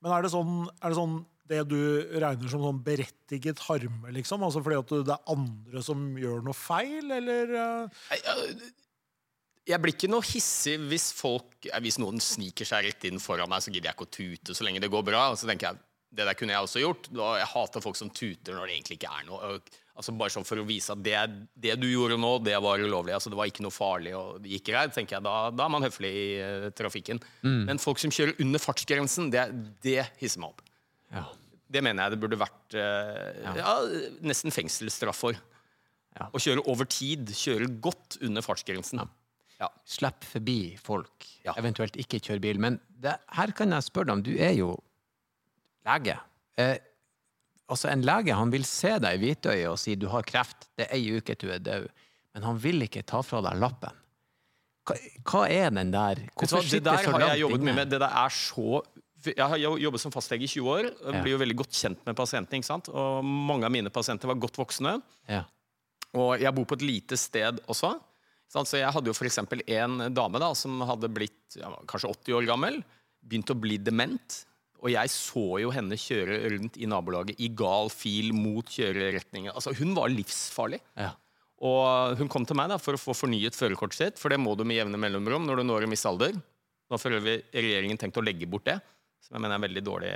Men 0.00 0.16
er 0.16 0.24
det 0.24 0.32
sånn, 0.32 0.64
er 0.80 0.88
det, 0.88 0.96
sånn 0.96 1.18
det 1.50 1.64
du 1.70 1.80
regner 2.22 2.50
som 2.52 2.62
sånn 2.62 2.78
berettiget 2.86 3.58
harme, 3.66 4.12
liksom? 4.14 4.44
Altså 4.46 4.62
fordi 4.62 4.78
at 4.80 4.94
det 5.08 5.16
er 5.16 5.32
andre 5.34 5.82
som 5.84 6.04
gjør 6.20 6.44
noe 6.46 6.56
feil, 6.56 7.10
eller 7.18 7.54
eh? 7.58 8.06
Jeg 9.70 9.78
blir 9.82 9.94
ikke 9.94 10.10
noe 10.10 10.24
hissig 10.24 10.78
hvis 10.90 11.10
folk 11.14 11.68
Hvis 11.84 11.98
noen 12.00 12.18
sniker 12.22 12.66
seg 12.66 12.86
rett 12.88 13.04
inn 13.06 13.20
foran 13.22 13.50
meg, 13.52 13.62
så 13.62 13.70
gidder 13.70 13.90
jeg 13.90 13.98
ikke 13.98 14.08
å 14.08 14.16
tute 14.16 14.56
så 14.56 14.66
lenge 14.66 14.80
det 14.82 14.90
går 14.90 15.04
bra. 15.06 15.28
Og 15.34 15.38
så 15.38 15.46
tenker 15.50 15.70
jeg 15.70 15.82
det 16.10 16.24
der 16.26 16.34
kunne 16.34 16.56
jeg 16.56 16.66
også 16.66 16.80
gjort. 16.82 17.04
Jeg 17.14 17.46
hater 17.52 17.82
folk 17.84 17.98
som 17.98 18.08
tuter 18.10 18.56
når 18.56 18.66
det 18.66 18.74
egentlig 18.74 18.96
ikke 18.98 19.12
er 19.14 19.26
noe. 19.28 19.50
Altså 20.00 20.14
Bare 20.16 20.32
sånn 20.32 20.46
for 20.48 20.58
å 20.58 20.64
vise 20.66 20.90
at 20.94 21.02
det, 21.04 21.18
det 21.54 21.76
du 21.78 21.86
gjorde 21.86 22.16
nå, 22.18 22.32
det 22.42 22.56
var 22.64 22.82
ulovlig. 22.82 23.12
altså 23.14 23.30
Det 23.30 23.38
var 23.38 23.50
ikke 23.50 23.62
noe 23.66 23.74
farlig 23.74 24.16
og 24.18 24.40
det 24.42 24.56
gikk 24.56 24.70
greit. 24.72 24.94
tenker 24.96 25.18
jeg, 25.18 25.26
Da, 25.28 25.36
da 25.54 25.68
er 25.68 25.74
man 25.76 25.86
høflig 25.86 26.10
i 26.10 26.26
uh, 26.40 26.66
trafikken. 26.74 27.20
Men 27.44 27.78
folk 27.82 28.00
som 28.02 28.10
kjører 28.10 28.40
under 28.42 28.62
fartsgrensen, 28.62 29.30
det, 29.30 29.44
det 29.86 30.00
hisser 30.22 30.42
meg 30.42 30.54
opp. 30.56 30.64
ja. 31.14 31.28
Det 31.70 31.82
mener 31.86 32.06
jeg 32.06 32.16
det 32.16 32.20
burde 32.22 32.38
vært 32.40 32.76
eh, 32.78 33.46
ja. 33.60 33.76
nesten 34.26 34.54
fengselsstraff 34.54 35.20
for. 35.22 35.38
Ja. 36.18 36.26
Å 36.34 36.42
kjøre 36.42 36.64
over 36.70 36.88
tid, 36.90 37.30
kjøre 37.36 37.68
godt 37.82 38.18
under 38.26 38.42
fartsgrensen. 38.44 39.04
Ja. 39.60 39.68
Slipp 39.88 40.24
forbi 40.24 40.74
folk, 40.80 41.26
eventuelt 41.52 41.98
ikke 42.00 42.18
kjøre 42.24 42.42
bil. 42.42 42.60
Men 42.62 42.80
det, 43.02 43.14
her 43.36 43.52
kan 43.56 43.74
jeg 43.76 43.86
spørre 43.86 44.10
deg 44.10 44.18
om, 44.18 44.24
du 44.26 44.32
er 44.40 44.54
jo 44.56 44.72
lege. 45.86 46.16
Eh, 46.58 46.76
altså 47.70 47.92
En 47.92 48.04
lege 48.06 48.36
han 48.36 48.52
vil 48.52 48.66
se 48.68 48.96
deg 49.02 49.18
i 49.18 49.22
hvitøyet 49.24 49.68
og 49.70 49.78
si 49.80 49.96
du 50.00 50.08
har 50.12 50.26
kreft, 50.26 50.70
det 50.80 50.88
er 50.88 50.96
ei 50.98 51.18
uke 51.20 51.36
til 51.36 51.52
du 51.52 51.56
er 51.56 51.64
død, 51.64 51.90
men 52.34 52.46
han 52.48 52.62
vil 52.62 52.86
ikke 52.86 53.04
ta 53.06 53.22
fra 53.26 53.42
deg 53.46 53.60
lappen. 53.60 53.96
Hva, 54.88 54.96
hva 55.28 55.44
er 55.52 55.70
den 55.76 55.92
der 55.92 56.24
Hvorfor 56.34 56.64
det 56.64 56.80
der 56.82 57.04
så 57.04 57.12
har 57.12 57.20
jeg 57.20 57.28
langt 57.28 57.42
jobbet 57.42 57.60
inne? 57.60 57.68
mye 57.68 57.78
med. 57.82 57.90
Det 57.92 58.00
der 58.00 58.16
er 58.24 58.32
så 58.34 58.80
Jeg 59.26 59.46
har 59.52 59.60
jobbet 59.60 60.02
som 60.02 60.12
fastlege 60.14 60.46
i 60.46 60.50
20 60.50 60.70
år. 60.72 60.90
Ja. 60.90 61.22
Blir 61.22 61.34
jo 61.34 61.40
veldig 61.42 61.56
godt 61.60 61.76
kjent 61.76 62.04
med 62.06 62.16
pasientene. 62.18 62.60
ikke 62.60 62.70
sant? 62.70 62.90
Og 62.92 63.24
mange 63.24 63.68
av 63.68 63.74
mine 63.74 63.92
pasienter 63.92 64.30
var 64.30 64.40
godt 64.40 64.60
voksne. 64.60 64.98
Ja. 65.28 65.44
Og 66.18 66.40
jeg 66.42 66.54
bor 66.56 66.66
på 66.66 66.78
et 66.78 66.86
lite 66.86 67.18
sted 67.20 67.60
også. 67.70 67.94
Så 68.50 68.80
jeg 68.80 68.90
hadde 68.90 69.06
jo 69.06 69.14
f.eks. 69.14 69.38
en 69.44 70.06
dame 70.10 70.40
da, 70.42 70.50
som 70.58 70.80
hadde 70.88 71.10
blitt 71.12 71.58
ja, 71.60 71.70
kanskje 71.86 72.10
80 72.10 72.38
år 72.40 72.48
gammel. 72.48 72.80
Begynt 73.22 73.52
å 73.52 73.58
bli 73.58 73.78
dement. 73.78 74.40
Og 74.80 74.90
jeg 74.90 75.12
så 75.12 75.44
jo 75.60 75.72
henne 75.74 75.98
kjøre 76.00 76.38
rundt 76.54 76.78
i 76.80 76.88
nabolaget 76.88 77.40
i 77.44 77.50
gal 77.52 77.92
fil 77.92 78.32
mot 78.34 78.66
kjøreretningen. 78.66 79.52
Altså, 79.52 79.74
hun 79.76 79.92
var 79.94 80.10
livsfarlig. 80.10 80.80
Ja. 80.98 81.12
Og 81.60 82.16
hun 82.16 82.30
kom 82.32 82.46
til 82.48 82.56
meg 82.56 82.72
da, 82.72 82.78
for 82.80 82.96
å 82.96 83.00
få 83.00 83.14
fornyet 83.14 83.58
førerkortet 83.58 83.98
sitt, 83.98 84.20
for 84.20 84.32
det 84.32 84.40
må 84.40 84.54
du 84.56 84.64
med 84.64 84.80
jevne 84.80 85.00
mellomrom 85.00 85.44
når 85.46 85.60
du 85.60 85.66
når 85.68 85.84
en 85.84 85.92
viss 85.92 86.06
alder. 86.08 86.32
Nå 86.32 86.96
har 86.96 87.02
for 87.02 87.14
øvrig 87.14 87.36
regjeringen 87.52 88.00
tenkt 88.00 88.16
å 88.18 88.24
legge 88.24 88.48
bort 88.50 88.64
det, 88.66 88.80
som 89.24 89.36
jeg 89.36 89.44
mener 89.44 89.58
er 89.58 89.64
veldig 89.66 89.84
dårlig. 89.86 90.14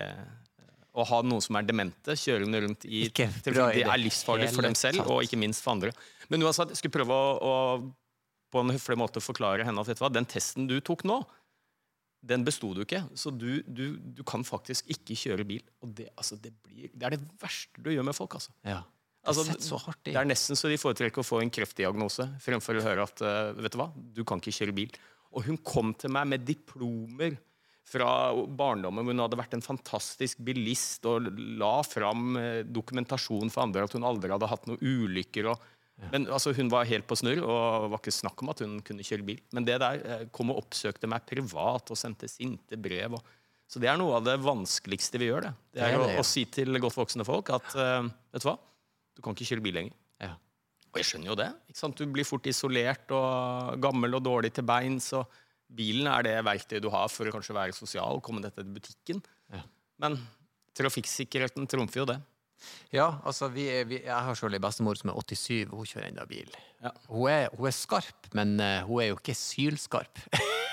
Å 0.94 1.04
ha 1.10 1.20
noen 1.26 1.42
som 1.42 1.58
er 1.58 1.66
demente, 1.66 2.14
kjørende 2.18 2.60
rundt 2.62 2.84
i 2.86 3.08
Ikke 3.08 3.26
bra 3.48 3.66
Det 3.74 3.82
er 3.82 3.98
livsfarlig 3.98 4.52
for 4.54 4.66
dem 4.66 4.76
selv, 4.78 5.02
og 5.10 5.24
ikke 5.26 5.38
minst 5.40 5.64
for 5.64 5.74
andre. 5.74 5.90
Men 6.30 6.46
uansett, 6.46 6.70
jeg 6.70 6.82
skulle 6.82 7.00
prøve 7.00 7.16
å, 7.18 7.32
å 7.42 7.54
på 8.54 8.62
en 8.62 8.70
høflig 8.70 8.98
måte 9.00 9.22
forklare 9.22 9.66
henne 9.66 9.82
at 9.82 9.90
vet 9.90 9.98
du 9.98 10.04
hva, 10.04 10.12
den 10.14 10.28
testen 10.30 10.68
du 10.70 10.76
tok 10.84 11.02
nå, 11.08 11.18
den 12.24 12.44
besto 12.46 12.70
du 12.76 12.84
ikke. 12.84 13.02
Så 13.18 13.32
du, 13.34 13.58
du, 13.66 13.98
du 13.98 14.22
kan 14.26 14.46
faktisk 14.46 14.88
ikke 14.94 15.16
kjøre 15.18 15.46
bil. 15.48 15.64
Og 15.84 15.90
det, 15.98 16.08
altså, 16.14 16.38
det, 16.40 16.54
blir, 16.64 16.92
det 16.94 17.08
er 17.08 17.16
det 17.16 17.24
verste 17.42 17.82
du 17.82 17.90
gjør 17.92 18.06
med 18.06 18.16
folk, 18.16 18.38
altså. 18.40 18.54
ja. 18.66 18.82
Altså, 19.24 19.40
det 19.40 19.54
sitter 19.54 19.68
så 19.70 19.78
hardt 19.80 20.02
i. 20.04 20.12
Det 20.12 20.20
er 20.20 20.28
nesten 20.28 20.58
så 20.58 20.68
de 20.68 20.76
foretrekker 20.76 21.22
å 21.22 21.24
få 21.24 21.38
en 21.40 21.50
kreftdiagnose 21.52 22.26
fremfor 22.44 22.76
å 22.76 22.82
høre 22.84 23.06
at 23.08 23.22
eh, 23.24 23.54
vet 23.56 23.72
du 23.72 23.78
hva, 23.80 23.86
du 23.96 24.20
kan 24.28 24.42
ikke 24.42 24.52
kjøre 24.52 24.74
bil. 24.76 24.98
Og 25.32 25.46
hun 25.46 25.56
kom 25.64 25.94
til 25.96 26.12
meg 26.12 26.28
med 26.28 26.44
diplomer 26.44 27.38
fra 27.84 28.08
barndommen 28.48 29.04
hvor 29.04 29.14
hun 29.14 29.22
hadde 29.22 29.38
vært 29.38 29.54
en 29.58 29.64
fantastisk 29.64 30.40
bilist 30.44 31.04
og 31.08 31.28
la 31.60 31.76
fram 31.86 32.38
eh, 32.40 32.62
dokumentasjon 32.64 33.52
for 33.52 33.66
andre 33.66 33.84
at 33.86 33.94
hun 33.96 34.06
aldri 34.08 34.32
hadde 34.32 34.48
hatt 34.50 34.66
noen 34.70 34.80
ulykker. 34.80 35.50
Og, 35.52 35.70
Men 36.10 36.26
altså, 36.32 36.54
hun 36.56 36.72
var 36.72 36.88
helt 36.88 37.06
på 37.08 37.18
snurr, 37.20 37.42
og 37.44 37.84
det 37.84 37.92
var 37.92 38.02
ikke 38.02 38.16
snakk 38.16 38.42
om 38.42 38.52
at 38.54 38.64
hun 38.64 38.78
kunne 38.86 39.06
kjøre 39.06 39.26
bil. 39.28 39.42
Men 39.54 39.68
det 39.68 39.78
der 39.84 40.00
eh, 40.00 40.26
kom 40.34 40.54
og 40.54 40.64
oppsøkte 40.64 41.10
meg 41.10 41.28
privat 41.28 41.92
og 41.92 42.00
sendte 42.00 42.30
sinte 42.30 42.80
brev. 42.80 43.18
Og, 43.20 43.34
så 43.68 43.82
det 43.82 43.92
er 43.92 44.00
noe 44.00 44.16
av 44.18 44.24
det 44.26 44.38
vanskeligste 44.44 45.20
vi 45.20 45.28
gjør. 45.30 45.50
Det, 45.50 45.54
det 45.76 45.80
Det 45.80 45.84
er 45.84 45.98
er 45.98 46.00
å, 46.00 46.08
det, 46.08 46.16
ja. 46.16 46.24
å 46.24 46.28
si 46.28 46.46
til 46.56 46.80
godt 46.80 46.98
voksne 46.98 47.26
folk 47.28 47.52
at 47.54 47.68
uh, 47.76 48.08
vet 48.32 48.44
du 48.44 48.48
hva, 48.48 48.58
du 49.14 49.22
kan 49.24 49.36
ikke 49.36 49.52
kjøre 49.52 49.64
bil 49.64 49.78
lenger. 49.78 49.96
Ja. 50.24 50.34
Og 50.92 51.00
jeg 51.00 51.08
skjønner 51.08 51.32
jo 51.32 51.38
det. 51.38 51.48
ikke 51.70 51.80
sant? 51.80 51.98
Du 51.98 52.12
blir 52.12 52.26
fort 52.28 52.46
isolert 52.46 53.14
og 53.14 53.80
gammel 53.82 54.14
og 54.14 54.22
dårlig 54.26 54.52
til 54.54 54.66
bein, 54.68 55.00
så 55.02 55.24
bilen 55.68 56.06
er 56.10 56.26
det 56.26 56.34
verktøyet 56.46 56.82
du 56.84 56.90
har 56.92 57.08
for 57.12 57.28
å 57.28 57.34
kanskje 57.34 57.56
være 57.56 57.76
sosial, 57.76 58.20
komme 58.24 58.42
deg 58.44 58.54
til 58.56 58.68
butikken. 58.74 59.22
Men 60.02 60.18
trafikksikkerheten 60.78 61.68
trumfer 61.70 62.02
jo 62.02 62.06
det. 62.10 62.18
Ja, 62.94 63.20
altså 63.26 63.48
vi, 63.52 63.66
er- 63.68 63.84
vi, 63.88 63.98
Jeg 64.04 64.14
har 64.26 64.34
selv 64.38 64.56
en 64.56 64.62
bestemor 64.64 64.96
som 64.96 65.10
er 65.12 65.18
87, 65.20 65.66
og 65.70 65.82
hun 65.82 65.88
kjører 65.90 66.08
enda 66.08 66.24
bil. 66.26 66.48
Ja. 66.82 66.92
Hun, 67.10 67.26
er, 67.30 67.48
hun 67.58 67.68
er 67.68 67.76
skarp, 67.76 68.28
men 68.34 68.54
eh, 68.62 68.82
hun 68.88 69.02
er 69.02 69.10
jo 69.12 69.18
ikke 69.20 69.34
sylskarp. 69.36 70.22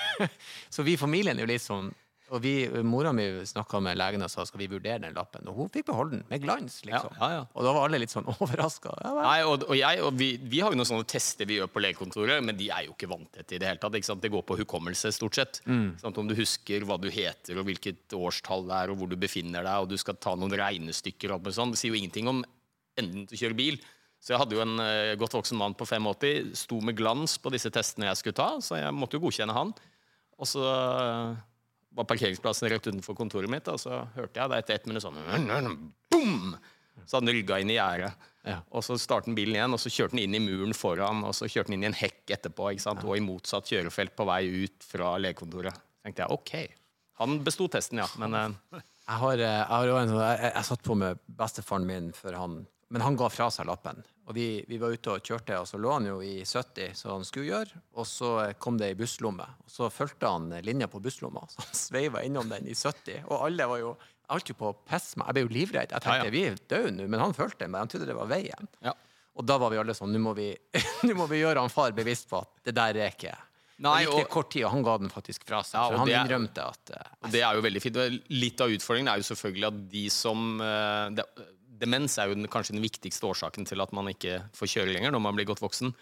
så 0.74 0.84
vi 0.86 0.94
i 0.96 1.00
familien 1.00 1.36
er 1.38 1.44
jo 1.46 1.50
litt 1.52 1.64
sånn 1.64 1.90
Og 2.32 2.40
vi, 2.40 2.52
mora 2.86 3.10
mi 3.12 3.26
snakka 3.44 3.80
med 3.84 3.98
legen 4.00 4.24
og 4.24 4.30
sa 4.32 4.46
skal 4.48 4.62
vi 4.62 4.68
vurdere 4.72 5.02
den 5.02 5.16
lappen, 5.16 5.44
og 5.50 5.58
hun 5.58 5.70
fikk 5.72 5.90
beholde 5.90 6.16
den 6.16 6.22
med 6.30 6.40
glans. 6.44 6.78
liksom. 6.86 7.12
Ja, 7.18 7.28
ja, 7.28 7.40
ja. 7.40 7.42
Og 7.52 7.66
da 7.66 7.74
var 7.76 7.88
alle 7.88 8.00
litt 8.00 8.14
sånn 8.14 8.28
overraska. 8.32 8.94
Nei, 9.18 9.38
og, 9.44 9.66
og 9.68 9.76
jeg, 9.76 10.00
og 10.06 10.16
vi, 10.16 10.30
vi 10.40 10.62
har 10.64 10.72
jo 10.72 10.80
noen 10.80 10.88
sånne 10.88 11.08
tester 11.12 11.48
vi 11.48 11.58
gjør 11.60 11.68
på 11.72 11.82
legekontoret, 11.84 12.40
men 12.44 12.56
de 12.56 12.70
er 12.72 12.86
jo 12.88 12.96
ikke 12.96 13.10
vanntette 13.12 13.56
i 13.56 13.60
det 13.60 13.68
hele 13.68 13.82
tatt. 13.82 13.98
Ikke 14.00 14.08
sant? 14.08 14.24
Det 14.24 14.32
går 14.32 14.46
på 14.48 14.58
hukommelse, 14.62 15.12
stort 15.12 15.36
sett. 15.38 15.62
Sånn 16.00 16.20
om 16.22 16.30
du 16.30 16.36
husker 16.38 16.88
hva 16.88 16.96
du 17.00 17.10
heter, 17.12 17.60
og 17.60 17.68
hvilket 17.68 18.16
årstall 18.16 18.64
det 18.70 18.78
er, 18.80 18.92
og 18.94 19.02
hvor 19.02 19.12
du 19.12 19.18
befinner 19.20 19.66
deg, 19.66 19.84
og 19.84 19.92
du 19.92 19.98
skal 20.00 20.16
ta 20.16 20.32
noen 20.38 20.56
regnestykker 20.56 21.30
og 21.30 21.38
alt 21.38 21.48
mulig 21.48 21.58
sånn, 21.60 21.76
det 21.76 21.82
sier 21.82 21.92
jo 21.92 22.00
ingenting 22.00 22.32
om 22.32 22.44
enden 23.00 23.28
til 23.28 23.36
å 23.36 23.42
kjøre 23.44 23.58
bil. 23.58 23.80
Så 24.22 24.34
jeg 24.34 24.38
hadde 24.38 24.54
jo 24.54 24.62
en 24.62 24.78
uh, 24.78 25.12
godt 25.18 25.34
voksen 25.34 25.58
mann 25.58 25.74
på 25.74 25.86
85, 25.88 26.52
sto 26.56 26.78
med 26.84 26.96
glans 26.96 27.34
på 27.42 27.50
disse 27.52 27.72
testene 27.74 28.06
jeg 28.06 28.20
skulle 28.20 28.38
ta, 28.38 28.50
så 28.62 28.78
jeg 28.78 28.94
måtte 28.94 29.18
jo 29.18 29.24
godkjenne 29.24 29.56
han. 29.56 29.72
Og 30.42 30.48
så 30.48 30.62
eh, 30.66 31.40
var 31.96 32.08
parkeringsplassen 32.08 32.70
rett 32.72 32.86
utenfor 32.86 33.16
kontoret 33.18 33.50
mitt, 33.52 33.68
og 33.68 33.80
så 33.80 34.04
hørte 34.16 34.40
jeg 34.40 34.52
det 34.52 34.60
etter 34.62 34.78
ett 34.78 34.86
minutt 34.90 35.04
sånn 35.04 35.18
Boom! 36.12 36.54
Så 37.06 37.16
hadde 37.16 37.26
den 37.30 37.38
rygga 37.38 37.58
inn 37.62 37.70
i 37.72 37.78
gjerdet. 37.78 38.28
Ja. 38.46 38.58
Og 38.74 38.84
så 38.84 38.98
startet 39.00 39.30
den 39.30 39.36
bilen 39.38 39.56
igjen, 39.56 39.74
og 39.74 39.80
så 39.80 39.90
kjørte 39.92 40.16
den 40.16 40.24
inn 40.26 40.36
i 40.36 40.42
muren 40.42 40.74
foran, 40.76 41.22
og 41.26 41.34
så 41.36 41.48
kjørte 41.48 41.70
den 41.70 41.78
inn 41.78 41.86
i 41.86 41.90
en 41.90 41.98
hekk 41.98 42.34
etterpå, 42.36 42.68
sant? 42.82 43.04
og 43.06 43.16
i 43.16 43.24
motsatt 43.24 43.70
kjørefelt 43.70 44.14
på 44.18 44.26
vei 44.28 44.42
ut 44.64 44.86
fra 44.86 45.14
legekontoret. 45.22 45.78
Tenkte 46.02 46.24
jeg 46.24 46.36
OK. 46.36 46.54
Han 47.22 47.38
besto 47.46 47.68
testen, 47.72 48.02
ja. 48.02 48.08
Men 48.20 48.36
uh... 48.36 48.82
Jeg 49.02 49.18
har, 49.18 49.40
eh, 49.42 49.56
jeg, 49.58 49.66
har 49.72 49.92
en, 49.98 50.12
sånn- 50.12 50.22
jeg, 50.22 50.50
jeg 50.52 50.66
satt 50.68 50.84
på 50.86 50.94
med 50.98 51.22
bestefaren 51.40 51.86
min 51.88 52.12
før 52.14 52.36
han 52.38 52.52
Men 52.92 53.02
han 53.02 53.16
ga 53.18 53.26
fra 53.32 53.48
seg 53.50 53.66
lappen. 53.66 54.02
Og 54.32 54.36
vi, 54.38 54.64
vi 54.64 54.78
var 54.80 54.94
ute 54.96 55.12
og 55.12 55.26
kjørte, 55.28 55.58
og 55.60 55.66
så 55.68 55.76
lå 55.76 55.90
han 55.92 56.06
jo 56.08 56.14
i 56.24 56.38
70, 56.40 56.94
som 56.96 57.18
han 57.18 57.26
skulle 57.28 57.50
gjøre. 57.50 57.82
Og 58.00 58.06
så 58.08 58.30
eh, 58.46 58.54
kom 58.56 58.78
det 58.80 58.88
ei 58.88 58.96
busslomme, 58.96 59.44
og 59.44 59.68
så 59.74 59.90
fulgte 59.92 60.30
han 60.32 60.46
eh, 60.56 60.62
linja 60.64 60.88
på 60.88 61.02
busslomma. 61.04 61.44
Så 61.52 61.60
han 61.60 61.76
sveiva 61.76 62.22
innom 62.24 62.48
den 62.48 62.64
i 62.64 62.72
70. 62.72 63.26
Og 63.26 63.44
alle 63.44 63.68
var 63.68 63.82
jo 63.82 63.92
Jeg 63.92 64.32
holdt 64.32 64.50
jo 64.54 64.56
på 64.56 64.70
å 64.70 64.76
pisse 64.88 65.20
meg. 65.20 65.28
Jeg 65.28 65.36
ble 65.36 65.44
jo 65.44 65.52
livredd. 65.58 65.92
Jeg 65.92 66.00
tenkte 66.00 66.16
Ja, 66.16 66.24
ja. 66.30 66.32
vi 66.32 66.44
er 66.48 66.56
døde 66.72 66.94
nå, 66.96 67.10
men 67.12 67.20
han 67.20 67.36
fulgte, 67.36 67.68
meg, 67.68 67.84
han 67.84 67.92
trodde 67.92 68.08
det 68.08 68.16
var 68.16 68.32
veien. 68.32 68.72
ja. 68.80 68.96
Og 69.32 69.46
da 69.48 69.54
var 69.56 69.72
vi 69.72 69.78
alle 69.80 69.94
sånn 69.96 70.10
Nå 70.12 70.18
må 70.20 70.34
vi, 70.36 70.50
nå 71.08 71.14
må 71.16 71.24
vi 71.30 71.38
gjøre 71.40 71.62
han 71.64 71.72
far 71.72 71.94
bevisst 71.96 72.26
på 72.28 72.42
at 72.42 72.68
det 72.68 72.74
der 72.76 72.98
er 73.00 73.14
ikke 73.14 73.32
Nei, 73.82 74.02
det 74.04 74.20
gikk 74.20 74.28
kort 74.30 74.50
tid, 74.52 74.66
og 74.66 74.74
han 74.76 74.84
ga 74.86 74.92
den 75.00 75.10
faktisk 75.10 75.46
fra 75.48 75.62
seg. 75.66 75.80
Ja, 75.80 75.98
han 75.98 76.06
det 76.06 76.14
innrømte 76.14 76.66
at 76.68 76.92
Uh, 76.92 77.30
det 77.32 77.40
er 77.42 77.56
jo 77.56 77.62
veldig 77.64 77.80
fint. 77.82 77.98
Litt 78.30 78.60
av 78.62 78.70
utfordringen 78.70 79.10
er 79.10 79.20
jo 79.20 79.26
selvfølgelig 79.26 79.66
at 79.68 79.78
de 79.90 80.02
som 80.12 80.60
uh, 80.60 81.08
det, 81.14 81.24
Demens 81.82 82.14
er 82.20 82.30
jo 82.30 82.36
den, 82.38 82.48
kanskje 82.50 82.76
den 82.76 82.84
viktigste 82.84 83.26
årsaken 83.28 83.66
til 83.68 83.82
at 83.82 83.92
man 83.96 84.10
ikke 84.12 84.38
får 84.56 84.70
kjøre 84.76 84.94
lenger 84.94 85.14
når 85.14 85.24
man 85.24 85.38
blir 85.38 85.48
godt 85.50 85.62
voksen. 85.64 85.92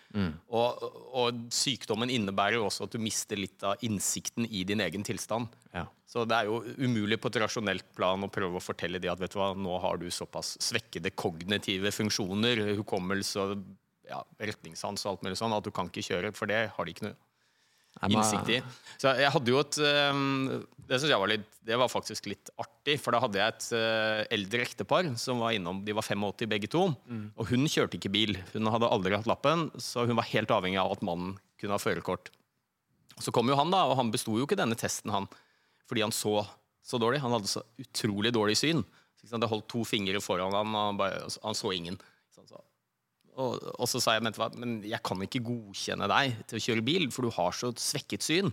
Og, 0.52 0.84
og 1.16 1.40
sykdommen 1.54 2.12
innebærer 2.12 2.58
jo 2.58 2.66
også 2.68 2.86
at 2.86 2.94
du 2.94 3.00
mister 3.02 3.40
litt 3.40 3.64
av 3.66 3.80
innsikten 3.86 4.48
i 4.48 4.62
din 4.68 4.84
egen 4.84 5.06
tilstand. 5.06 5.48
Ja. 5.72 5.86
Så 6.10 6.26
det 6.28 6.36
er 6.36 6.50
jo 6.50 6.60
umulig 6.82 7.20
på 7.22 7.30
et 7.30 7.40
rasjonelt 7.42 7.86
plan 7.96 8.26
å 8.26 8.30
prøve 8.32 8.58
å 8.58 8.64
fortelle 8.64 9.00
de 9.00 9.10
at 9.12 9.20
vet 9.22 9.32
du 9.32 9.38
hva, 9.40 9.52
nå 9.54 9.78
har 9.82 10.00
du 10.00 10.08
såpass 10.12 10.56
svekkede 10.62 11.14
kognitive 11.14 11.92
funksjoner, 11.94 12.64
hukommelse 12.80 13.44
og 13.44 13.64
ja, 14.10 14.20
retningssans 14.42 15.04
og 15.06 15.12
alt 15.12 15.26
mulig 15.26 15.38
sånn, 15.38 15.54
at 15.54 15.66
du 15.66 15.70
kan 15.74 15.90
ikke 15.90 16.08
kjøre, 16.08 16.32
for 16.36 16.50
det 16.50 16.64
har 16.74 16.86
de 16.86 16.94
ikke 16.94 17.08
noe 17.08 17.18
innsikt 18.08 18.52
i. 18.56 18.58
Så 19.00 19.12
jeg 19.20 19.32
hadde 19.34 19.52
jo 19.52 19.60
et 19.60 19.78
um, 20.12 20.64
Det 20.88 20.98
synes 20.98 21.12
jeg 21.12 21.20
var 21.22 21.30
litt 21.30 21.46
Det 21.64 21.78
var 21.80 21.90
faktisk 21.92 22.28
litt 22.28 22.50
artig, 22.60 22.96
for 23.00 23.14
da 23.14 23.20
hadde 23.24 23.40
jeg 23.40 23.54
et 23.54 23.66
uh, 23.76 24.22
eldre 24.36 24.64
ektepar 24.64 25.10
som 25.20 25.42
var 25.44 25.56
innom. 25.56 25.82
De 25.86 25.96
var 25.96 26.06
85 26.06 26.50
begge 26.50 26.70
to, 26.72 26.86
og 27.36 27.50
hun 27.52 27.68
kjørte 27.70 28.00
ikke 28.00 28.12
bil. 28.12 28.38
Hun 28.54 28.70
hadde 28.72 28.88
aldri 28.90 29.16
hatt 29.16 29.28
lappen, 29.30 29.68
så 29.80 30.06
hun 30.08 30.18
var 30.18 30.28
helt 30.32 30.52
avhengig 30.54 30.80
av 30.82 30.96
at 30.96 31.04
mannen 31.06 31.36
kunne 31.60 31.76
ha 31.76 31.82
førerkort. 31.82 32.32
Så 33.20 33.32
kom 33.36 33.50
jo 33.52 33.58
han, 33.58 33.72
da, 33.72 33.84
og 33.90 33.98
han 34.00 34.10
besto 34.12 34.32
jo 34.38 34.46
ikke 34.48 34.56
denne 34.58 34.78
testen, 34.80 35.12
han, 35.12 35.28
fordi 35.84 36.06
han 36.06 36.14
så 36.16 36.40
så 36.82 36.98
dårlig. 36.98 37.20
Han 37.20 37.34
hadde 37.36 37.50
så 37.50 37.62
utrolig 37.78 38.32
dårlig 38.34 38.56
syn. 38.58 38.82
Det 39.20 39.50
holdt 39.50 39.68
to 39.70 39.84
fingre 39.84 40.20
foran 40.24 40.54
han, 40.56 40.74
og 40.74 40.86
han, 40.88 40.98
bare, 41.00 41.24
han 41.44 41.56
så 41.56 41.72
ingen. 41.76 41.98
Så 42.32 42.42
han 42.42 42.48
sa, 42.48 42.62
og, 43.40 43.70
og 43.76 43.88
så 43.90 44.00
sa 44.02 44.16
jeg, 44.16 44.24
men, 44.26 44.36
men 44.60 44.74
jeg 44.86 45.00
kan 45.06 45.24
ikke 45.24 45.42
godkjenne 45.46 46.08
deg 46.12 46.42
til 46.50 46.60
å 46.60 46.64
kjøre 46.66 46.84
bil, 46.86 47.08
for 47.14 47.26
du 47.26 47.32
har 47.38 47.56
så 47.56 47.72
svekket 47.80 48.26
syn. 48.26 48.52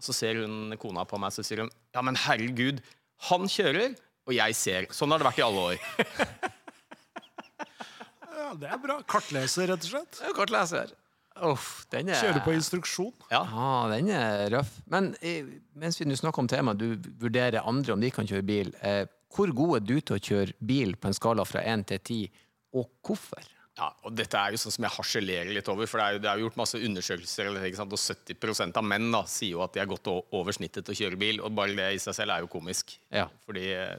Og 0.00 0.06
så 0.06 0.14
ser 0.16 0.40
hun 0.40 0.76
kona 0.80 1.04
på 1.08 1.18
meg, 1.20 1.34
så 1.34 1.44
sier 1.44 1.64
hun, 1.64 1.72
ja, 1.94 2.04
men 2.06 2.18
herregud, 2.28 2.80
han 3.28 3.50
kjører, 3.50 3.98
og 4.28 4.36
jeg 4.36 4.56
ser. 4.56 4.88
Sånn 4.94 5.12
har 5.12 5.20
det 5.20 5.28
vært 5.28 5.42
i 5.42 5.46
alle 5.48 5.68
år. 5.72 5.84
Ja, 8.40 8.54
det 8.58 8.70
er 8.72 8.78
bra. 8.82 8.96
Kartleser, 9.06 9.68
rett 9.70 9.84
og 9.84 9.90
slett. 9.92 10.16
Det 10.16 10.24
er 10.24 10.32
jo 10.32 10.34
kartleser. 10.34 10.88
Uff, 11.46 11.84
den 11.92 12.08
er 12.10 12.18
Kjører 12.18 12.42
på 12.42 12.54
instruksjon. 12.56 13.12
Ja. 13.30 13.44
ah, 13.46 13.84
den 13.92 14.08
er 14.10 14.48
røff. 14.56 14.72
Men 14.90 15.12
eh, 15.22 15.46
mens 15.78 16.00
vi 16.00 16.08
nå 16.08 16.16
snakker 16.18 16.42
om 16.42 16.48
temaet, 16.50 16.80
du 16.80 17.12
vurderer 17.20 17.62
andre 17.62 17.94
om 17.94 18.02
de 18.02 18.10
kan 18.10 18.26
kjøre 18.26 18.46
bil. 18.48 18.72
Eh, 18.82 19.04
hvor 19.30 19.52
god 19.54 19.76
er 19.78 19.86
du 19.86 19.94
til 20.00 20.16
å 20.16 20.22
kjøre 20.30 20.56
bil 20.66 20.96
på 20.98 21.10
en 21.10 21.16
skala 21.16 21.46
fra 21.46 21.62
1 21.62 21.86
til 21.92 22.02
10, 22.02 22.42
og 22.80 22.90
hvorfor? 23.06 23.46
Ja, 23.80 23.86
og 24.04 24.12
dette 24.12 24.36
er 24.36 24.52
jo 24.52 24.58
sånn 24.60 24.74
som 24.74 24.84
jeg 24.84 24.92
harselerer 24.92 25.54
litt 25.56 25.68
over, 25.72 25.88
for 25.88 26.02
det 26.02 26.04
er 26.06 26.16
jo, 26.16 26.20
det 26.20 26.28
er 26.28 26.40
jo 26.40 26.48
gjort 26.48 26.58
masse 26.60 26.80
undersøkelser, 26.84 27.48
ikke 27.64 27.78
sant? 27.78 27.94
og 27.96 28.02
70 28.02 28.76
av 28.76 28.84
menn 28.84 29.06
da, 29.14 29.22
sier 29.30 29.54
jo 29.54 29.62
at 29.64 29.72
de 29.72 29.80
er 29.80 29.88
godt 29.88 30.10
over 30.12 30.52
snittet 30.52 30.84
til 30.84 30.92
å 30.92 30.98
kjøre 30.98 31.20
bil, 31.20 31.40
og 31.40 31.54
bare 31.56 31.72
det 31.78 31.86
i 31.96 32.02
seg 32.02 32.18
selv 32.18 32.36
er 32.36 32.44
jo 32.44 32.50
komisk. 32.52 32.98
Ja. 33.08 33.24
Fordi 33.48 33.64
eh, 33.72 33.94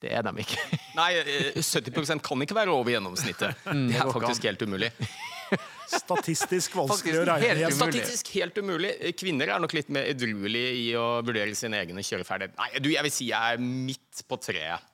Det 0.00 0.12
er 0.14 0.22
de 0.28 0.44
ikke. 0.44 0.62
Nei, 1.00 1.10
eh, 1.18 1.58
70% 1.58 2.22
kan 2.24 2.46
ikke 2.46 2.56
være 2.60 2.76
over 2.76 2.94
gjennomsnittet. 2.94 3.66
Det 3.90 3.98
er 3.98 4.14
faktisk 4.14 4.46
helt 4.46 4.62
umulig. 4.62 4.92
Statistisk 5.90 6.76
vanskelig 6.78 7.24
å 7.24 7.26
regne 7.26 7.56
igjen. 7.64 7.74
Statistisk 7.74 8.30
helt 8.36 8.62
umulig. 8.62 8.92
Kvinner 9.18 9.56
er 9.56 9.62
nok 9.62 9.74
litt 9.74 9.90
mer 9.90 10.06
edruelige 10.12 10.70
i 10.78 10.86
å 10.94 11.08
vurdere 11.26 11.56
sine 11.58 11.82
egne 11.82 12.04
kjøreferdigheter. 12.06 12.54
Nei, 12.62 12.84
du, 12.84 12.92
jeg 12.94 13.06
vil 13.08 13.14
si 13.16 13.26
jeg 13.32 13.56
er 13.56 13.64
midt 13.64 14.22
på 14.30 14.38
treet. 14.38 14.86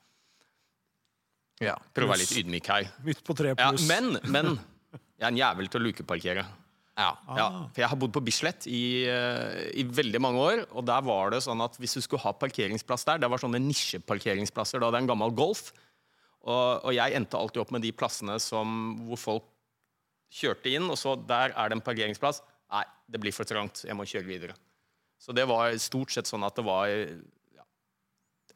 Ja. 1.63 1.73
Prøv 1.95 2.05
å 2.09 2.11
være 2.13 2.21
litt 2.21 2.35
ydmyk 2.43 2.67
her. 2.69 2.87
Midt 3.07 3.23
på 3.25 3.33
tre 3.37 3.53
Ja, 3.55 3.71
pluss. 3.71 3.87
men, 3.89 4.17
men 4.29 4.53
jeg 5.17 5.25
er 5.25 5.31
en 5.31 5.39
jævel 5.39 5.69
til 5.73 5.81
å 5.81 5.85
lukeparkere. 5.87 6.43
ja. 6.97 7.09
Ja, 7.37 7.47
for 7.73 7.81
jeg 7.81 7.89
har 7.89 7.97
bodd 8.01 8.13
på 8.13 8.21
Bislett 8.25 8.67
i, 8.69 9.05
eh, 9.09 9.67
i 9.77 9.83
veldig 9.85 10.21
mange 10.21 10.39
år, 10.41 10.63
og 10.71 10.85
der 10.85 11.01
var 11.05 11.31
det 11.33 11.43
sånn 11.45 11.61
at 11.65 11.77
hvis 11.81 11.93
du 11.97 12.01
skulle 12.05 12.21
ha 12.23 12.33
parkeringsplass 12.33 13.05
der, 13.09 13.19
det 13.21 13.29
var 13.29 13.41
sånne 13.41 13.61
nisjeparkeringsplasser, 13.65 14.79
da 14.81 14.89
det 14.91 14.97
er 14.99 15.05
en 15.05 15.11
gammel 15.13 15.33
Golf, 15.37 15.71
og, 16.47 16.85
og 16.87 16.93
jeg 16.95 17.13
endte 17.17 17.37
alltid 17.37 17.61
opp 17.65 17.71
med 17.75 17.83
de 17.83 17.91
plassene 17.91 18.37
som, 18.39 18.95
hvor 19.09 19.19
folk 19.19 19.47
kjørte 20.33 20.71
inn, 20.73 20.85
og 20.91 20.97
så 20.99 21.15
der 21.27 21.53
er 21.55 21.69
det 21.69 21.77
en 21.77 21.83
parkeringsplass. 21.85 22.41
Nei, 22.71 22.83
det 23.07 23.19
blir 23.23 23.33
for 23.35 23.47
trangt, 23.47 23.81
jeg 23.87 23.95
må 23.97 24.05
kjøre 24.07 24.27
videre. 24.27 24.55
Så 25.19 25.33
det 25.33 25.45
var 25.49 25.73
stort 25.81 26.11
sett 26.13 26.27
sånn 26.29 26.43
at 26.45 26.55
det 26.59 26.65
var 26.67 26.87
ja, 26.91 27.05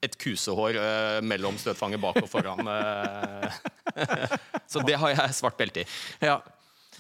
et 0.02 0.16
kusehår 0.18 0.78
eh, 0.82 1.20
mellom 1.26 1.58
støtfanger 1.62 2.02
bak 2.02 2.18
og 2.24 2.30
foran. 2.32 2.68
eh. 2.68 3.58
så 4.72 4.82
det 4.88 4.98
har 4.98 5.14
jeg 5.14 5.36
svart 5.38 5.58
belte 5.60 5.84
i. 5.84 5.88
Ja. 6.26 6.40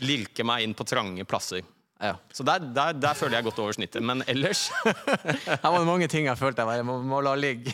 Lirke 0.05 0.45
meg 0.47 0.65
inn 0.65 0.75
på 0.77 0.85
trange 0.87 1.25
plasser. 1.25 1.61
ja. 2.01 2.15
Så 2.33 2.45
der, 2.47 2.59
der, 2.73 2.93
der 2.97 3.17
føler 3.17 3.39
jeg 3.39 3.47
godt 3.49 3.59
over 3.63 3.73
snittet. 3.77 4.01
Men 4.05 4.23
ellers 4.27 4.67
Her 5.61 5.67
var 5.69 5.79
det 5.79 5.87
mange 5.89 6.07
ting 6.11 6.25
jeg 6.29 6.37
følte 6.39 6.61
jeg 6.63 6.69
bare 6.71 6.85
må, 6.87 6.99
må 7.05 7.21
la 7.25 7.35
ligge. 7.37 7.73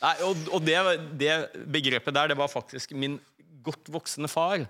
Nei, 0.00 0.14
Og, 0.24 0.46
og 0.54 0.62
det, 0.64 0.76
det 1.20 1.32
begrepet 1.68 2.14
der, 2.16 2.30
det 2.32 2.38
var 2.40 2.48
faktisk 2.48 2.94
min 2.96 3.18
godt 3.66 3.90
voksende 3.92 4.30
far 4.30 4.64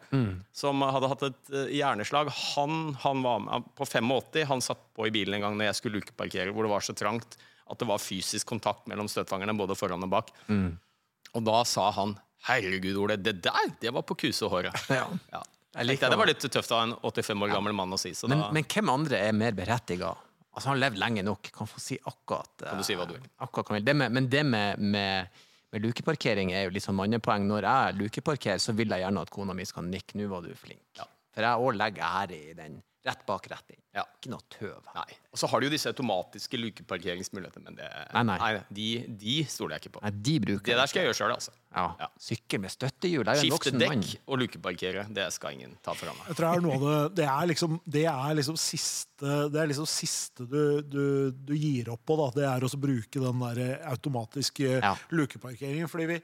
som 0.56 0.82
hadde 0.86 1.10
hatt 1.12 1.26
et 1.28 1.52
eh, 1.54 1.74
hjerneslag. 1.78 2.30
Han, 2.54 2.94
han 3.04 3.22
var 3.26 3.44
med 3.44 3.68
på 3.78 3.86
85. 3.86 4.42
Han 4.50 4.64
satt 4.64 4.82
på 4.96 5.08
i 5.08 5.14
bilen 5.14 5.38
en 5.38 5.46
gang 5.46 5.58
når 5.58 5.70
jeg 5.70 5.80
skulle 5.80 6.00
lukeparkere, 6.00 6.54
hvor 6.54 6.66
det 6.66 6.74
var 6.74 6.86
så 6.86 6.96
trangt 6.96 7.38
at 7.70 7.78
det 7.78 7.86
var 7.86 8.02
fysisk 8.02 8.48
kontakt 8.50 8.88
mellom 8.90 9.06
støtfangerne 9.10 9.54
både 9.58 9.76
foran 9.78 10.02
og 10.06 10.10
bak. 10.10 10.32
Og 10.50 11.46
da 11.46 11.62
sa 11.68 11.90
han 11.94 12.16
Herregud, 12.48 12.96
Ole, 12.96 13.18
det 13.20 13.36
der, 13.44 13.74
det 13.82 13.92
var 13.92 14.02
på 14.08 14.16
kusehåret. 14.16 14.72
Ja. 14.88 15.04
Ja. 15.30 15.42
Likte, 15.84 16.08
det 16.10 16.16
var 16.18 16.26
litt 16.26 16.42
tøft 16.42 16.72
av 16.74 16.80
en 16.82 16.94
85 16.98 17.44
år 17.44 17.52
gammel 17.52 17.74
mann 17.76 17.92
å 17.94 17.98
si. 18.00 18.10
Men, 18.26 18.48
men 18.56 18.66
hvem 18.66 18.90
andre 18.90 19.20
er 19.28 19.36
mer 19.36 19.54
berettiga? 19.54 20.14
Altså, 20.50 20.66
han 20.66 20.74
har 20.74 20.80
levd 20.88 20.98
lenge 20.98 21.22
nok, 21.22 21.50
kan 21.54 21.68
få 21.70 21.78
si 21.78 21.98
akkurat 22.10 22.64
Kan 22.64 22.80
du 22.80 22.86
si 22.86 22.96
eh, 22.96 23.12
akkurat 23.44 23.70
vil. 23.76 23.84
Det 23.86 23.94
med, 23.94 24.16
men 24.16 24.26
det 24.32 24.42
med, 24.48 24.82
med, 24.82 25.42
med 25.72 25.84
lukeparkering 25.86 26.52
er 26.52 26.66
jo 26.66 26.74
litt 26.74 26.84
sånn 26.84 26.98
mannepoeng. 26.98 27.46
Når 27.46 27.66
jeg 27.66 27.98
lukeparkerer, 28.00 28.58
så 28.62 28.74
vil 28.76 28.90
jeg 28.90 29.04
gjerne 29.04 29.22
at 29.22 29.30
kona 29.30 29.54
mi 29.54 29.64
skal 29.68 29.86
nikke. 29.86 30.18
'Nå 30.18 30.28
var 30.28 30.42
du 30.42 30.54
flink'. 30.54 30.86
Ja. 30.98 31.06
For 31.30 31.46
jeg 31.46 31.66
òg 31.66 31.76
legger 31.78 32.16
ære 32.22 32.38
i 32.50 32.54
den 32.58 32.80
rett 33.06 33.22
bak 33.26 33.46
rett 33.48 33.70
inn. 33.72 33.78
Ja. 33.96 34.02
Ikke 34.18 34.30
noe 34.34 34.42
tøv. 34.52 34.82
Nei. 34.94 35.06
Og 35.32 35.38
så 35.40 35.48
har 35.48 35.60
du 35.62 35.66
jo 35.66 35.70
disse 35.72 35.88
automatiske 35.88 36.58
lukeparkeringsmulighetene, 36.60 37.64
men 37.70 37.78
det, 37.78 37.86
Nei, 38.14 38.22
nei. 38.28 38.50
de, 38.76 38.88
de 39.22 39.36
stoler 39.48 39.78
jeg 39.78 39.86
ikke 39.86 39.94
på. 39.96 40.02
Nei, 40.04 40.10
de 40.28 40.34
bruker 40.44 40.68
Det 40.72 40.76
der 40.78 40.90
skal 40.90 41.00
jeg 41.00 41.08
gjøre 41.08 41.18
sjøl, 41.20 41.32
altså. 41.38 41.54
Ja. 41.70 41.84
Ja. 42.02 42.08
Sykkel 42.20 42.60
med 42.60 42.74
støttehjul. 42.74 43.24
Jeg 43.24 43.30
er 43.30 43.40
jo 43.40 43.40
en 43.40 43.46
Skifte 43.46 43.56
voksen 43.56 43.80
mann. 43.80 44.04
dekk 44.04 44.26
og 44.34 44.40
lukeparkere, 44.42 45.06
det 45.16 45.26
skal 45.32 45.56
ingen 45.56 45.72
ta 45.86 45.94
fra 45.96 46.12
meg. 46.18 46.28
Jeg 46.28 46.38
tror 46.40 46.50
det 46.50 46.60
er 46.60 46.66
noe 46.66 46.76
av 46.76 46.84
det 46.90 47.16
Det 47.22 47.28
er 47.32 47.48
liksom, 47.54 47.80
det 47.96 48.04
er 48.12 48.36
liksom 48.40 48.60
siste 48.60 49.34
Det 49.54 49.62
er 49.64 49.70
liksom 49.72 49.88
siste 49.90 50.46
du, 50.50 50.60
du, 50.82 51.02
du 51.32 51.54
gir 51.56 51.88
opp 51.94 52.04
på, 52.10 52.18
da. 52.20 52.28
Det 52.36 52.46
er 52.52 52.68
å 52.68 52.72
bruke 52.84 53.24
den 53.24 53.42
der 53.46 53.64
automatiske 53.94 54.76
Ja. 54.80 54.94
lukeparkeringen. 55.14 55.88
Fordi 55.88 56.06
vi 56.14 56.20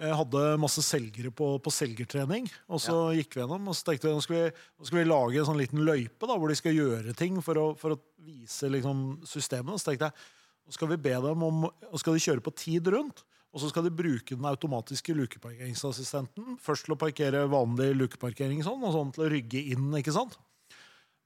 eh, 0.00 0.14
hadde 0.20 0.44
masse 0.62 0.82
selgere 0.84 1.32
på, 1.34 1.50
på 1.62 1.72
selgertrening, 1.74 2.48
og 2.70 2.82
så 2.82 2.96
gikk 3.16 3.36
vi 3.36 3.42
gjennom. 3.42 3.70
Og 3.70 3.76
så 3.76 3.90
tenkte 3.90 4.08
vi 4.08 4.16
nå 4.16 4.24
skal 4.24 4.38
vi, 4.38 4.64
nå 4.76 4.88
skal 4.88 5.00
vi 5.00 5.06
lage 5.08 5.40
en 5.40 5.48
sånn 5.50 5.60
liten 5.60 5.84
løype 5.86 6.28
da, 6.28 6.36
hvor 6.36 6.52
de 6.52 6.58
skal 6.58 6.76
gjøre 6.76 7.16
ting 7.18 7.38
for 7.44 7.60
å, 7.60 7.68
for 7.80 7.96
å 7.96 8.00
vise 8.26 8.70
liksom, 8.72 9.06
systemene. 9.28 9.78
Så 9.80 9.90
tenkte 9.90 10.10
jeg 10.10 10.26
nå 10.66 10.74
skal 10.74 10.90
vi 10.90 11.02
be 11.06 11.14
dem 11.22 11.46
om 11.46 11.66
og 11.68 11.98
skal 12.02 12.16
de 12.16 12.24
kjøre 12.26 12.44
på 12.44 12.54
tid 12.58 12.90
rundt. 12.94 13.22
Og 13.56 13.62
så 13.62 13.70
skal 13.70 13.86
de 13.86 13.94
bruke 13.94 14.36
den 14.36 14.44
automatiske 14.44 15.14
lukeparkeringsassistenten. 15.16 16.58
Først 16.60 16.84
til 16.84 16.92
å 16.92 16.98
parkere 17.00 17.46
vanlig 17.48 17.94
lukeparkering 17.96 18.60
sånn, 18.66 18.82
og 18.84 18.92
sånn 18.92 19.14
til 19.16 19.24
å 19.24 19.30
rygge 19.32 19.62
inn. 19.72 19.86
ikke 19.96 20.12
sant? 20.12 20.36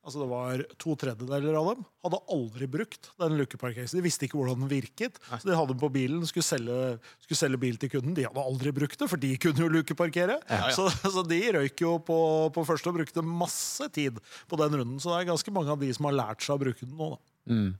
Altså 0.00 0.22
Det 0.22 0.28
var 0.30 0.62
to 0.80 0.94
tredjedeler 0.96 1.56
av 1.60 1.66
dem 1.74 1.82
hadde 2.00 2.20
aldri 2.32 2.66
brukt 2.70 3.10
den 3.20 3.34
lukeparkeringen. 3.36 3.92
De 3.92 4.04
visste 4.04 4.24
ikke 4.24 4.38
hvordan 4.40 4.62
den 4.62 4.70
virket. 4.70 5.18
Så 5.28 5.44
de 5.44 5.56
hadde 5.56 5.74
den 5.74 5.80
på 5.82 5.90
bilen, 5.92 6.22
skulle 6.28 6.46
selge, 6.46 6.76
skulle 7.20 7.40
selge 7.40 7.60
bil 7.60 7.76
til 7.80 7.92
kunden. 7.92 8.14
De 8.16 8.24
hadde 8.24 8.44
aldri 8.44 8.72
brukt 8.76 8.96
det, 9.00 9.08
for 9.12 9.20
de 9.20 9.34
kunne 9.42 9.60
jo 9.60 9.68
lukeparkere. 9.72 10.38
ja. 10.48 10.70
Så, 10.72 10.88
så 11.04 11.24
de 11.28 11.40
røyk 11.58 11.84
jo 11.84 11.98
på, 12.06 12.18
på 12.54 12.64
første 12.68 12.88
og 12.88 12.96
brukte 13.00 13.24
masse 13.26 13.90
tid 13.92 14.16
på 14.48 14.60
den 14.62 14.78
runden. 14.80 14.96
Så 15.02 15.12
det 15.12 15.20
er 15.20 15.30
ganske 15.34 15.54
mange 15.54 15.74
av 15.74 15.82
de 15.82 15.92
som 15.96 16.08
har 16.08 16.16
lært 16.16 16.46
seg 16.46 16.56
å 16.56 16.62
bruke 16.64 16.86
den 16.86 16.96
nå. 16.96 17.12
da. 17.12 17.20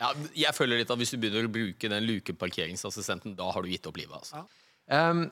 Ja, 0.00 0.12
jeg 0.34 0.56
føler 0.56 0.80
litt 0.80 0.90
at 0.90 0.98
Hvis 0.98 1.12
du 1.14 1.18
begynner 1.20 1.46
å 1.46 1.52
bruke 1.52 1.88
den 1.92 2.06
lukeparkeringsassistenten, 2.08 3.36
da 3.38 3.48
har 3.54 3.64
du 3.64 3.72
gitt 3.72 3.88
opp 3.88 4.00
livet. 4.00 4.20
altså. 4.20 4.44
Um, 4.90 5.28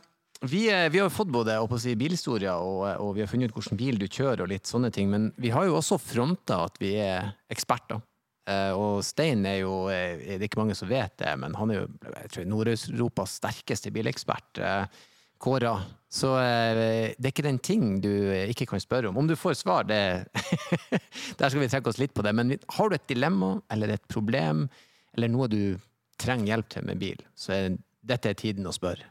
vi, 0.47 0.69
eh, 0.71 0.89
vi 0.91 1.01
har 1.03 1.11
fått 1.11 1.33
både 1.35 1.57
si, 1.83 1.95
bilhistorier 1.99 2.55
og, 2.63 2.85
og 3.03 3.15
vi 3.17 3.25
har 3.25 3.31
funnet 3.31 3.51
ut 3.51 3.59
hvilken 3.59 3.81
bil 3.81 3.99
du 3.99 4.07
kjører, 4.07 4.45
og 4.45 4.53
litt 4.53 4.71
sånne 4.71 4.93
ting, 4.95 5.11
men 5.11 5.33
vi 5.37 5.51
har 5.55 5.67
jo 5.67 5.79
også 5.81 5.99
fronta 5.99 6.63
at 6.69 6.79
vi 6.83 6.95
er 7.03 7.33
eksperter. 7.51 8.01
Eh, 8.49 8.73
og 8.73 9.03
Stein 9.05 9.45
er 9.47 9.59
jo 9.61 9.91
eh, 9.93 10.17
Det 10.25 10.39
er 10.39 10.49
ikke 10.49 10.63
mange 10.63 10.77
som 10.79 10.89
vet 10.89 11.19
det, 11.21 11.35
men 11.43 11.57
han 11.59 11.73
er 11.75 11.83
jo 11.83 12.47
Nord-Europas 12.49 13.39
sterkeste 13.43 13.93
bilekspert. 13.95 14.63
eh, 14.63 15.07
Kåra. 15.39 15.77
Så 16.11 16.33
eh, 16.41 17.15
det 17.15 17.29
er 17.29 17.31
ikke 17.31 17.47
den 17.47 17.61
ting 17.63 17.99
du 18.03 18.11
eh, 18.11 18.49
ikke 18.51 18.67
kan 18.73 18.83
spørre 18.83 19.11
om. 19.11 19.19
Om 19.21 19.29
du 19.29 19.37
får 19.39 19.61
svar, 19.61 19.87
det 19.87 20.27
Der 21.39 21.49
skal 21.49 21.61
vi 21.61 21.69
trekke 21.71 21.93
oss 21.93 22.01
litt 22.01 22.15
på 22.17 22.25
det. 22.27 22.33
Men 22.35 22.57
har 22.79 22.89
du 22.89 22.97
et 22.97 23.11
dilemma 23.11 23.59
eller 23.71 23.95
et 23.95 24.09
problem, 24.11 24.67
eller 25.15 25.31
noe 25.31 25.51
du 25.51 25.79
trenger 26.19 26.55
hjelp 26.55 26.73
til 26.73 26.89
med 26.89 26.99
bil, 26.99 27.23
så 27.39 27.55
er 27.55 27.77
dette 28.09 28.33
er 28.33 28.39
tiden 28.39 28.67
å 28.67 28.75
spørre. 28.75 29.07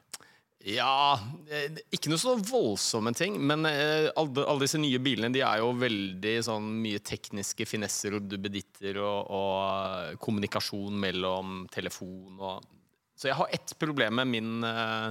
Ja, 0.67 1.15
eh, 1.47 1.77
ikke 1.95 2.11
noe 2.11 2.19
så 2.19 2.33
voldsomme 2.43 3.13
ting, 3.15 3.37
men 3.39 3.63
eh, 3.69 4.09
alle, 4.19 4.43
alle 4.43 4.65
disse 4.65 4.79
nye 4.81 4.99
bilene 4.99 5.29
de 5.31 5.39
er 5.45 5.61
jo 5.61 5.69
veldig 5.79 6.33
sånn 6.43 6.67
mye 6.83 6.99
tekniske 7.07 7.63
finesser 7.69 8.17
og 8.17 8.27
duppeditter 8.27 8.99
og, 8.99 9.31
og 9.31 10.19
kommunikasjon 10.23 10.97
mellom 10.99 11.61
telefon 11.71 12.41
og 12.41 12.73
Så 13.17 13.31
jeg 13.31 13.37
har 13.39 13.53
ett 13.55 13.71
problem 13.79 14.19
med 14.19 14.27
min, 14.29 14.51
eh, 14.67 15.07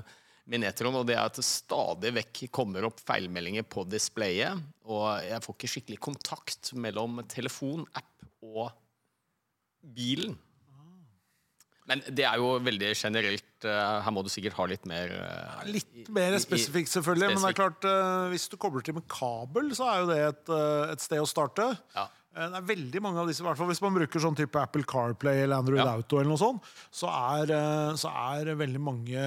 min 0.53 0.67
E-tron, 0.69 0.95
og 1.01 1.09
det 1.09 1.17
er 1.17 1.25
at 1.25 1.41
det 1.41 1.47
stadig 1.49 2.13
vekk 2.21 2.45
kommer 2.55 2.85
opp 2.87 3.01
feilmeldinger 3.01 3.65
på 3.65 3.87
displayet, 3.89 4.61
og 4.85 5.09
jeg 5.25 5.43
får 5.43 5.57
ikke 5.57 5.73
skikkelig 5.73 6.03
kontakt 6.05 6.75
mellom 6.77 7.23
telefon, 7.33 7.89
app 7.97 8.29
og 8.45 8.69
bilen. 9.97 10.37
Men 11.87 12.03
det 12.11 12.27
er 12.27 12.41
jo 12.43 12.57
veldig 12.67 12.91
generelt. 12.99 13.65
eh, 13.65 14.03
Her 14.03 14.15
må 14.15 14.25
du 14.27 14.31
sikkert 14.33 14.57
ha 14.59 14.67
litt 14.71 14.87
mer 14.91 15.13
eh, 15.15 15.65
Litt 15.71 16.11
mer 16.15 16.37
spesifikt, 16.43 16.91
selvfølgelig. 16.91 17.33
Men 17.35 17.43
det 17.45 17.53
er 17.53 17.59
klart, 17.61 17.87
eh, 17.87 18.29
hvis 18.33 18.49
du 18.51 18.57
kobler 18.61 18.85
til 18.87 18.97
med 18.99 19.07
kabel, 19.11 19.71
så 19.77 19.87
er 19.93 20.01
jo 20.03 20.09
det 20.11 20.21
et, 20.27 20.55
et 20.93 21.05
sted 21.05 21.23
å 21.23 21.29
starte. 21.31 21.69
Ja. 21.97 22.09
Det 22.37 22.59
er 22.59 22.67
veldig 22.69 23.01
mange 23.01 23.23
av 23.23 23.31
disse, 23.31 23.41
i 23.41 23.47
hvert 23.47 23.57
fall 23.57 23.71
Hvis 23.71 23.81
man 23.81 23.95
bruker 23.97 24.21
sånn 24.21 24.35
type 24.37 24.61
Apple 24.61 24.85
CarPlay 24.85 25.39
eller 25.47 25.63
Android 25.63 25.81
Ja. 25.81 25.95
Auto, 25.95 26.19
eller 26.19 26.35
noe 26.35 26.41
sånt, 26.43 26.67
så 26.93 27.09
er, 27.09 27.55
så 27.97 28.11
er 28.13 28.51
veldig 28.61 28.83
mange 28.83 29.23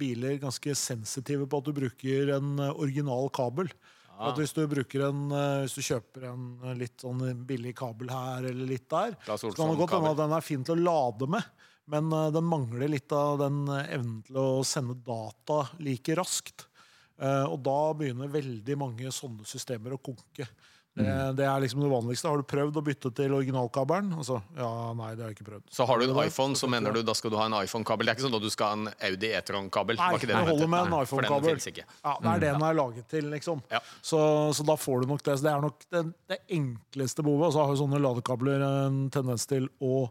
biler 0.00 0.38
ganske 0.40 0.72
sensitive 0.78 1.44
på 1.50 1.60
at 1.60 1.68
du 1.68 1.74
bruker 1.76 2.32
en 2.38 2.54
original 2.70 3.28
kabel. 3.36 3.68
Ja. 4.14 4.30
At 4.30 4.40
hvis 4.40 4.54
du 4.56 4.62
en, 4.64 5.20
hvis 5.66 5.76
du 5.76 5.82
kjøper 5.84 6.30
en 6.30 6.78
litt 6.78 7.04
sånn 7.04 7.20
billig 7.44 7.74
kabel 7.76 8.08
her 8.14 8.48
eller 8.48 8.70
litt 8.70 8.88
der, 8.88 9.18
så 9.26 9.52
kan 9.52 9.74
det 9.74 9.82
godt 9.82 9.98
hende 9.98 10.14
at 10.14 10.22
den 10.24 10.38
er 10.38 10.46
fin 10.46 10.64
til 10.64 10.78
å 10.78 10.84
lade 10.88 11.28
med. 11.36 11.52
Men 11.92 12.12
eh, 12.12 12.30
den 12.34 12.46
mangler 12.48 12.88
litt 12.88 13.12
av 13.12 13.38
den 13.42 13.64
eh, 13.68 13.90
evnen 13.96 14.22
til 14.26 14.38
å 14.40 14.46
sende 14.64 14.96
data 15.04 15.64
like 15.84 16.16
raskt. 16.16 16.66
Eh, 17.20 17.44
og 17.46 17.60
da 17.66 17.78
begynner 17.94 18.32
veldig 18.32 18.78
mange 18.80 19.12
sånne 19.14 19.44
systemer 19.48 19.96
å 19.98 20.02
konke. 20.02 20.48
Det, 20.94 21.02
Mm. 21.02 21.34
det 21.34 21.42
er 21.42 21.58
liksom 21.58 21.80
det 21.82 21.88
vanligste. 21.90 22.28
Har 22.30 22.38
du 22.38 22.44
prøvd 22.46 22.76
å 22.78 22.82
bytte 22.86 23.10
til 23.18 23.32
originalkabelen? 23.34 24.12
Altså, 24.14 24.36
ja, 24.54 24.68
nei, 24.94 25.08
det 25.18 25.24
har 25.24 25.32
jeg 25.32 25.40
ikke 25.40 25.46
prøvd. 25.48 25.64
Så 25.74 25.86
har 25.90 25.98
du 25.98 26.04
en 26.06 26.20
iPhone, 26.22 26.54
så 26.54 26.68
mener 26.70 26.94
du 26.94 27.00
da 27.02 27.16
skal 27.18 27.32
du 27.34 27.36
ha 27.40 27.48
en 27.48 27.56
iPhone-kabel. 27.64 28.06
Det 28.06 28.12
er 28.12 28.18
ikke 28.20 28.26
sånn 28.28 28.36
at 28.38 28.44
du 28.46 28.52
skal 28.54 28.68
ha 28.68 28.76
en 28.78 28.92
Audi 29.08 29.32
E-tron-kabel. 29.34 29.98
Nei, 29.98 30.12
det 30.22 30.28
den 30.30 30.46
holder 30.46 30.70
med 30.70 30.86
en 30.86 30.94
iPhone-kabel. 31.00 31.58
Ja, 31.80 32.14
det 32.22 32.30
er 32.36 32.44
det 32.44 32.52
den 32.54 32.66
er 32.68 32.78
laget 32.78 33.08
til, 33.10 33.26
liksom. 33.34 33.64
Ja. 33.74 33.80
Så, 34.06 34.20
så 34.54 34.68
da 34.70 34.76
får 34.78 35.02
du 35.02 35.10
nok 35.16 35.26
det. 35.26 35.34
Så 35.40 35.48
det 35.48 35.52
er 35.56 35.66
nok 35.66 35.82
det, 35.90 36.04
det 36.30 36.38
enkleste 36.60 37.26
behovet. 37.26 37.48
Og 37.50 37.56
så 37.58 37.64
har 37.64 37.74
jo 37.74 37.80
sånne 37.82 38.02
ladekabler 38.06 38.62
en 38.70 39.02
tendens 39.18 39.50
til 39.50 39.66
å 39.82 40.04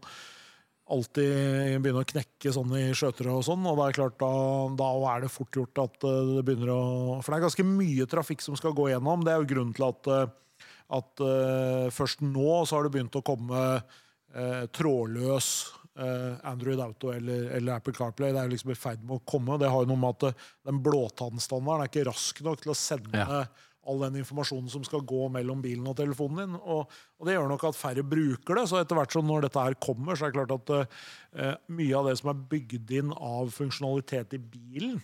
alltid 0.94 1.82
begynne 1.82 2.02
å 2.04 2.08
knekke 2.08 2.52
sånn 2.54 2.72
i 2.78 2.84
skjøtere 2.96 3.34
og 3.34 3.44
sånn, 3.46 3.66
og 3.68 3.78
det 3.78 3.88
er 3.88 3.98
klart 3.98 4.16
da, 4.20 4.30
da 4.78 4.88
er 5.12 5.24
det 5.24 5.32
fort 5.32 5.58
gjort 5.58 5.82
at 5.82 6.06
eh, 6.08 6.32
det 6.38 6.44
begynner 6.46 6.72
å 6.74 6.80
For 7.18 7.32
det 7.32 7.38
er 7.38 7.46
ganske 7.48 7.66
mye 7.68 8.08
trafikk 8.10 8.44
som 8.44 8.58
skal 8.58 8.74
gå 8.76 8.88
gjennom. 8.92 9.24
Det 9.26 9.34
er 9.34 9.42
jo 9.42 9.50
grunnen 9.52 9.74
til 9.76 9.86
at, 9.88 10.10
eh, 10.14 10.66
at 10.98 11.24
uh, 11.24 11.86
først 11.94 12.24
nå 12.24 12.60
så 12.68 12.76
har 12.76 12.86
det 12.86 12.94
begynt 12.94 13.16
å 13.18 13.24
komme 13.24 13.62
uh, 13.80 14.64
trådløs 14.76 15.50
uh, 15.98 16.32
Android 16.46 16.82
Auto 16.84 17.12
eller, 17.14 17.48
eller 17.56 17.78
Apple 17.78 17.96
CarPlay. 17.96 18.34
Det 18.36 18.42
er 18.42 18.52
liksom 18.52 18.74
i 18.74 18.78
ferd 18.78 19.04
med 19.04 19.18
å 19.18 19.24
komme. 19.26 19.58
Det 19.60 19.70
har 19.72 19.84
jo 19.84 19.90
noe 19.90 20.02
med 20.04 20.18
at 20.28 20.48
den 20.68 20.82
blåtannstandarden 20.84 21.86
er 21.86 21.92
ikke 21.92 22.08
rask 22.10 22.44
nok 22.46 22.64
til 22.64 22.74
å 22.74 22.78
sende 22.78 23.24
Ja. 23.24 23.44
All 23.88 24.04
den 24.04 24.20
informasjonen 24.20 24.70
som 24.72 24.84
skal 24.86 25.04
gå 25.06 25.26
mellom 25.32 25.62
bilen 25.64 25.86
og 25.90 25.96
telefonen 25.98 26.40
din. 26.42 26.54
Og, 26.60 26.94
og 27.18 27.28
det 27.28 27.36
gjør 27.36 27.50
nok 27.50 27.66
at 27.70 27.78
færre 27.78 28.04
bruker 28.06 28.60
det. 28.60 28.66
Så 28.70 28.80
etter 28.80 28.98
hvert 28.98 29.16
som 29.16 29.26
når 29.28 29.46
dette 29.46 29.66
her 29.66 29.76
kommer, 29.82 30.16
så 30.16 30.26
er 30.26 30.32
det 30.32 30.38
klart 30.38 30.54
at 30.56 30.72
uh, 30.74 31.52
mye 31.74 31.98
av 31.98 32.08
det 32.08 32.16
som 32.20 32.32
er 32.32 32.46
bygd 32.54 32.94
inn 33.00 33.12
av 33.14 33.52
funksjonalitet 33.54 34.38
i 34.38 34.42
bilen, 34.42 34.98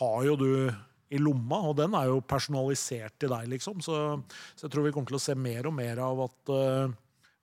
har 0.00 0.28
jo 0.28 0.36
du 0.40 0.50
i 1.06 1.20
lomma, 1.22 1.60
og 1.70 1.76
den 1.78 1.94
er 1.96 2.10
jo 2.10 2.22
personalisert 2.26 3.14
til 3.22 3.30
deg, 3.32 3.46
liksom. 3.52 3.78
Så, 3.84 3.98
så 4.58 4.66
jeg 4.66 4.74
tror 4.74 4.88
vi 4.88 4.94
kommer 4.94 5.12
til 5.12 5.20
å 5.20 5.22
se 5.22 5.36
mer 5.38 5.68
og 5.70 5.76
mer 5.76 6.02
av 6.02 6.24
at, 6.26 6.40
uh, 6.50 6.96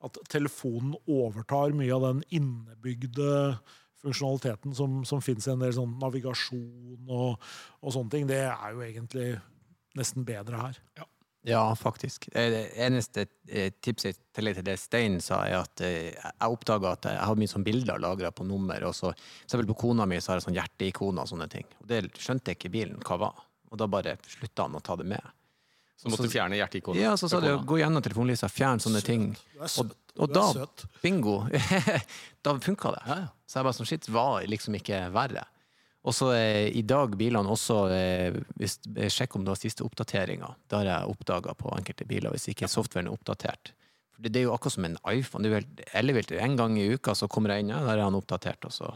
at 0.03 0.19
telefonen 0.29 0.97
overtar 1.07 1.73
mye 1.77 1.95
av 1.95 2.09
den 2.09 2.27
innebygde 2.41 3.55
funksjonaliteten 4.03 4.75
som, 4.75 5.01
som 5.07 5.23
finnes 5.23 5.47
i 5.47 5.53
en 5.53 5.63
del 5.63 5.73
sånn 5.75 5.95
navigasjon 6.01 7.07
og, 7.07 7.49
og 7.79 7.95
sånne 7.95 8.11
ting. 8.11 8.27
Det 8.29 8.41
er 8.49 8.75
jo 8.75 8.83
egentlig 8.83 9.27
nesten 9.99 10.25
bedre 10.27 10.57
her. 10.61 10.79
Ja, 11.45 11.75
faktisk. 11.75 12.29
Eh, 12.31 12.49
Det 12.53 12.61
eneste 12.79 13.25
eh, 13.49 13.71
tipset 13.83 14.17
til 14.33 14.47
det 14.63 14.77
Stein 14.79 15.19
sa, 15.21 15.41
er 15.45 15.57
at 15.59 15.81
eh, 15.83 16.13
jeg 16.15 16.47
oppdaga 16.55 16.93
at 16.95 17.03
jeg 17.09 17.19
har 17.19 17.35
mye 17.35 17.51
sånn 17.51 17.65
bilder 17.67 17.99
lagra 17.99 18.31
på 18.31 18.45
nummer. 18.47 18.79
og 18.87 18.95
så 18.95 19.11
Eksempel 19.43 19.67
på 19.67 19.75
kona 19.81 20.05
mi 20.07 20.21
så 20.23 20.31
har 20.31 20.39
jeg 20.39 20.47
sånn 20.47 20.55
hjerteikoner 20.55 21.25
og 21.25 21.27
sånne 21.33 21.49
ting. 21.51 21.67
Og 21.81 21.87
Det 21.91 21.99
skjønte 22.15 22.53
jeg 22.53 22.61
ikke 22.61 22.71
bilen 22.71 23.01
hva 23.03 23.19
var. 23.25 23.43
Og 23.71 23.77
da 23.81 23.87
bare 23.91 24.15
slutta 24.23 24.69
han 24.69 24.75
å 24.79 24.81
ta 24.85 24.95
det 24.95 25.05
med. 25.09 25.21
Så 25.99 26.09
måtte 26.11 26.23
du 26.27 26.31
fjerne 26.31 26.55
hjerteikonet. 26.55 27.01
Ja, 27.03 27.13
så 27.19 27.27
sa 27.31 27.39
de 27.43 27.51
gå 27.67 27.77
gjennom 27.79 28.03
telefonlista, 28.03 28.47
fjern 28.51 28.79
sånne 28.83 29.03
ting. 29.03 29.29
Du 29.53 29.59
er 29.59 29.63
Og, 29.63 29.69
søt. 29.69 30.15
og 30.19 30.33
da, 30.33 30.47
bingo, 31.03 31.35
da 32.43 32.55
funka 32.59 32.91
det. 32.95 33.03
Ja, 33.07 33.17
ja. 33.23 33.27
Så 33.47 33.59
jeg 33.59 33.67
bare 33.67 33.77
sånn, 33.77 33.87
shit, 33.87 34.07
var 34.11 34.47
liksom 34.49 34.75
ikke 34.79 34.99
verre. 35.15 35.43
Og 36.03 36.11
så 36.11 36.33
eh, 36.35 36.67
i 36.75 36.81
dag 36.83 37.13
bilene 37.15 37.47
også 37.53 37.77
eh, 37.95 38.35
hvis, 38.59 38.79
eh, 38.97 39.07
Sjekk 39.13 39.37
om 39.37 39.45
du 39.45 39.53
har 39.53 39.59
siste 39.59 39.85
oppdateringer. 39.85 40.57
Det 40.67 40.81
har 40.81 40.89
jeg 40.89 41.13
oppdaga 41.13 41.53
på 41.55 41.71
enkelte 41.77 42.07
biler, 42.09 42.33
hvis 42.35 42.49
ikke 42.51 42.67
softwaren 42.71 43.07
er 43.07 43.15
oppdatert. 43.15 43.71
For 44.11 44.25
det, 44.25 44.33
det 44.35 44.41
er 44.41 44.49
jo 44.49 44.53
akkurat 44.57 44.75
som 44.75 44.89
en 44.89 44.97
iPhone. 45.13 45.47
Det 45.47 45.53
er 45.53 45.61
helt 45.61 45.85
ellevilt. 46.01 46.35
En 46.43 46.57
gang 46.59 46.75
i 46.77 46.89
uka 46.91 47.15
så 47.15 47.29
kommer 47.31 47.55
jeg 47.55 47.63
inn, 47.63 47.71
ja, 47.71 47.79
der 47.87 48.01
er 48.01 48.03
han 48.09 48.19
oppdatert. 48.19 48.67
Også. 48.67 48.91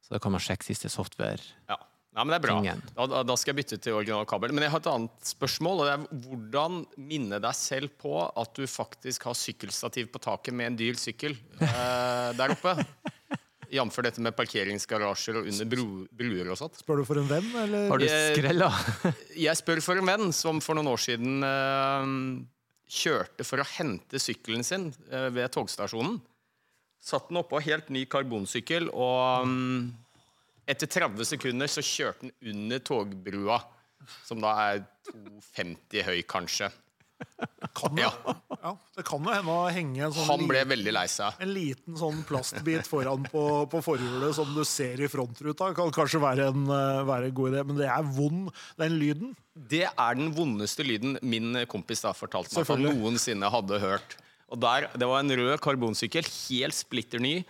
så, 0.00 0.14
da 0.14 0.22
kan 0.24 0.32
man 0.32 0.40
sjekke 0.42 0.64
siste 0.70 0.88
software. 0.90 1.44
Ja. 1.68 1.76
ja, 1.76 2.24
men 2.24 2.32
det 2.32 2.40
er 2.40 2.46
bra. 2.48 2.56
Da- 2.96 3.22
da 3.28 3.36
skal 3.36 3.52
jeg 3.52 3.60
bytte 3.60 3.78
til 3.84 4.00
original 4.00 4.24
kabel. 4.32 4.56
Men 4.56 4.64
jeg 4.64 4.72
har 4.72 4.80
et 4.80 4.90
annet 4.94 5.30
spørsmål. 5.34 5.84
og 5.84 5.86
det 5.86 5.94
er 5.98 6.24
Hvordan 6.24 6.80
minne 7.12 7.38
deg 7.44 7.54
selv 7.60 7.92
på 8.00 8.16
at 8.32 8.56
du 8.56 8.64
faktisk 8.66 9.28
har 9.28 9.36
sykkelstativ 9.36 10.08
på 10.16 10.24
taket 10.24 10.56
med 10.56 10.72
en 10.72 10.80
dyr 10.80 10.96
sykkel 10.96 11.36
eh, 11.60 12.32
der 12.40 12.56
oppe? 12.56 12.78
Jf. 13.70 13.98
dette 14.02 14.22
med 14.24 14.34
parkeringsgarasjer 14.34 15.40
og 15.40 15.48
under 15.50 15.68
bro, 15.70 15.84
bruer 16.20 16.50
og 16.50 16.58
sånt. 16.58 16.80
Spør 16.82 17.02
du 17.02 17.04
for 17.08 17.20
en 17.20 17.28
venn, 17.30 17.50
eller? 17.62 17.86
Har 17.90 18.02
du 18.02 18.06
skrell, 18.06 18.34
skrella? 18.40 18.70
Jeg 19.46 19.60
spør 19.60 19.82
for 19.84 20.00
en 20.00 20.10
venn 20.10 20.34
som 20.36 20.62
for 20.64 20.78
noen 20.78 20.90
år 20.90 21.02
siden 21.04 21.46
uh, 21.46 22.10
kjørte 22.90 23.46
for 23.46 23.62
å 23.62 23.68
hente 23.76 24.20
sykkelen 24.22 24.66
sin 24.66 24.90
uh, 25.12 25.28
ved 25.34 25.52
togstasjonen. 25.54 26.18
Satt 27.00 27.30
den 27.30 27.40
oppå 27.40 27.62
helt 27.64 27.88
ny 27.94 28.04
karbonsykkel, 28.10 28.90
og 28.92 29.46
um, 29.46 29.88
etter 30.68 30.90
30 30.90 31.30
sekunder 31.30 31.70
så 31.70 31.84
kjørte 31.84 32.28
den 32.28 32.34
under 32.52 32.82
togbrua, 32.84 33.62
som 34.26 34.42
da 34.42 34.52
er 34.66 34.82
2,50 35.08 36.06
høy, 36.10 36.18
kanskje. 36.28 36.68
Kan 37.76 37.94
det, 37.94 38.02
Ja. 38.02 38.10
ja, 38.62 38.72
det 38.96 39.04
kan 39.06 39.22
jo 39.24 39.32
hende 39.32 39.52
å 39.54 39.68
henge 39.72 40.00
en 40.06 40.12
sånn 40.12 40.26
Han 40.26 40.46
ble 40.48 40.58
liten, 40.58 40.70
veldig 40.72 40.92
lei 40.96 41.04
seg. 41.08 41.36
en 41.40 41.52
liten 41.54 41.96
sånn 42.00 42.22
plastbit 42.28 42.88
foran 42.88 43.22
på, 43.30 43.44
på 43.70 43.80
forhjulet 43.84 44.34
som 44.36 44.50
du 44.54 44.62
ser 44.68 45.00
i 45.00 45.08
frontruta. 45.08 45.70
Kan 45.76 45.92
kanskje 45.94 46.20
være 46.20 46.48
en, 46.50 46.64
eh, 46.66 47.02
være 47.08 47.30
en 47.30 47.36
god 47.38 47.52
idé, 47.54 47.64
men 47.66 47.76
det 47.80 47.86
er 47.88 48.02
vond, 48.16 48.50
den 48.80 48.98
lyden. 49.00 49.36
Det 49.54 49.84
er 49.88 50.14
den 50.18 50.32
vondeste 50.34 50.84
lyden 50.86 51.18
min 51.22 51.52
kompis 51.70 52.02
da 52.02 52.12
fortalte 52.16 52.52
meg 52.56 52.66
at 52.66 52.74
han 52.74 52.84
noensinne 52.88 53.50
hadde 53.52 53.80
hørt. 53.80 54.16
Og 54.50 54.58
der, 54.58 54.88
Det 54.98 55.06
var 55.06 55.20
en 55.22 55.30
rød 55.30 55.60
karbonsykkel, 55.62 56.26
helt 56.50 56.74
splitter 56.74 57.20
ny. 57.22 57.44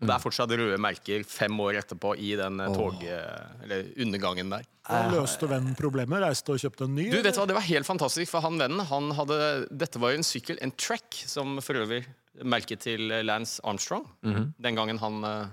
Og 0.00 0.08
Det 0.08 0.14
er 0.14 0.22
fortsatt 0.22 0.52
røde 0.56 0.76
merker 0.80 1.24
fem 1.28 1.58
år 1.60 1.76
etterpå 1.82 2.14
i 2.16 2.30
den 2.40 2.60
eh, 2.64 2.72
tog... 2.72 3.02
eh, 3.04 3.64
Eller 3.66 3.90
undergangen 4.00 4.52
der. 4.54 4.64
Og 4.90 5.12
løste 5.12 5.46
vennen 5.50 5.76
problemet, 5.78 6.22
reiste 6.24 6.54
og 6.54 6.62
kjøpte 6.62 6.86
en 6.88 6.96
ny. 6.96 7.04
Du, 7.12 7.18
vet 7.20 7.36
du 7.36 7.40
hva, 7.42 7.46
Det 7.50 7.58
var 7.58 7.66
helt 7.68 7.86
fantastisk, 7.86 8.32
for 8.32 8.42
han 8.46 8.56
vennen 8.58 8.80
han 8.88 9.12
hadde, 9.18 9.36
Dette 9.70 10.00
var 10.02 10.14
jo 10.14 10.22
en 10.22 10.26
sykkel, 10.26 10.58
en 10.64 10.72
Trek, 10.72 11.20
som 11.28 11.60
for 11.62 11.78
øvrig 11.82 12.00
merket 12.40 12.80
til 12.86 13.12
Lance 13.26 13.60
Armstrong. 13.66 14.06
Den 14.22 14.78
gangen 14.78 14.98
han 15.02 15.20
uh, 15.26 15.50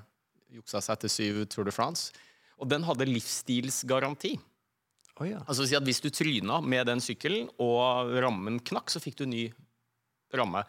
juksa 0.55 0.79
seg 0.85 1.01
til 1.03 1.11
syv 1.11 1.39
Tour 1.51 1.67
de 1.67 1.73
France. 1.75 2.13
Og 2.57 2.69
den 2.71 2.85
hadde 2.87 3.05
livsstilsgaranti. 3.09 4.37
Oh, 5.17 5.25
ja. 5.27 5.41
Altså 5.49 5.65
si 5.67 5.75
at 5.77 5.85
Hvis 5.85 5.99
du 6.01 6.09
tryna 6.13 6.61
med 6.61 6.87
den 6.87 7.01
sykkelen, 7.03 7.49
og 7.59 8.13
rammen 8.23 8.61
knakk, 8.63 8.93
så 8.93 9.01
fikk 9.03 9.19
du 9.19 9.25
ny 9.29 9.47
ramme. 10.33 10.63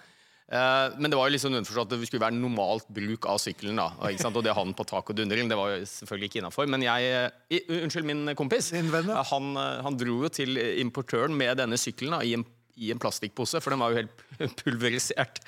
Eh, 0.49 0.95
men 0.97 1.13
det 1.13 1.17
var 1.19 1.29
jo 1.29 1.35
liksom 1.35 1.53
underforstått 1.53 1.91
at 1.93 2.01
det 2.01 2.09
skulle 2.09 2.25
være 2.25 2.39
normalt 2.39 2.87
bruk 2.95 3.27
av 3.29 3.41
sykkelen. 3.43 3.77
da, 3.77 3.91
og 4.01 4.45
det 4.45 4.57
han 4.57 4.73
på 4.77 4.87
tak 4.89 5.11
og 5.13 5.19
dundring, 5.19 5.51
det 5.51 5.59
var 5.59 5.75
jo 5.75 5.85
selvfølgelig 5.85 6.31
ikke 6.31 6.41
innafor. 6.43 6.71
Men 6.73 6.87
jeg 6.87 7.11
eh, 7.13 7.75
Unnskyld, 7.83 8.09
min 8.09 8.35
kompis. 8.39 8.73
Eh, 8.73 9.13
han, 9.33 9.61
han 9.85 10.01
dro 10.01 10.23
jo 10.25 10.33
til 10.33 10.57
importøren 10.81 11.37
med 11.37 11.61
denne 11.61 11.77
sykkelen 11.81 12.17
da, 12.17 12.23
i, 12.25 12.33
en, 12.39 12.47
i 12.81 12.93
en 12.95 13.03
plastikkpose, 13.03 13.61
for 13.61 13.75
den 13.75 13.85
var 13.85 13.93
jo 13.93 14.01
helt 14.01 14.57
pulverisert. 14.65 15.43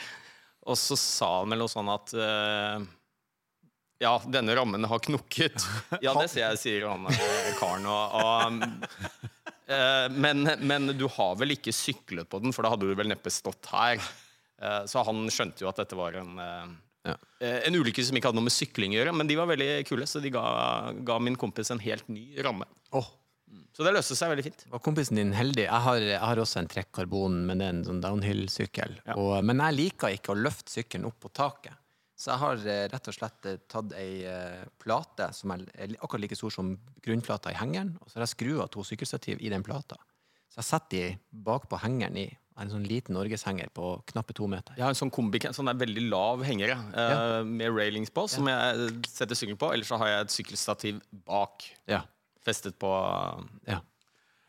Og 0.68 0.76
så 0.76 0.98
sa 1.01 1.32
han 1.40 1.55
vel 1.55 1.64
noe 1.64 1.72
sånn 1.72 1.88
at 1.88 2.12
ja, 4.01 4.14
denne 4.28 4.55
rammen 4.57 4.84
har 4.84 5.01
knukket. 5.01 5.64
Ja, 6.05 6.12
det 6.16 6.28
sier 6.28 6.51
jeg, 6.51 6.61
sier 6.61 6.88
han 6.92 7.09
karen. 7.57 7.88
Og, 7.88 8.05
og, 8.20 10.12
men, 10.12 10.44
men 10.61 10.92
du 10.92 11.07
har 11.16 11.38
vel 11.40 11.57
ikke 11.57 11.72
syklet 11.72 12.28
på 12.28 12.40
den, 12.44 12.53
for 12.53 12.64
da 12.64 12.74
hadde 12.74 12.88
du 12.88 12.92
vel 13.01 13.09
neppe 13.09 13.32
stått 13.32 13.72
her. 13.72 13.96
Eh, 14.61 14.84
så 14.90 15.04
han 15.06 15.24
skjønte 15.32 15.64
jo 15.64 15.70
at 15.70 15.80
dette 15.80 15.96
var 15.98 16.16
en, 16.20 16.38
eh, 16.38 16.66
Ja. 17.11 17.16
eh, 17.40 17.62
en 17.66 17.74
ulykke 17.74 18.04
som 18.04 18.16
ikke 18.16 18.28
hadde 18.28 18.36
noe 18.36 18.48
med 18.48 18.52
sykling 18.52 18.92
å 18.92 18.98
gjøre. 19.00 19.14
Men 19.16 19.26
de 19.26 19.36
var 19.36 19.46
veldig 19.46 19.86
kule, 19.88 20.06
så 20.06 20.20
de 20.20 20.30
ga, 20.30 20.92
ga 20.92 21.18
min 21.18 21.36
kompis 21.36 21.70
en 21.70 21.78
helt 21.80 22.08
ny 22.08 22.36
ramme. 22.44 22.66
Oh. 22.92 23.06
Så 23.72 23.82
det 23.82 23.94
løste 23.94 24.14
seg 24.14 24.30
veldig 24.30 24.44
fint. 24.44 24.64
var 24.70 24.78
kompisen 24.78 25.16
din 25.16 25.32
heldig? 25.32 25.64
Jeg 25.64 25.80
har, 25.82 25.96
jeg 25.98 26.20
har 26.20 26.36
også 26.36 26.61
en 26.61 26.68
trekkarbon, 26.68 27.46
men 27.46 27.58
det 27.58 27.66
er 27.66 27.72
en 27.74 27.84
sånn 27.84 28.02
downhill-sykkel. 28.02 28.98
Ja. 29.06 29.40
Men 29.42 29.58
jeg 29.58 29.74
liker 29.74 30.12
ikke 30.14 30.34
å 30.34 30.38
løfte 30.38 30.70
sykkelen 30.70 31.06
opp 31.06 31.18
på 31.20 31.32
taket. 31.32 31.72
Så 32.14 32.30
jeg 32.34 32.38
har 32.38 32.56
rett 32.92 33.08
og 33.08 33.14
slett 33.16 33.46
tatt 33.66 33.92
ei 33.96 34.20
plate 34.78 35.32
som 35.32 35.50
er 35.52 35.64
er 35.74 35.94
akkurat 36.02 36.20
like 36.20 36.36
stor 36.36 36.50
som 36.52 36.74
grunnplata 37.02 37.50
i 37.50 37.54
hengeren, 37.56 37.96
og 38.02 38.11
så 38.11 38.18
har 38.20 38.26
jeg 38.26 38.36
skrua 38.36 38.68
to 38.70 38.84
sykkelstativ 38.84 39.40
i 39.40 39.48
den 39.48 39.62
plata. 39.64 39.96
Så 40.52 40.61
jeg 40.61 40.64
setter 40.68 40.90
de 40.90 41.18
bakpå 41.32 41.80
hengeren 41.80 42.16
i. 42.18 42.28
Har 42.61 42.66
En 42.66 42.72
sånn 42.74 42.82
liten 42.84 43.16
norgeshenger 43.16 43.70
på 43.72 43.90
knappe 44.11 44.34
to 44.36 44.44
meter. 44.50 44.74
Jeg 44.76 44.84
har 44.84 44.92
en 44.92 44.98
sånn 44.98 45.11
kombi, 45.11 45.40
sånn 45.56 45.70
der 45.70 45.78
veldig 45.80 46.02
lav 46.12 46.42
hengere 46.44 46.74
eh, 46.92 47.38
med 47.48 47.72
railings 47.72 48.12
på, 48.12 48.26
som 48.28 48.50
jeg 48.50 48.90
setter 49.08 49.38
sykkelen 49.38 49.56
på. 49.62 49.70
Eller 49.72 49.88
så 49.88 49.96
har 50.02 50.11
jeg 50.11 50.26
et 50.26 50.34
sykkelstativ 50.34 50.98
bak, 51.24 51.64
Ja. 51.88 52.02
festet 52.44 52.76
på 52.76 52.90
ja. 53.64 53.78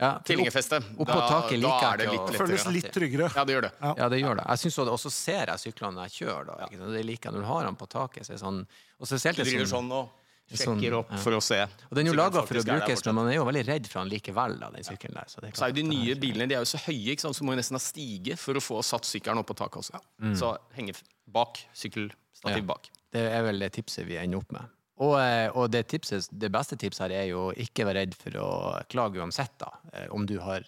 ja. 0.03 0.11
tilhengerfestet. 0.27 0.91
opp 0.97 1.07
på 1.07 1.21
taket 1.21 1.55
jeg 1.55 1.71
er 1.71 2.03
det 2.03 2.09
litt 2.11 2.27
Det 2.33 2.43
føles 2.43 2.67
litt 2.75 2.91
tryggere. 2.91 3.31
Ja, 3.31 3.45
det 3.47 3.55
gjør 3.55 3.67
det. 3.69 3.71
Ja. 3.79 3.93
Ja, 4.03 4.09
det 4.11 4.19
gjør 4.19 4.41
det. 4.41 4.47
Jeg 4.49 4.63
synes 4.65 4.77
også, 4.77 4.91
også 4.91 4.93
Og 4.93 4.99
så 5.05 5.15
ser 5.15 5.53
jeg 5.53 5.63
syklene 5.69 5.95
når 5.95 6.09
jeg 6.09 6.27
kjører. 6.27 6.51
Da? 6.51 6.91
Det 6.97 7.05
liker 7.07 7.29
jeg 7.31 7.37
når 7.37 7.47
du 7.47 7.51
har 7.53 7.69
dem 7.69 7.79
på 7.79 7.87
taket. 7.95 8.27
Så 8.27 8.35
er 8.35 8.43
sånn, 8.43 8.65
og 8.99 9.07
spesielt 9.07 9.39
ser 9.39 9.55
sånn, 9.63 9.71
sånn 9.87 9.95
og 10.01 10.09
sjekker 10.51 10.95
opp 10.97 11.11
ja. 11.13 11.19
for 11.23 11.37
å 11.37 11.41
se. 11.43 11.59
Og 11.89 11.95
den 11.97 12.07
er 12.09 12.11
jo 12.11 12.17
laga 12.17 12.43
for 12.47 12.59
å 12.59 12.63
brukes, 12.65 13.03
men 13.07 13.17
man 13.17 13.29
er 13.31 13.37
jo 13.37 13.45
veldig 13.47 13.63
redd 13.67 13.87
for 13.91 14.01
han 14.01 14.11
likevel, 14.11 14.57
da, 14.59 14.71
den 14.73 14.87
sykkelen 14.87 15.19
der. 15.19 15.29
Så 15.31 15.43
det 15.43 15.53
Så 15.57 15.67
er 15.67 15.75
de 15.77 15.85
nye 15.87 16.15
bilene 16.19 16.49
de 16.51 16.57
er 16.57 16.65
jo 16.65 16.71
så 16.73 16.81
høye, 16.87 17.13
ikke 17.13 17.25
sant? 17.25 17.37
så 17.37 17.47
må 17.47 17.55
jo 17.55 17.61
nesten 17.61 17.79
ha 17.79 17.83
stige 17.83 18.37
for 18.39 18.59
å 18.59 18.63
få 18.63 18.81
satt 18.85 19.07
sykkelen 19.07 19.41
opp 19.41 19.49
på 19.51 19.57
taket 19.61 19.83
også. 19.83 20.01
Mm. 20.23 20.35
Så 20.41 20.51
henge 20.75 20.97
bak. 21.31 21.63
Sykkelstativ 21.77 22.63
Ja. 22.63 22.67
bak. 22.73 22.91
Det 23.11 23.25
er 23.31 23.43
vel 23.43 23.59
det 23.59 23.73
tipset 23.75 24.07
vi 24.07 24.19
ender 24.19 24.43
opp 24.43 24.51
med. 24.55 24.77
Og, 25.01 25.15
eh, 25.17 25.49
og 25.57 25.71
det, 25.73 25.87
tipset, 25.89 26.27
det 26.31 26.51
beste 26.53 26.77
tipset 26.77 27.07
her 27.07 27.15
er 27.23 27.27
jo 27.31 27.49
ikke 27.57 27.87
være 27.87 28.03
redd 28.03 28.15
for 28.15 28.37
å 28.37 28.49
klage 28.91 29.17
uansett, 29.23 29.55
da. 29.57 29.71
Eh, 29.93 30.07
Om 30.13 30.27
du 30.29 30.37
har 30.39 30.63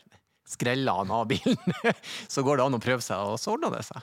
skrella 0.49 0.95
han 0.97 1.11
av 1.13 1.27
bilen, 1.29 1.57
så 2.33 2.43
går 2.43 2.57
det 2.57 2.65
an 2.65 2.79
å 2.79 2.81
prøve 2.81 3.03
seg, 3.03 3.19
og 3.19 3.37
så 3.39 3.53
ordner 3.53 3.75
det 3.77 3.83
seg. 3.85 4.01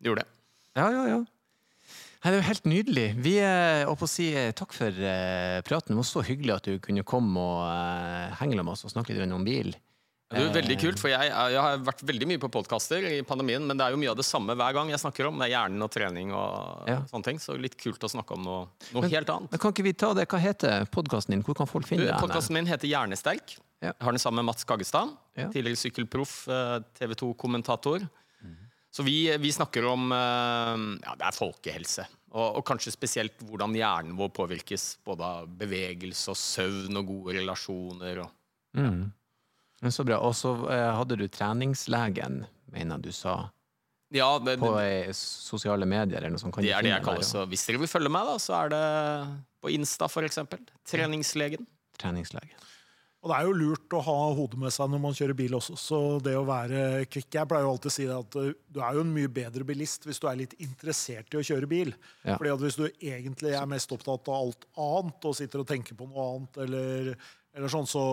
Det 0.00 0.10
gjorde 0.10 0.24
det. 0.24 0.30
Ja, 0.74 0.88
ja, 0.90 1.04
ja. 1.12 1.20
Nei, 2.24 2.30
det 2.32 2.38
er 2.38 2.40
jo 2.40 2.48
helt 2.48 2.68
nydelig. 2.70 3.02
Vi 3.20 3.32
er 3.44 3.82
oppe 3.90 4.06
å 4.06 4.08
si 4.08 4.30
eh, 4.32 4.54
takk 4.56 4.72
for 4.72 4.88
eh, 4.96 5.58
praten. 5.66 5.92
Det 5.92 5.98
var 5.98 6.06
så 6.08 6.22
hyggelig 6.24 6.54
at 6.54 6.68
du 6.70 6.78
kunne 6.80 7.02
komme 7.04 7.36
og 7.36 7.66
eh, 7.68 8.30
henge 8.40 8.56
med 8.62 8.70
oss 8.72 8.86
og 8.88 8.94
snakke 8.94 9.12
litt 9.12 9.28
om 9.28 9.44
bil. 9.44 9.74
Det 10.32 10.40
er 10.40 10.46
jo 10.48 10.54
veldig 10.54 10.76
kult, 10.80 10.98
for 11.02 11.12
jeg, 11.12 11.28
jeg 11.28 11.60
har 11.60 11.82
vært 11.84 12.00
veldig 12.08 12.26
mye 12.30 12.40
på 12.40 12.48
podkaster 12.50 13.04
i 13.06 13.18
pandemien, 13.28 13.62
men 13.68 13.76
det 13.76 13.84
er 13.84 13.92
jo 13.92 14.00
mye 14.00 14.14
av 14.14 14.16
det 14.16 14.24
samme 14.24 14.56
hver 14.56 14.72
gang 14.74 14.88
jeg 14.88 15.02
snakker 15.04 15.28
om. 15.28 15.36
Det 15.36 15.50
er 15.50 15.52
hjernen 15.52 15.84
og 15.84 15.92
trening 15.92 16.32
og 16.32 16.88
Ja. 16.88 16.96
sånne 17.12 17.28
ting. 17.28 17.42
Så 17.44 17.58
litt 17.60 17.76
kult 17.78 18.08
å 18.08 18.10
snakke 18.10 18.38
om 18.40 18.42
noe, 18.48 18.64
noe 18.96 19.12
helt 19.12 19.28
annet. 19.36 19.52
Men 19.52 19.60
kan 19.60 19.76
ikke 19.76 19.84
vi 19.84 19.92
ta 19.92 20.14
det? 20.16 20.24
Hva 20.32 20.40
heter 20.40 20.88
podkasten 20.96 21.36
din? 21.36 21.44
Hvor 21.44 21.60
kan 21.60 21.68
folk 21.68 21.86
finne 21.92 22.08
den? 22.08 22.16
Podkasten 22.24 22.56
min 22.56 22.72
heter 22.72 22.88
Hjernesterk. 22.88 23.58
Ja. 23.84 23.92
Jeg 23.92 24.00
har 24.00 24.16
den 24.16 24.24
sammen 24.24 24.40
med 24.40 24.48
Mats 24.48 24.64
Kaggestad. 24.64 25.12
Ja. 25.36 25.52
Tidligere 25.52 25.76
sykkelproff, 25.84 26.38
TV 26.96 27.18
2-kommentator. 27.20 28.08
Så 28.94 29.02
vi, 29.02 29.16
vi 29.42 29.50
snakker 29.52 29.88
om 29.90 30.12
eh, 30.14 30.84
ja, 31.02 31.16
det 31.18 31.26
er 31.26 31.34
folkehelse. 31.34 32.04
Og, 32.34 32.60
og 32.60 32.62
kanskje 32.66 32.92
spesielt 32.94 33.42
hvordan 33.46 33.74
hjernen 33.74 34.14
vår 34.18 34.30
påvirkes 34.34 34.84
både 35.06 35.26
av 35.26 35.50
bevegelse 35.58 36.30
og 36.30 36.38
søvn 36.38 37.00
og 37.02 37.10
gode 37.10 37.38
relasjoner. 37.40 38.24
Og, 38.26 38.40
Mm. 38.74 39.12
Men 39.80 39.92
Så 39.94 40.02
bra. 40.02 40.16
Og 40.18 40.32
så 40.34 40.50
eh, 40.66 40.88
hadde 40.98 41.14
du 41.20 41.28
treningslegen, 41.30 42.40
mener 42.74 42.98
du 42.98 43.12
sa, 43.14 43.36
ja, 44.10 44.26
det, 44.42 44.56
på 44.58 44.72
det, 44.74 44.86
eh, 45.04 45.12
sosiale 45.14 45.86
medier 45.86 46.18
eller 46.18 46.34
noe 46.34 46.42
sånt. 46.42 46.56
Kan 46.56 46.66
det 46.66 46.72
er 46.74 46.82
det 46.82 46.90
jeg 46.90 47.04
kaller 47.06 47.26
Så 47.26 47.44
hvis 47.50 47.62
dere 47.68 47.82
vil 47.84 47.90
følge 47.90 48.10
meg, 48.10 48.26
da, 48.26 48.34
så 48.42 48.56
er 48.64 48.72
det 48.74 48.82
på 49.62 49.70
Insta, 49.74 50.08
for 50.10 50.26
eksempel. 50.26 50.62
Treningslegen. 50.90 51.66
og 51.70 52.02
Treningslege. 52.02 52.58
Og 53.24 53.30
det 53.30 53.36
er 53.38 53.46
jo 53.48 53.56
lurt 53.56 53.94
å 53.96 54.02
ha 54.04 54.16
hodet 54.36 54.58
med 54.60 54.72
seg 54.74 54.90
når 54.92 55.00
man 55.00 55.14
kjører 55.16 55.36
bil 55.38 55.54
også. 55.56 55.78
Så 55.80 55.98
det 56.20 56.34
å 56.36 56.44
være 56.44 57.06
kvikk 57.08 57.38
Jeg 57.38 57.48
pleier 57.48 57.64
jo 57.64 57.70
alltid 57.72 57.88
å 57.88 57.94
si 57.94 58.04
det 58.04 58.18
at 58.18 58.36
uh, 58.36 58.50
du 58.52 58.80
er 58.84 58.98
jo 58.98 59.04
en 59.06 59.14
mye 59.14 59.30
bedre 59.32 59.64
bilist 59.64 60.04
hvis 60.04 60.20
du 60.20 60.26
er 60.28 60.42
litt 60.42 60.52
interessert 60.60 61.32
i 61.32 61.40
å 61.40 61.44
kjøre 61.48 61.70
bil. 61.70 61.94
Ja. 62.20 62.36
Fordi 62.36 62.52
at 62.52 62.64
hvis 62.66 62.76
du 62.76 62.84
egentlig 62.90 63.54
er 63.56 63.70
mest 63.70 63.94
opptatt 63.96 64.28
av 64.28 64.36
alt 64.42 64.68
annet 64.76 65.28
og 65.30 65.38
sitter 65.40 65.64
og 65.64 65.70
tenker 65.70 65.96
på 65.96 66.10
noe 66.10 66.26
annet, 66.34 66.60
eller, 66.66 67.08
eller 67.56 67.72
sånn, 67.72 67.88
så, 67.88 68.04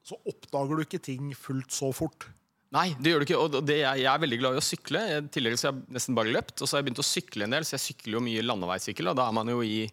så 0.00 0.16
oppdager 0.32 0.80
du 0.80 0.86
ikke 0.86 1.02
ting 1.12 1.36
fullt 1.36 1.76
så 1.76 1.92
fort. 1.92 2.30
Nei, 2.74 2.88
det 2.98 3.12
gjør 3.12 3.20
du 3.20 3.26
ikke. 3.28 3.42
Og 3.44 3.60
det, 3.68 3.82
jeg, 3.82 4.00
jeg 4.00 4.10
er 4.10 4.24
veldig 4.24 4.40
glad 4.40 4.56
i 4.56 4.62
å 4.62 4.64
sykle. 4.64 5.04
Tidligere 5.28 5.60
så 5.60 5.68
har 5.68 5.76
jeg 5.76 5.98
nesten 5.98 6.16
bare 6.16 6.32
løpt, 6.32 6.56
og 6.56 6.64
så 6.64 6.74
har 6.74 6.80
jeg 6.80 6.88
begynt 6.88 7.04
å 7.04 7.06
sykle 7.06 7.46
en 7.46 7.54
del. 7.54 7.68
Så 7.68 7.76
jeg 7.76 7.84
sykler 7.84 8.16
jo 8.16 8.24
mye 8.24 8.48
landeveissykkel, 8.48 9.12
og 9.12 9.20
da 9.20 9.28
er 9.28 9.36
man 9.36 9.52
jo 9.52 9.60
i 9.60 9.84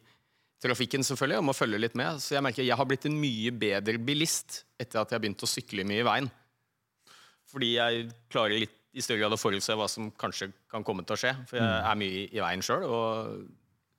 trafikken 0.61 1.05
selvfølgelig 1.05 1.39
og 1.41 1.47
må 1.49 1.55
følge 1.57 1.79
litt 1.81 1.95
med. 1.97 2.19
Så 2.21 2.35
jeg 2.35 2.45
merker 2.45 2.65
jeg 2.65 2.77
har 2.77 2.87
blitt 2.89 3.07
en 3.09 3.17
mye 3.17 3.53
bedre 3.55 3.97
bilist 4.01 4.61
etter 4.81 5.01
at 5.01 5.09
jeg 5.11 5.17
har 5.17 5.23
begynt 5.23 5.45
å 5.45 5.49
sykle 5.49 5.85
mye 5.87 6.03
i 6.03 6.07
veien. 6.07 6.29
Fordi 7.51 7.73
jeg 7.75 8.05
klarer 8.31 8.61
litt 8.63 8.77
i 8.91 9.03
større 9.03 9.23
grad 9.23 9.35
å 9.35 9.39
forutse 9.39 9.75
hva 9.79 9.87
som 9.91 10.09
kanskje 10.19 10.51
kan 10.71 10.83
komme 10.87 11.03
til 11.07 11.15
å 11.15 11.19
skje. 11.19 11.33
For 11.49 11.59
jeg 11.59 11.67
er 11.67 11.99
mye 11.99 12.21
i, 12.23 12.23
i 12.35 12.43
veien 12.43 12.63
sjøl 12.65 12.85
og 12.87 13.43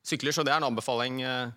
sykler, 0.04 0.34
så 0.34 0.44
det 0.44 0.52
er 0.52 0.60
en 0.60 0.68
anbefaling. 0.68 1.22
eh, 1.24 1.52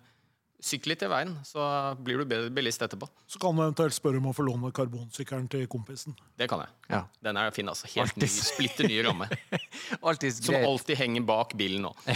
Sykle 0.62 0.94
litt 0.94 1.02
i 1.04 1.08
veien, 1.10 1.34
så 1.44 1.62
blir 2.00 2.22
du 2.22 2.24
bedre 2.28 2.48
bilist 2.54 2.80
etterpå. 2.82 3.08
Så 3.28 3.40
kan 3.42 3.56
du 3.56 3.60
eventuelt 3.60 3.94
spørre 3.94 4.20
om 4.22 4.30
å 4.30 4.34
få 4.34 4.46
låne 4.46 4.70
karbonsykkelen 4.74 5.50
til 5.52 5.66
kompisen. 5.70 6.16
Det 6.40 6.48
kan 6.48 6.62
jeg. 6.64 6.72
Ja. 6.94 7.02
Den 7.28 7.36
er 7.40 7.52
fin, 7.54 7.68
altså. 7.68 7.90
Helt 7.92 8.16
ny, 8.16 8.28
splitter 8.32 8.88
ny 8.88 9.02
ramme. 9.04 9.28
Som 10.40 10.56
alltid 10.56 10.96
henger 10.96 11.26
bak 11.28 11.56
bilen 11.58 11.84
nå. 11.88 11.94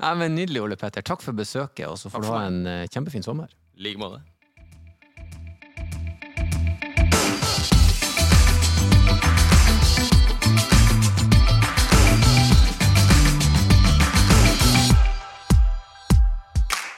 Ja, 0.00 0.10
men 0.18 0.34
nydelig, 0.34 0.62
Ole 0.64 0.76
Petter. 0.80 1.04
Takk 1.06 1.22
for 1.22 1.36
besøket, 1.36 1.86
og 1.86 1.98
så 2.00 2.10
får 2.10 2.24
du 2.24 2.30
ha 2.32 2.40
en 2.48 2.64
eh, 2.66 2.86
kjempefin 2.90 3.22
sommer. 3.26 3.52
I 3.78 3.88
like 3.88 4.00
måte. 4.00 4.22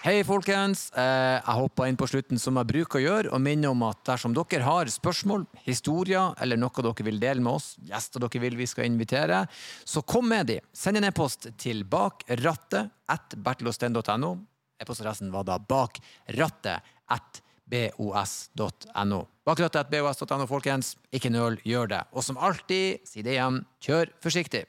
Hei, 0.07 0.21
folkens. 0.23 0.93
Eh, 0.95 1.03
Jeg 1.43 1.59
hoppa 1.59 1.89
inn 1.89 1.97
på 1.99 2.07
slutten 2.07 2.39
som 2.39 2.55
jeg 2.61 2.69
bruker 2.71 3.01
å 3.01 3.03
gjøre, 3.03 3.31
og 3.35 3.41
minner 3.43 3.73
om 3.75 3.81
at 3.89 4.05
dersom 4.07 4.37
dere 4.37 4.63
har 4.63 4.87
spørsmål, 4.87 5.49
historier 5.65 6.31
eller 6.39 6.57
noe 6.57 6.71
dere 6.71 7.07
vil 7.09 7.19
dele 7.19 7.43
med 7.43 7.57
oss, 7.59 7.73
gjester 7.83 8.23
dere 8.23 8.39
vil 8.45 8.55
vi 8.55 8.69
skal 8.71 8.87
invitere, 8.87 9.41
så 9.83 10.05
kom 10.07 10.29
med 10.31 10.47
de. 10.47 10.61
Send 10.71 11.01
en 11.01 11.09
e-post 11.09 11.49
til 11.59 11.83
bakrattet 11.83 12.93
at 13.11 13.35
bertelosten.no. 13.35 14.31
E-postadressen 14.79 15.35
var 15.35 15.43
da 15.43 15.59
bakrattet 15.59 16.87
at 17.11 17.43
bos.no. 17.67 19.21
Bakrattet 19.43 19.81
at 19.83 19.91
bos.no, 19.91 20.47
folkens. 20.47 20.95
Ikke 21.11 21.35
nøl, 21.35 21.59
gjør 21.67 21.91
det. 21.97 22.05
Og 22.15 22.23
som 22.23 22.39
alltid, 22.39 23.03
si 23.11 23.27
det 23.27 23.35
igjen, 23.41 23.65
kjør 23.83 24.15
forsiktig. 24.23 24.69